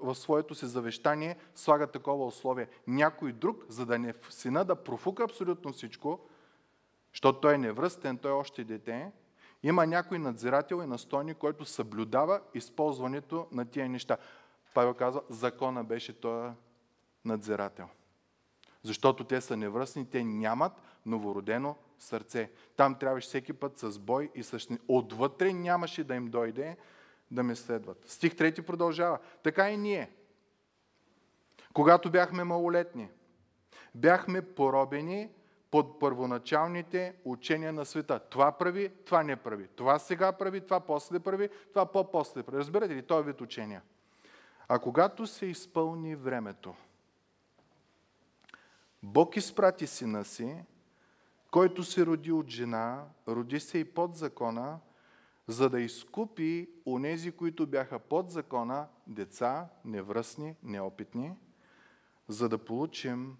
в 0.00 0.14
своето 0.14 0.54
си 0.54 0.66
завещание, 0.66 1.36
слагат 1.54 1.92
такова 1.92 2.26
условие. 2.26 2.68
Някой 2.86 3.32
друг, 3.32 3.64
за 3.68 3.86
да 3.86 3.98
не 3.98 4.14
сина 4.30 4.64
да 4.64 4.76
профука 4.76 5.24
абсолютно 5.24 5.72
всичко, 5.72 6.20
защото 7.12 7.40
той 7.40 7.54
е 7.54 7.58
невръстен, 7.58 8.18
той 8.18 8.30
е 8.30 8.34
още 8.34 8.64
дете, 8.64 9.12
има 9.62 9.86
някой 9.86 10.18
надзирател 10.18 10.80
и 10.82 10.86
настойник, 10.86 11.38
който 11.38 11.64
съблюдава 11.64 12.40
използването 12.54 13.46
на 13.52 13.64
тия 13.64 13.88
неща. 13.88 14.16
Павел 14.74 14.94
казва, 14.94 15.22
закона 15.28 15.84
беше 15.84 16.20
този 16.20 16.52
надзирател. 17.24 17.88
Защото 18.82 19.24
те 19.24 19.40
са 19.40 19.56
невръстни, 19.56 20.10
те 20.10 20.24
нямат 20.24 20.72
новородено 21.06 21.76
сърце. 21.98 22.50
Там 22.76 22.94
трябваше 22.94 23.28
всеки 23.28 23.52
път 23.52 23.78
с 23.78 23.98
бой 23.98 24.30
и 24.34 24.42
с... 24.42 24.68
Отвътре 24.88 25.52
нямаше 25.52 26.04
да 26.04 26.14
им 26.14 26.26
дойде 26.26 26.76
да 27.30 27.42
ме 27.42 27.56
следват. 27.56 28.04
Стих 28.06 28.34
3 28.34 28.62
продължава. 28.62 29.18
Така 29.42 29.70
и 29.70 29.76
ние. 29.76 30.10
Когато 31.72 32.10
бяхме 32.10 32.44
малолетни, 32.44 33.08
бяхме 33.94 34.42
поробени 34.42 35.28
под 35.70 35.98
първоначалните 35.98 37.14
учения 37.24 37.72
на 37.72 37.84
света. 37.84 38.18
Това 38.18 38.52
прави, 38.52 38.88
това 38.88 39.22
не 39.22 39.36
прави. 39.36 39.68
Това 39.68 39.98
сега 39.98 40.32
прави, 40.32 40.60
това 40.60 40.80
после 40.80 41.18
прави, 41.20 41.48
това 41.68 41.86
по-после 41.86 42.42
прави. 42.42 42.58
Разбирате 42.58 42.94
ли? 42.94 43.02
Той 43.02 43.24
вид 43.24 43.40
учения. 43.40 43.82
А 44.68 44.78
когато 44.78 45.26
се 45.26 45.46
изпълни 45.46 46.14
времето, 46.14 46.74
Бог 49.02 49.36
изпрати 49.36 49.86
сина 49.86 50.24
си, 50.24 50.56
който 51.50 51.84
се 51.84 52.06
роди 52.06 52.32
от 52.32 52.48
жена, 52.48 53.04
роди 53.28 53.60
се 53.60 53.78
и 53.78 53.84
под 53.84 54.16
закона, 54.16 54.78
за 55.46 55.70
да 55.70 55.80
изкупи 55.80 56.70
онези, 56.86 57.32
които 57.32 57.66
бяха 57.66 57.98
под 57.98 58.30
закона, 58.30 58.88
деца, 59.06 59.68
невръстни, 59.84 60.56
неопитни, 60.62 61.32
за 62.28 62.48
да 62.48 62.58
получим, 62.58 63.36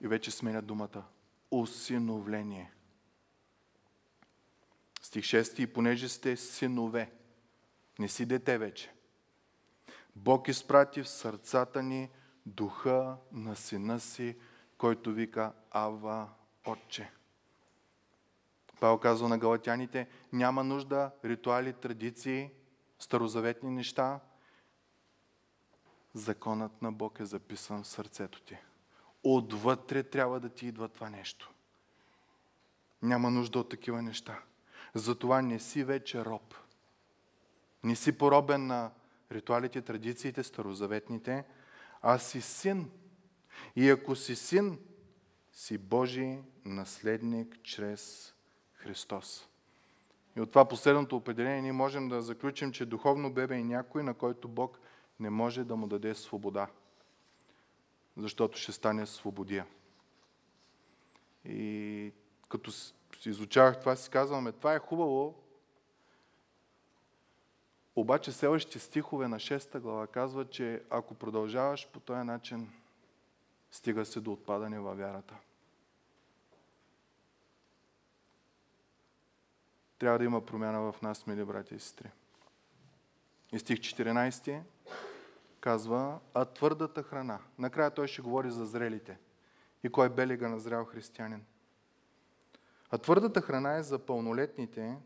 и 0.00 0.08
вече 0.08 0.30
сменя 0.30 0.62
думата, 0.62 1.04
усиновление. 1.50 2.72
Стих 5.02 5.24
6. 5.24 5.60
И 5.60 5.66
понеже 5.66 6.08
сте 6.08 6.36
синове, 6.36 7.12
не 7.98 8.08
си 8.08 8.26
дете 8.26 8.58
вече, 8.58 8.92
Бог 10.16 10.48
изпрати 10.48 11.02
в 11.02 11.08
сърцата 11.08 11.82
ни 11.82 12.10
духа 12.46 13.16
на 13.32 13.56
сина 13.56 14.00
си, 14.00 14.36
който 14.80 15.12
вика 15.12 15.52
Ава 15.70 16.28
Отче. 16.66 17.10
Павел 18.80 18.98
казва 18.98 19.28
на 19.28 19.38
галатяните, 19.38 20.08
няма 20.32 20.64
нужда 20.64 21.10
ритуали, 21.24 21.72
традиции, 21.72 22.50
старозаветни 22.98 23.70
неща. 23.70 24.20
Законът 26.14 26.82
на 26.82 26.92
Бог 26.92 27.20
е 27.20 27.24
записан 27.24 27.82
в 27.82 27.86
сърцето 27.86 28.42
ти. 28.42 28.56
Отвътре 29.24 30.02
трябва 30.02 30.40
да 30.40 30.48
ти 30.48 30.66
идва 30.66 30.88
това 30.88 31.10
нещо. 31.10 31.50
Няма 33.02 33.30
нужда 33.30 33.58
от 33.58 33.68
такива 33.68 34.02
неща. 34.02 34.42
Затова 34.94 35.42
не 35.42 35.58
си 35.58 35.84
вече 35.84 36.24
роб. 36.24 36.54
Не 37.84 37.96
си 37.96 38.18
поробен 38.18 38.66
на 38.66 38.90
ритуалите, 39.32 39.82
традициите, 39.82 40.42
старозаветните, 40.42 41.44
а 42.02 42.18
си 42.18 42.40
син. 42.40 42.90
И 43.76 43.90
ако 43.90 44.16
си 44.16 44.36
син, 44.36 44.78
си 45.52 45.78
Божий 45.78 46.38
наследник 46.64 47.62
чрез 47.62 48.34
Христос. 48.74 49.48
И 50.36 50.40
от 50.40 50.48
това 50.48 50.68
последното 50.68 51.16
определение 51.16 51.62
ние 51.62 51.72
можем 51.72 52.08
да 52.08 52.22
заключим, 52.22 52.72
че 52.72 52.86
духовно 52.86 53.32
бебе 53.32 53.56
е 53.56 53.64
някой, 53.64 54.02
на 54.02 54.14
който 54.14 54.48
Бог 54.48 54.80
не 55.20 55.30
може 55.30 55.64
да 55.64 55.76
му 55.76 55.86
даде 55.86 56.14
свобода, 56.14 56.66
защото 58.16 58.58
ще 58.58 58.72
стане 58.72 59.06
свободия. 59.06 59.66
И 61.44 62.12
като 62.48 62.72
изучавах 63.24 63.80
това, 63.80 63.96
си 63.96 64.10
казваме, 64.10 64.52
това 64.52 64.74
е 64.74 64.78
хубаво, 64.78 65.34
обаче 67.96 68.32
следващите 68.32 68.78
стихове 68.78 69.28
на 69.28 69.36
6 69.36 69.78
глава 69.78 70.06
казват, 70.06 70.50
че 70.50 70.82
ако 70.90 71.14
продължаваш 71.14 71.88
по 71.88 72.00
този 72.00 72.24
начин, 72.24 72.72
стига 73.70 74.04
се 74.04 74.20
до 74.20 74.32
отпадане 74.32 74.80
във 74.80 74.98
вярата. 74.98 75.34
Трябва 79.98 80.18
да 80.18 80.24
има 80.24 80.46
промяна 80.46 80.92
в 80.92 81.02
нас, 81.02 81.26
мили 81.26 81.44
брати 81.44 81.74
и 81.74 81.78
сестри. 81.78 82.10
И 83.52 83.58
стих 83.58 83.78
14. 83.78 84.62
казва, 85.60 86.20
а 86.34 86.44
твърдата 86.44 87.02
храна. 87.02 87.38
Накрая 87.58 87.90
той 87.90 88.08
ще 88.08 88.22
говори 88.22 88.50
за 88.50 88.66
зрелите. 88.66 89.18
И 89.82 89.88
кой 89.88 90.06
е 90.06 90.10
белега 90.10 90.48
на 90.48 90.60
зрял 90.60 90.84
християнин. 90.84 91.44
А 92.90 92.98
твърдата 92.98 93.40
храна 93.40 93.76
е 93.76 93.82
за 93.82 93.98
пълнолетните, 93.98 94.96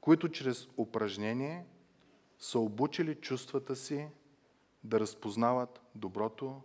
които 0.00 0.28
чрез 0.28 0.68
упражнение 0.76 1.66
са 2.38 2.58
обучили 2.58 3.14
чувствата 3.14 3.76
си 3.76 4.08
да 4.84 5.00
разпознават 5.00 5.80
доброто 5.94 6.62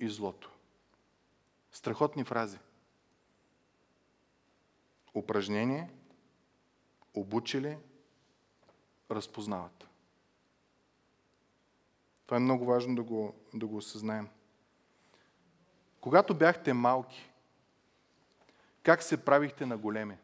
и 0.00 0.08
злото. 0.08 0.50
Страхотни 1.72 2.24
фрази. 2.24 2.58
Упражнение, 5.14 5.90
обучили, 7.14 7.78
разпознават. 9.10 9.88
Това 12.26 12.36
е 12.36 12.40
много 12.40 12.64
важно 12.64 12.94
да 12.94 13.02
го, 13.02 13.34
да 13.54 13.66
го 13.66 13.76
осъзнаем. 13.76 14.28
Когато 16.00 16.34
бяхте 16.34 16.72
малки, 16.72 17.30
как 18.82 19.02
се 19.02 19.24
правихте 19.24 19.66
на 19.66 19.78
големи? 19.78 20.16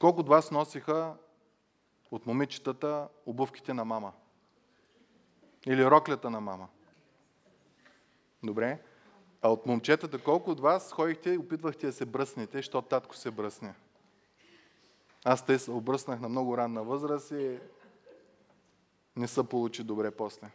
Колко 0.00 0.20
от 0.20 0.28
вас 0.28 0.50
носиха 0.50 1.16
от 2.10 2.26
момичетата 2.26 3.08
обувките 3.26 3.74
на 3.74 3.84
мама? 3.84 4.12
Или 5.66 5.90
роклята 5.90 6.30
на 6.30 6.40
мама? 6.40 6.68
Добре. 8.42 8.78
А 9.42 9.48
от 9.48 9.66
момчетата, 9.66 10.22
колко 10.22 10.50
от 10.50 10.60
вас 10.60 10.92
ходихте 10.92 11.30
и 11.30 11.38
опитвахте 11.38 11.86
да 11.86 11.92
се 11.92 12.06
бръснете, 12.06 12.58
защото 12.58 12.88
татко 12.88 13.16
се 13.16 13.30
бръсне? 13.30 13.74
Аз 15.24 15.46
те 15.46 15.58
се 15.58 15.70
обръснах 15.70 16.20
на 16.20 16.28
много 16.28 16.56
ранна 16.56 16.84
възраст 16.84 17.30
и 17.30 17.58
не 19.16 19.28
се 19.28 19.48
получи 19.48 19.84
добре 19.84 20.10
после. 20.10 20.50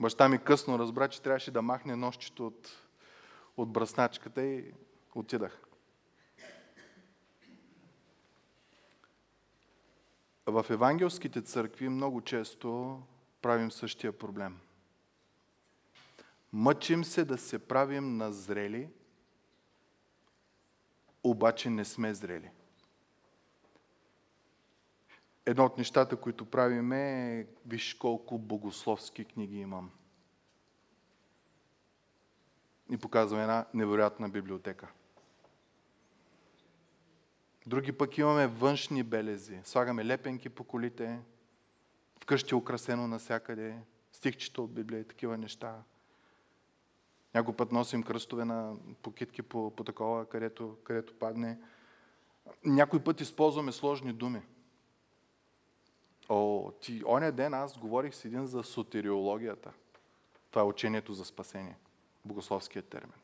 Баща 0.00 0.28
ми 0.28 0.38
късно 0.38 0.78
разбра, 0.78 1.08
че 1.08 1.22
трябваше 1.22 1.50
да 1.50 1.62
махне 1.62 1.96
нощчето 1.96 2.46
от, 2.46 2.88
от 3.56 3.72
бръсначката 3.72 4.42
и 4.42 4.72
отидах. 5.14 5.60
В 10.46 10.66
евангелските 10.70 11.42
църкви 11.42 11.88
много 11.88 12.20
често 12.20 13.00
правим 13.42 13.70
същия 13.70 14.12
проблем. 14.12 14.60
Мъчим 16.52 17.04
се 17.04 17.24
да 17.24 17.38
се 17.38 17.58
правим 17.58 18.16
на 18.16 18.32
зрели, 18.32 18.88
обаче 21.24 21.70
не 21.70 21.84
сме 21.84 22.14
зрели. 22.14 22.50
Едно 25.46 25.64
от 25.64 25.78
нещата, 25.78 26.16
които 26.16 26.44
правим 26.44 26.92
е, 26.92 27.46
виж 27.66 27.94
колко 27.94 28.38
богословски 28.38 29.24
книги 29.24 29.58
имам. 29.58 29.90
И 32.90 32.96
показваме 32.96 33.42
една 33.42 33.66
невероятна 33.74 34.28
библиотека. 34.28 34.88
Други 37.66 37.92
пък 37.92 38.18
имаме 38.18 38.46
външни 38.46 39.02
белези. 39.02 39.60
Слагаме 39.64 40.06
лепенки 40.06 40.48
по 40.48 40.64
колите, 40.64 41.20
вкъщи 42.20 42.54
украсено 42.54 43.08
насякъде, 43.08 43.78
стихчета 44.12 44.62
от 44.62 44.74
Библия 44.74 45.00
и 45.00 45.08
такива 45.08 45.38
неща. 45.38 45.82
Някой 47.38 47.56
път 47.56 47.72
носим 47.72 48.02
кръстове 48.02 48.44
на 48.44 48.74
покитки 49.02 49.42
по, 49.42 49.70
по 49.70 49.84
такова, 49.84 50.26
където, 50.26 50.76
където 50.84 51.14
падне. 51.14 51.58
Някой 52.64 53.00
път 53.00 53.20
използваме 53.20 53.72
сложни 53.72 54.12
думи. 54.12 54.42
О, 56.28 56.70
ти, 56.80 57.02
оня 57.06 57.32
ден 57.32 57.54
аз 57.54 57.78
говорих 57.78 58.14
с 58.14 58.24
един 58.24 58.46
за 58.46 58.62
сотериологията. 58.62 59.72
Това 60.50 60.62
е 60.62 60.64
учението 60.64 61.12
за 61.12 61.24
спасение. 61.24 61.76
Богословският 62.24 62.88
термин. 62.88 63.18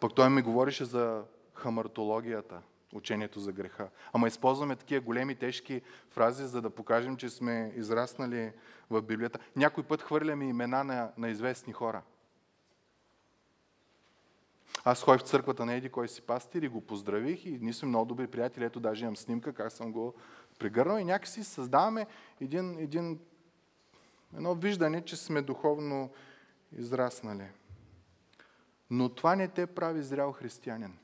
Пък 0.00 0.14
той 0.14 0.30
ми 0.30 0.42
говореше 0.42 0.84
за 0.84 1.24
хамартологията, 1.54 2.62
учението 2.94 3.40
за 3.40 3.52
греха. 3.52 3.88
Ама 4.12 4.28
използваме 4.28 4.76
такива 4.76 5.00
големи, 5.00 5.34
тежки 5.34 5.82
фрази, 6.10 6.44
за 6.44 6.62
да 6.62 6.70
покажем, 6.70 7.16
че 7.16 7.28
сме 7.28 7.72
израснали 7.76 8.52
в 8.90 9.02
Библията. 9.02 9.38
Някой 9.56 9.84
път 9.84 10.02
хвърляме 10.02 10.48
имена 10.48 10.84
на, 10.84 11.12
на 11.18 11.28
известни 11.28 11.72
хора. 11.72 12.02
Аз 14.90 15.02
ходих 15.02 15.20
в 15.20 15.28
църквата 15.28 15.66
на 15.66 15.74
Еди, 15.74 15.88
кой 15.88 16.08
си 16.08 16.22
пастир 16.22 16.62
и 16.62 16.68
го 16.68 16.80
поздравих 16.80 17.46
и 17.46 17.58
ние 17.60 17.72
сме 17.72 17.88
много 17.88 18.06
добри 18.06 18.26
приятели. 18.26 18.64
Ето 18.64 18.80
даже 18.80 19.04
имам 19.04 19.16
снимка, 19.16 19.52
как 19.52 19.72
съм 19.72 19.92
го 19.92 20.14
прегърнал 20.58 20.98
и 20.98 21.04
някакси 21.04 21.44
създаваме 21.44 22.06
един, 22.40 22.78
един, 22.78 23.20
едно 24.36 24.54
виждане, 24.54 25.04
че 25.04 25.16
сме 25.16 25.42
духовно 25.42 26.10
израснали. 26.72 27.48
Но 28.90 29.08
това 29.08 29.36
не 29.36 29.48
те 29.48 29.66
прави 29.66 30.02
зрял 30.02 30.32
християнин. 30.32 30.98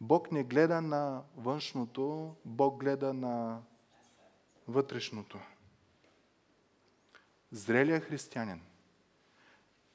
Бог 0.00 0.32
не 0.32 0.44
гледа 0.44 0.80
на 0.80 1.22
външното, 1.36 2.34
Бог 2.44 2.80
гледа 2.80 3.14
на 3.14 3.62
вътрешното. 4.68 5.38
Зрелият 7.52 8.04
християнин 8.04 8.60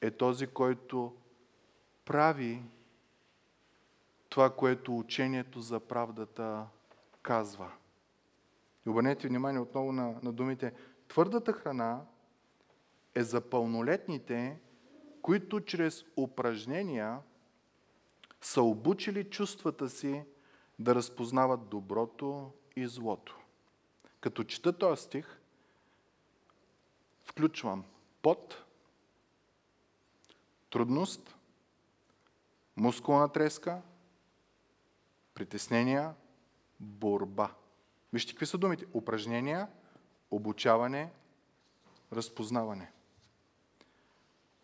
е 0.00 0.10
този, 0.10 0.46
който 0.46 1.16
прави 2.04 2.62
това, 4.28 4.50
което 4.50 4.98
учението 4.98 5.60
за 5.60 5.80
правдата 5.80 6.66
казва. 7.22 7.72
И 8.86 8.88
обърнете 8.88 9.28
внимание 9.28 9.60
отново 9.60 9.92
на, 9.92 10.14
на 10.22 10.32
думите. 10.32 10.72
Твърдата 11.08 11.52
храна 11.52 12.00
е 13.14 13.22
за 13.22 13.40
пълнолетните, 13.40 14.60
които 15.22 15.60
чрез 15.60 16.04
упражнения 16.16 17.18
са 18.40 18.62
обучили 18.62 19.30
чувствата 19.30 19.88
си 19.88 20.22
да 20.78 20.94
разпознават 20.94 21.68
доброто 21.68 22.52
и 22.76 22.86
злото. 22.86 23.38
Като 24.20 24.44
чета 24.44 24.72
този 24.72 25.02
стих, 25.02 25.38
включвам 27.24 27.84
пот, 28.22 28.64
трудност, 30.70 31.36
мускулна 32.76 33.28
треска, 33.28 33.82
притеснения, 35.34 36.14
борба. 36.80 37.50
Вижте 38.12 38.32
какви 38.32 38.46
са 38.46 38.58
думите. 38.58 38.86
Упражнения, 38.92 39.68
обучаване, 40.30 41.10
разпознаване. 42.12 42.92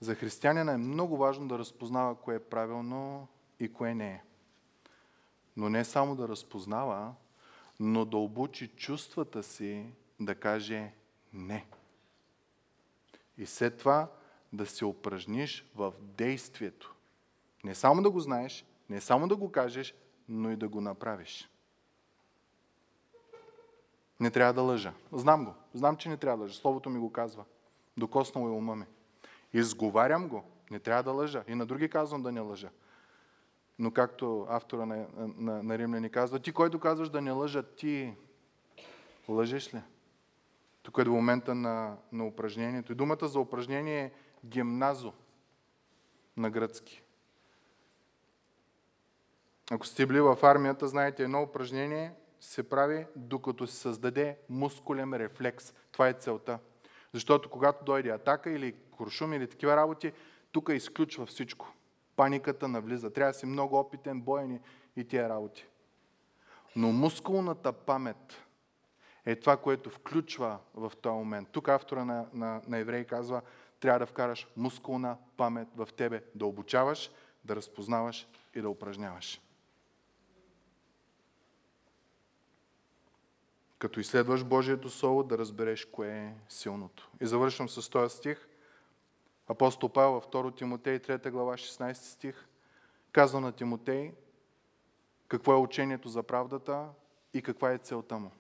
За 0.01 0.15
християнина 0.15 0.73
е 0.73 0.77
много 0.77 1.17
важно 1.17 1.49
да 1.49 1.59
разпознава 1.59 2.15
кое 2.15 2.37
е 2.37 2.45
правилно 2.45 3.29
и 3.61 3.73
кое 3.73 3.95
не 3.95 4.11
е. 4.11 4.23
Но 5.57 5.69
не 5.69 5.85
само 5.85 6.17
да 6.17 6.29
разпознава, 6.29 7.15
но 7.81 8.05
да 8.05 8.17
обучи 8.17 8.69
чувствата 8.69 9.43
си 9.43 9.87
да 10.21 10.35
каже 10.35 10.93
не. 11.33 11.67
И 13.39 13.47
след 13.47 13.79
това 13.79 14.11
да 14.53 14.67
се 14.67 14.85
упражниш 14.85 15.71
в 15.75 15.93
действието. 16.01 16.95
Не 17.65 17.75
само 17.75 18.03
да 18.03 18.11
го 18.11 18.21
знаеш, 18.21 18.65
не 18.91 19.01
само 19.01 19.29
да 19.29 19.37
го 19.37 19.53
кажеш, 19.53 19.95
но 20.29 20.51
и 20.51 20.57
да 20.57 20.69
го 20.69 20.81
направиш. 20.81 21.51
Не 24.21 24.31
трябва 24.31 24.53
да 24.53 24.63
лъжа. 24.63 24.93
Знам 25.13 25.45
го. 25.45 25.55
Знам, 25.75 25.97
че 25.97 26.09
не 26.09 26.17
трябва 26.17 26.37
да 26.37 26.43
лъжа. 26.43 26.55
Словото 26.55 26.91
ми 26.91 26.99
го 26.99 27.13
казва. 27.13 27.45
Докоснало 27.97 28.49
е 28.49 28.51
ума 28.51 28.77
ми. 28.77 28.85
Изговарям 29.53 30.29
го. 30.29 30.45
Не 30.71 30.79
трябва 30.79 31.03
да 31.03 31.13
лъжа. 31.13 31.45
И 31.49 31.55
на 31.55 31.67
други 31.67 31.89
казвам 31.89 32.23
да 32.23 32.33
не 32.33 32.41
лъжа. 32.41 32.71
Но 33.79 33.91
както 33.91 34.47
автора 34.49 34.87
на, 34.87 35.07
на, 35.17 35.63
на 35.63 35.79
Римляни 35.79 36.11
казва, 36.11 36.39
ти 36.39 36.53
който 36.53 36.81
казваш 36.81 37.09
да 37.09 37.21
не 37.21 37.31
лъжа, 37.31 37.63
ти 37.63 38.15
лъжеш 39.29 39.75
ли? 39.75 39.81
Тук 40.83 40.99
е 40.99 41.05
до 41.05 41.13
момента 41.13 41.55
на, 41.55 41.97
на 42.13 42.27
упражнението. 42.27 42.93
И 42.93 42.95
думата 42.95 43.29
за 43.29 43.41
упражнение 43.41 44.05
е 44.05 44.13
гимназо 44.47 45.13
на 46.37 46.51
гръцки. 46.51 47.03
Ако 49.71 49.87
сте 49.87 50.07
били 50.07 50.21
в 50.21 50.39
армията, 50.43 50.89
знаете, 50.89 51.23
едно 51.23 51.43
упражнение 51.43 52.13
се 52.41 52.69
прави, 52.69 53.07
докато 53.17 53.67
се 53.67 53.77
създаде 53.77 54.39
мускулен 54.49 55.15
рефлекс. 55.15 55.75
Това 55.93 56.09
е 56.09 56.13
целта. 56.13 56.59
Защото 57.13 57.51
когато 57.51 57.85
дойде 57.85 58.11
атака 58.11 58.51
или 58.51 58.73
куршум 58.73 59.33
или 59.33 59.49
такива 59.49 59.77
работи, 59.77 60.13
тук 60.53 60.69
изключва 60.73 61.27
всичко. 61.27 61.73
Паниката 62.17 62.69
навлиза. 62.69 63.13
Трябва 63.13 63.33
да 63.33 63.39
си 63.39 63.47
много 63.47 63.79
опитен, 63.79 64.21
боен 64.21 64.61
и 64.97 65.05
тия 65.05 65.29
работи. 65.29 65.67
Но 66.77 66.93
мускулната 66.93 67.73
памет 67.73 68.43
е 69.27 69.37
това, 69.37 69.57
което 69.57 69.91
включва 69.91 70.59
в 70.75 70.93
този 71.03 71.15
момент. 71.15 71.49
Тук 71.53 71.69
автора 71.69 72.05
на, 72.05 72.27
на, 72.33 72.63
на 72.67 72.79
Еврей 72.79 73.05
казва, 73.05 73.43
трябва 73.81 73.99
да 73.99 74.07
вкараш 74.07 74.49
мускулна 74.57 75.17
памет 75.37 75.69
в 75.77 75.89
тебе, 75.97 76.23
да 76.35 76.47
обучаваш, 76.47 77.11
да 77.45 77.57
разпознаваш 77.57 78.29
и 78.55 78.61
да 78.61 78.69
упражняваш. 78.69 79.41
Като 83.79 84.01
изследваш 84.01 84.45
Божието 84.45 84.91
Слово, 84.91 85.23
да 85.23 85.39
разбереш 85.39 85.85
кое 85.85 86.09
е 86.09 86.35
силното. 86.49 87.11
И 87.21 87.27
завършвам 87.27 87.69
с 87.69 87.91
този 87.91 88.17
стих. 88.17 88.49
Апостол 89.49 89.89
Павел 89.89 90.13
във 90.13 90.27
2 90.27 90.57
Тимотей, 90.57 90.99
3 90.99 91.31
глава, 91.31 91.55
16 91.55 91.93
стих, 91.93 92.47
казва 93.13 93.41
на 93.41 93.53
Тимотей 93.53 94.13
какво 95.29 95.53
е 95.53 95.57
учението 95.57 96.09
за 96.09 96.23
правдата 96.23 96.89
и 97.35 97.43
каква 97.43 97.73
е 97.73 97.79
целта 97.79 98.19
му. 98.19 98.31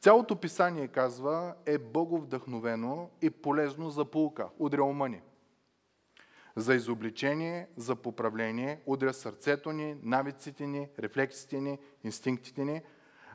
Цялото 0.00 0.36
писание, 0.36 0.88
казва, 0.88 1.54
е 1.66 1.78
боговдъхновено 1.78 3.10
и 3.22 3.30
полезно 3.30 3.90
за 3.90 4.04
полука, 4.04 4.48
удря 4.58 4.84
ума 4.84 5.08
ни. 5.08 5.22
За 6.56 6.74
изобличение, 6.74 7.68
за 7.76 7.96
поправление, 7.96 8.80
удря 8.86 9.12
сърцето 9.12 9.72
ни, 9.72 9.96
навиците 10.02 10.66
ни, 10.66 10.88
рефлексите 10.98 11.60
ни, 11.60 11.78
инстинктите 12.04 12.64
ни. 12.64 12.82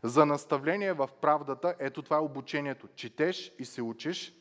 За 0.04 0.26
наставление 0.26 0.94
в 0.94 1.10
правдата, 1.22 1.76
ето 1.80 2.02
това 2.02 2.18
е 2.18 2.20
обучението. 2.20 2.88
Четеш 2.88 3.54
и 3.60 3.66
се 3.66 3.82
учиш, 3.82 4.36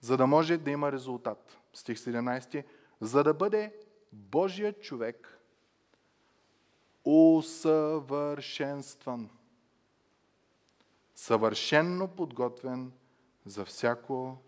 за 0.00 0.16
да 0.16 0.26
може 0.26 0.56
да 0.56 0.70
има 0.70 0.92
резултат. 0.92 1.58
Стих 1.72 1.98
17. 1.98 2.64
За 3.00 3.24
да 3.24 3.34
бъде 3.34 3.74
Божият 4.12 4.82
човек 4.82 5.40
усъвършенстван 7.04 9.30
съвършенно 11.14 12.08
подготвен 12.08 12.92
за 13.44 13.64
всяко 13.64 14.38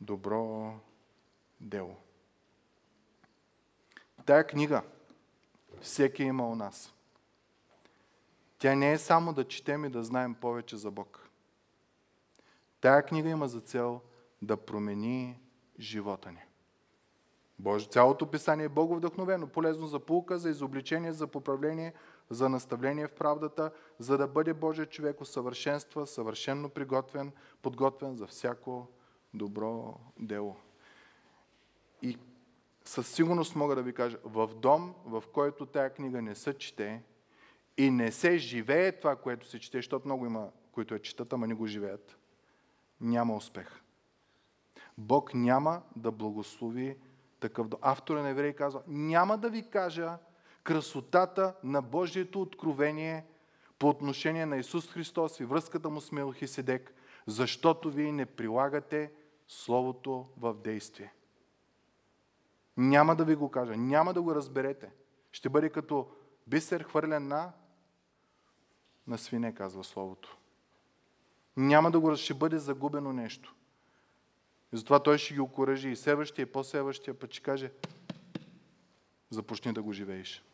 добро 0.00 0.74
дело. 1.60 1.96
Тая 4.26 4.46
книга 4.46 4.82
всеки 5.80 6.22
има 6.22 6.48
у 6.48 6.54
нас. 6.54 6.94
Тя 8.60 8.74
не 8.74 8.92
е 8.92 8.98
само 8.98 9.32
да 9.32 9.44
четем 9.44 9.84
и 9.84 9.88
да 9.88 10.04
знаем 10.04 10.34
повече 10.34 10.76
за 10.76 10.90
Бог. 10.90 11.30
Тая 12.80 13.02
книга 13.02 13.28
има 13.28 13.48
за 13.48 13.60
цел 13.60 14.00
да 14.42 14.56
промени 14.56 15.40
живота 15.78 16.32
ни. 16.32 16.44
Боже, 17.58 17.86
цялото 17.86 18.30
писание 18.30 18.64
е 18.64 18.68
Боговдъхновено, 18.68 19.46
полезно 19.46 19.86
за 19.86 20.00
пулка, 20.00 20.38
за 20.38 20.50
изобличение, 20.50 21.12
за 21.12 21.26
поправление, 21.26 21.94
за 22.30 22.48
наставление 22.48 23.06
в 23.06 23.14
правдата, 23.14 23.70
за 23.98 24.18
да 24.18 24.28
бъде 24.28 24.54
Божия 24.54 24.86
човек 24.86 25.20
усъвършенства, 25.20 26.06
съвършенно 26.06 26.68
приготвен, 26.68 27.32
подготвен 27.62 28.16
за 28.16 28.26
всяко 28.26 28.86
добро 29.34 29.94
дело. 30.18 30.56
И 32.02 32.18
със 32.84 33.08
сигурност 33.08 33.56
мога 33.56 33.74
да 33.74 33.82
ви 33.82 33.92
кажа, 33.92 34.18
в 34.24 34.50
дом, 34.54 34.94
в 35.04 35.24
който 35.32 35.66
тая 35.66 35.90
книга 35.90 36.22
не 36.22 36.34
се 36.34 36.58
чете 36.58 37.02
и 37.76 37.90
не 37.90 38.12
се 38.12 38.38
живее 38.38 38.92
това, 38.92 39.16
което 39.16 39.46
се 39.46 39.60
чете, 39.60 39.78
защото 39.78 40.08
много 40.08 40.26
има, 40.26 40.48
които 40.72 40.94
я 40.94 41.02
четат, 41.02 41.32
ама 41.32 41.46
не 41.46 41.54
го 41.54 41.66
живеят, 41.66 42.18
няма 43.00 43.36
успех. 43.36 43.80
Бог 44.98 45.34
няма 45.34 45.82
да 45.96 46.10
благослови 46.10 46.96
такъв 47.40 47.68
дом. 47.68 47.80
Автора 47.82 48.22
на 48.22 48.28
Евреи 48.28 48.54
казва, 48.54 48.82
няма 48.86 49.38
да 49.38 49.50
ви 49.50 49.70
кажа 49.70 50.18
красотата 50.62 51.54
на 51.64 51.82
Божието 51.82 52.42
откровение 52.42 53.24
по 53.78 53.88
отношение 53.88 54.46
на 54.46 54.56
Исус 54.56 54.92
Христос 54.92 55.40
и 55.40 55.44
връзката 55.44 55.90
му 55.90 56.00
с 56.00 56.12
Мелхиседек, 56.12 56.94
защото 57.26 57.90
вие 57.90 58.12
не 58.12 58.26
прилагате 58.26 59.12
Словото 59.48 60.28
в 60.36 60.54
действие. 60.54 61.12
Няма 62.76 63.16
да 63.16 63.24
ви 63.24 63.34
го 63.34 63.50
кажа, 63.50 63.76
няма 63.76 64.14
да 64.14 64.22
го 64.22 64.34
разберете. 64.34 64.90
Ще 65.32 65.48
бъде 65.48 65.70
като 65.70 66.10
бисер 66.46 66.82
хвърлен 66.82 67.28
на, 67.28 67.52
на 69.10 69.18
свине, 69.18 69.54
казва 69.54 69.84
Словото. 69.84 70.36
Няма 71.56 71.90
да 71.90 72.00
го 72.00 72.16
ще 72.16 72.34
бъде 72.34 72.58
загубено 72.58 73.12
нещо. 73.12 73.54
И 74.72 74.76
затова 74.76 75.02
той 75.02 75.18
ще 75.18 75.34
ги 75.34 75.40
окоръжи 75.40 75.88
и 75.88 75.96
севащия, 75.96 76.42
и 76.42 76.52
по-севащия, 76.52 77.18
път 77.18 77.32
ще 77.32 77.42
каже, 77.42 77.72
започни 79.30 79.72
да 79.72 79.82
го 79.82 79.92
живееш. 79.92 80.44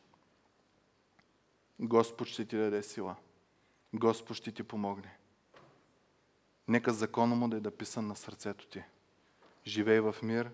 Господ 1.80 2.28
ще 2.28 2.44
ти 2.44 2.56
даде 2.56 2.82
сила. 2.82 3.16
Господ 3.94 4.36
ще 4.36 4.52
ти 4.52 4.62
помогне. 4.62 5.16
Нека 6.68 6.92
закона 6.92 7.34
му 7.34 7.48
да 7.48 7.56
е 7.56 7.60
написан 7.60 8.06
на 8.06 8.16
сърцето 8.16 8.66
ти. 8.66 8.82
Живей 9.66 10.00
в 10.00 10.16
мир, 10.22 10.50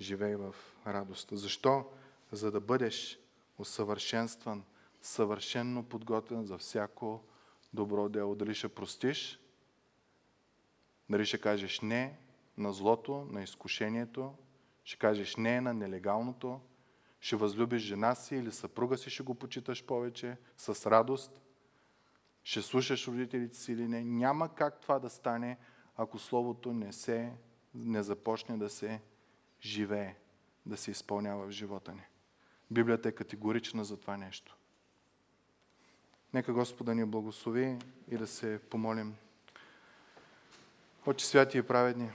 живей 0.00 0.36
в 0.36 0.54
радост. 0.86 1.28
Защо? 1.32 1.84
За 2.32 2.50
да 2.50 2.60
бъдеш 2.60 3.18
усъвършенстван, 3.58 4.64
съвършенно 5.02 5.84
подготвен 5.84 6.44
за 6.44 6.58
всяко 6.58 7.24
добро 7.72 8.08
дело. 8.08 8.34
Дали 8.34 8.54
ще 8.54 8.68
простиш, 8.68 9.40
дали 11.10 11.26
ще 11.26 11.40
кажеш 11.40 11.80
не 11.80 12.18
на 12.58 12.72
злото, 12.72 13.26
на 13.30 13.42
изкушението, 13.42 14.34
ще 14.84 14.98
кажеш 14.98 15.36
не 15.36 15.60
на 15.60 15.74
нелегалното, 15.74 16.60
ще 17.20 17.36
възлюбиш 17.36 17.82
жена 17.82 18.14
си 18.14 18.36
или 18.36 18.52
съпруга 18.52 18.98
си, 18.98 19.10
ще 19.10 19.22
го 19.22 19.34
почиташ 19.34 19.84
повече, 19.84 20.36
с 20.56 20.90
радост, 20.90 21.40
ще 22.44 22.62
слушаш 22.62 23.08
родителите 23.08 23.56
си 23.56 23.72
или 23.72 23.88
не. 23.88 24.04
Няма 24.04 24.54
как 24.54 24.80
това 24.80 24.98
да 24.98 25.10
стане, 25.10 25.58
ако 25.96 26.18
Словото 26.18 26.72
не, 26.72 26.92
се, 26.92 27.32
не 27.74 28.02
започне 28.02 28.56
да 28.56 28.70
се 28.70 29.00
живее, 29.60 30.16
да 30.66 30.76
се 30.76 30.90
изпълнява 30.90 31.46
в 31.46 31.50
живота 31.50 31.92
ни. 31.92 32.02
Библията 32.70 33.08
е 33.08 33.12
категорична 33.12 33.84
за 33.84 33.96
това 33.96 34.16
нещо. 34.16 34.56
Нека 36.34 36.52
Господа 36.52 36.94
ни 36.94 37.04
благослови 37.04 37.78
и 38.10 38.16
да 38.16 38.26
се 38.26 38.60
помолим. 38.70 39.14
Отче 41.06 41.26
святи 41.26 41.58
и 41.58 41.62
праведни, 41.62 42.10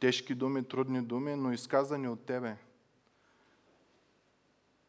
тежки 0.00 0.34
думи, 0.34 0.64
трудни 0.64 1.02
думи, 1.02 1.36
но 1.36 1.52
изказани 1.52 2.08
от 2.08 2.26
Тебе– 2.26 2.56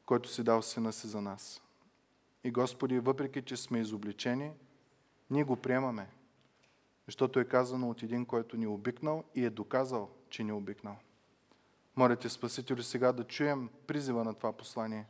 който 0.06 0.30
си 0.30 0.44
дал 0.44 0.62
сина 0.62 0.94
си 0.94 1.08
за 1.08 1.22
нас. 1.22 1.62
И 2.44 2.52
Господи, 2.52 3.00
въпреки, 3.00 3.42
че 3.42 3.58
сме 3.58 3.80
изобличени, 3.80 4.52
ние 5.30 5.44
го 5.44 5.56
приемаме, 5.56 6.10
защото 7.06 7.40
е 7.40 7.46
казано 7.46 7.90
от 7.90 8.04
един, 8.04 8.26
който 8.26 8.58
ни 8.58 8.64
е 8.64 8.68
обикнал 8.68 9.24
и 9.36 9.46
е 9.46 9.50
доказал, 9.50 10.10
че 10.30 10.44
ни 10.44 10.50
е 10.50 10.54
обикнал. 10.54 10.96
Моля 11.96 12.16
ти, 12.16 12.30
Спасителю, 12.30 12.84
сега 12.84 13.12
да 13.12 13.24
чуем 13.24 13.70
призива 13.88 14.24
на 14.24 14.34
това 14.34 14.52
послание 14.52 15.06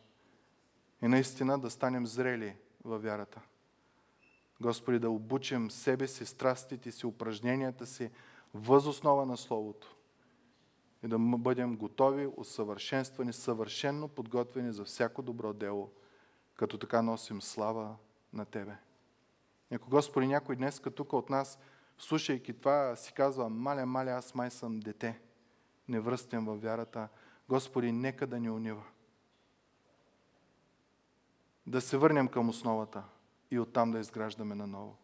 и 1.04 1.08
наистина 1.08 1.60
да 1.60 1.70
станем 1.70 2.08
зрели 2.08 2.56
във 2.84 3.04
вярата. 3.04 3.42
Господи, 4.62 5.00
да 5.00 5.10
обучим 5.10 5.72
себе 5.72 6.08
си, 6.08 6.26
страстите 6.26 6.92
си, 6.92 7.06
упражненията 7.06 7.86
си, 7.86 8.12
възоснова 8.54 9.26
на 9.26 9.38
Словото 9.38 9.96
и 11.04 11.08
да 11.08 11.20
бъдем 11.20 11.78
готови, 11.78 12.30
усъвършенствани, 12.38 13.34
съвършенно 13.34 14.08
подготвени 14.08 14.74
за 14.74 14.84
всяко 14.84 15.22
добро 15.22 15.54
дело, 15.54 15.92
като 16.56 16.78
така 16.78 17.02
носим 17.02 17.42
слава 17.42 17.96
на 18.34 18.46
Тебе. 18.46 18.76
Ако 19.72 19.90
Господи 19.90 20.28
някой 20.28 20.56
днес 20.56 20.82
тук 20.96 21.14
от 21.14 21.30
нас, 21.30 21.60
слушайки 21.98 22.54
това, 22.54 22.96
си 22.96 23.14
казва, 23.14 23.50
маля, 23.50 23.86
маля, 23.86 24.12
аз 24.12 24.36
май 24.36 24.52
съм 24.52 24.80
дете, 24.80 25.20
не 25.88 26.00
връстен 26.00 26.46
във 26.46 26.62
вярата, 26.62 27.08
Господи, 27.50 27.92
нека 27.92 28.28
да 28.28 28.40
ни 28.40 28.50
унива. 28.50 28.84
Да 31.68 31.82
се 31.82 31.98
върнем 31.98 32.28
към 32.28 32.50
основата 32.50 33.04
и 33.52 33.60
оттам 33.60 33.92
да 33.92 34.00
изграждаме 34.00 34.56
наново. 34.56 34.98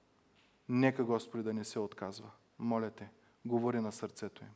Нека 0.69 1.03
Господи 1.03 1.43
да 1.43 1.53
не 1.53 1.63
се 1.63 1.79
отказва. 1.79 2.29
Моля 2.59 2.91
Те, 2.91 3.09
говори 3.45 3.79
на 3.79 3.91
сърцето 3.91 4.43
им. 4.43 4.51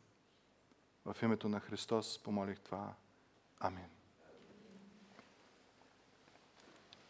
В 1.06 1.24
името 1.24 1.49
на 1.49 1.60
Христос 1.60 2.24
помолих 2.24 2.60
това. 2.60 2.93
Амин. 3.60 3.89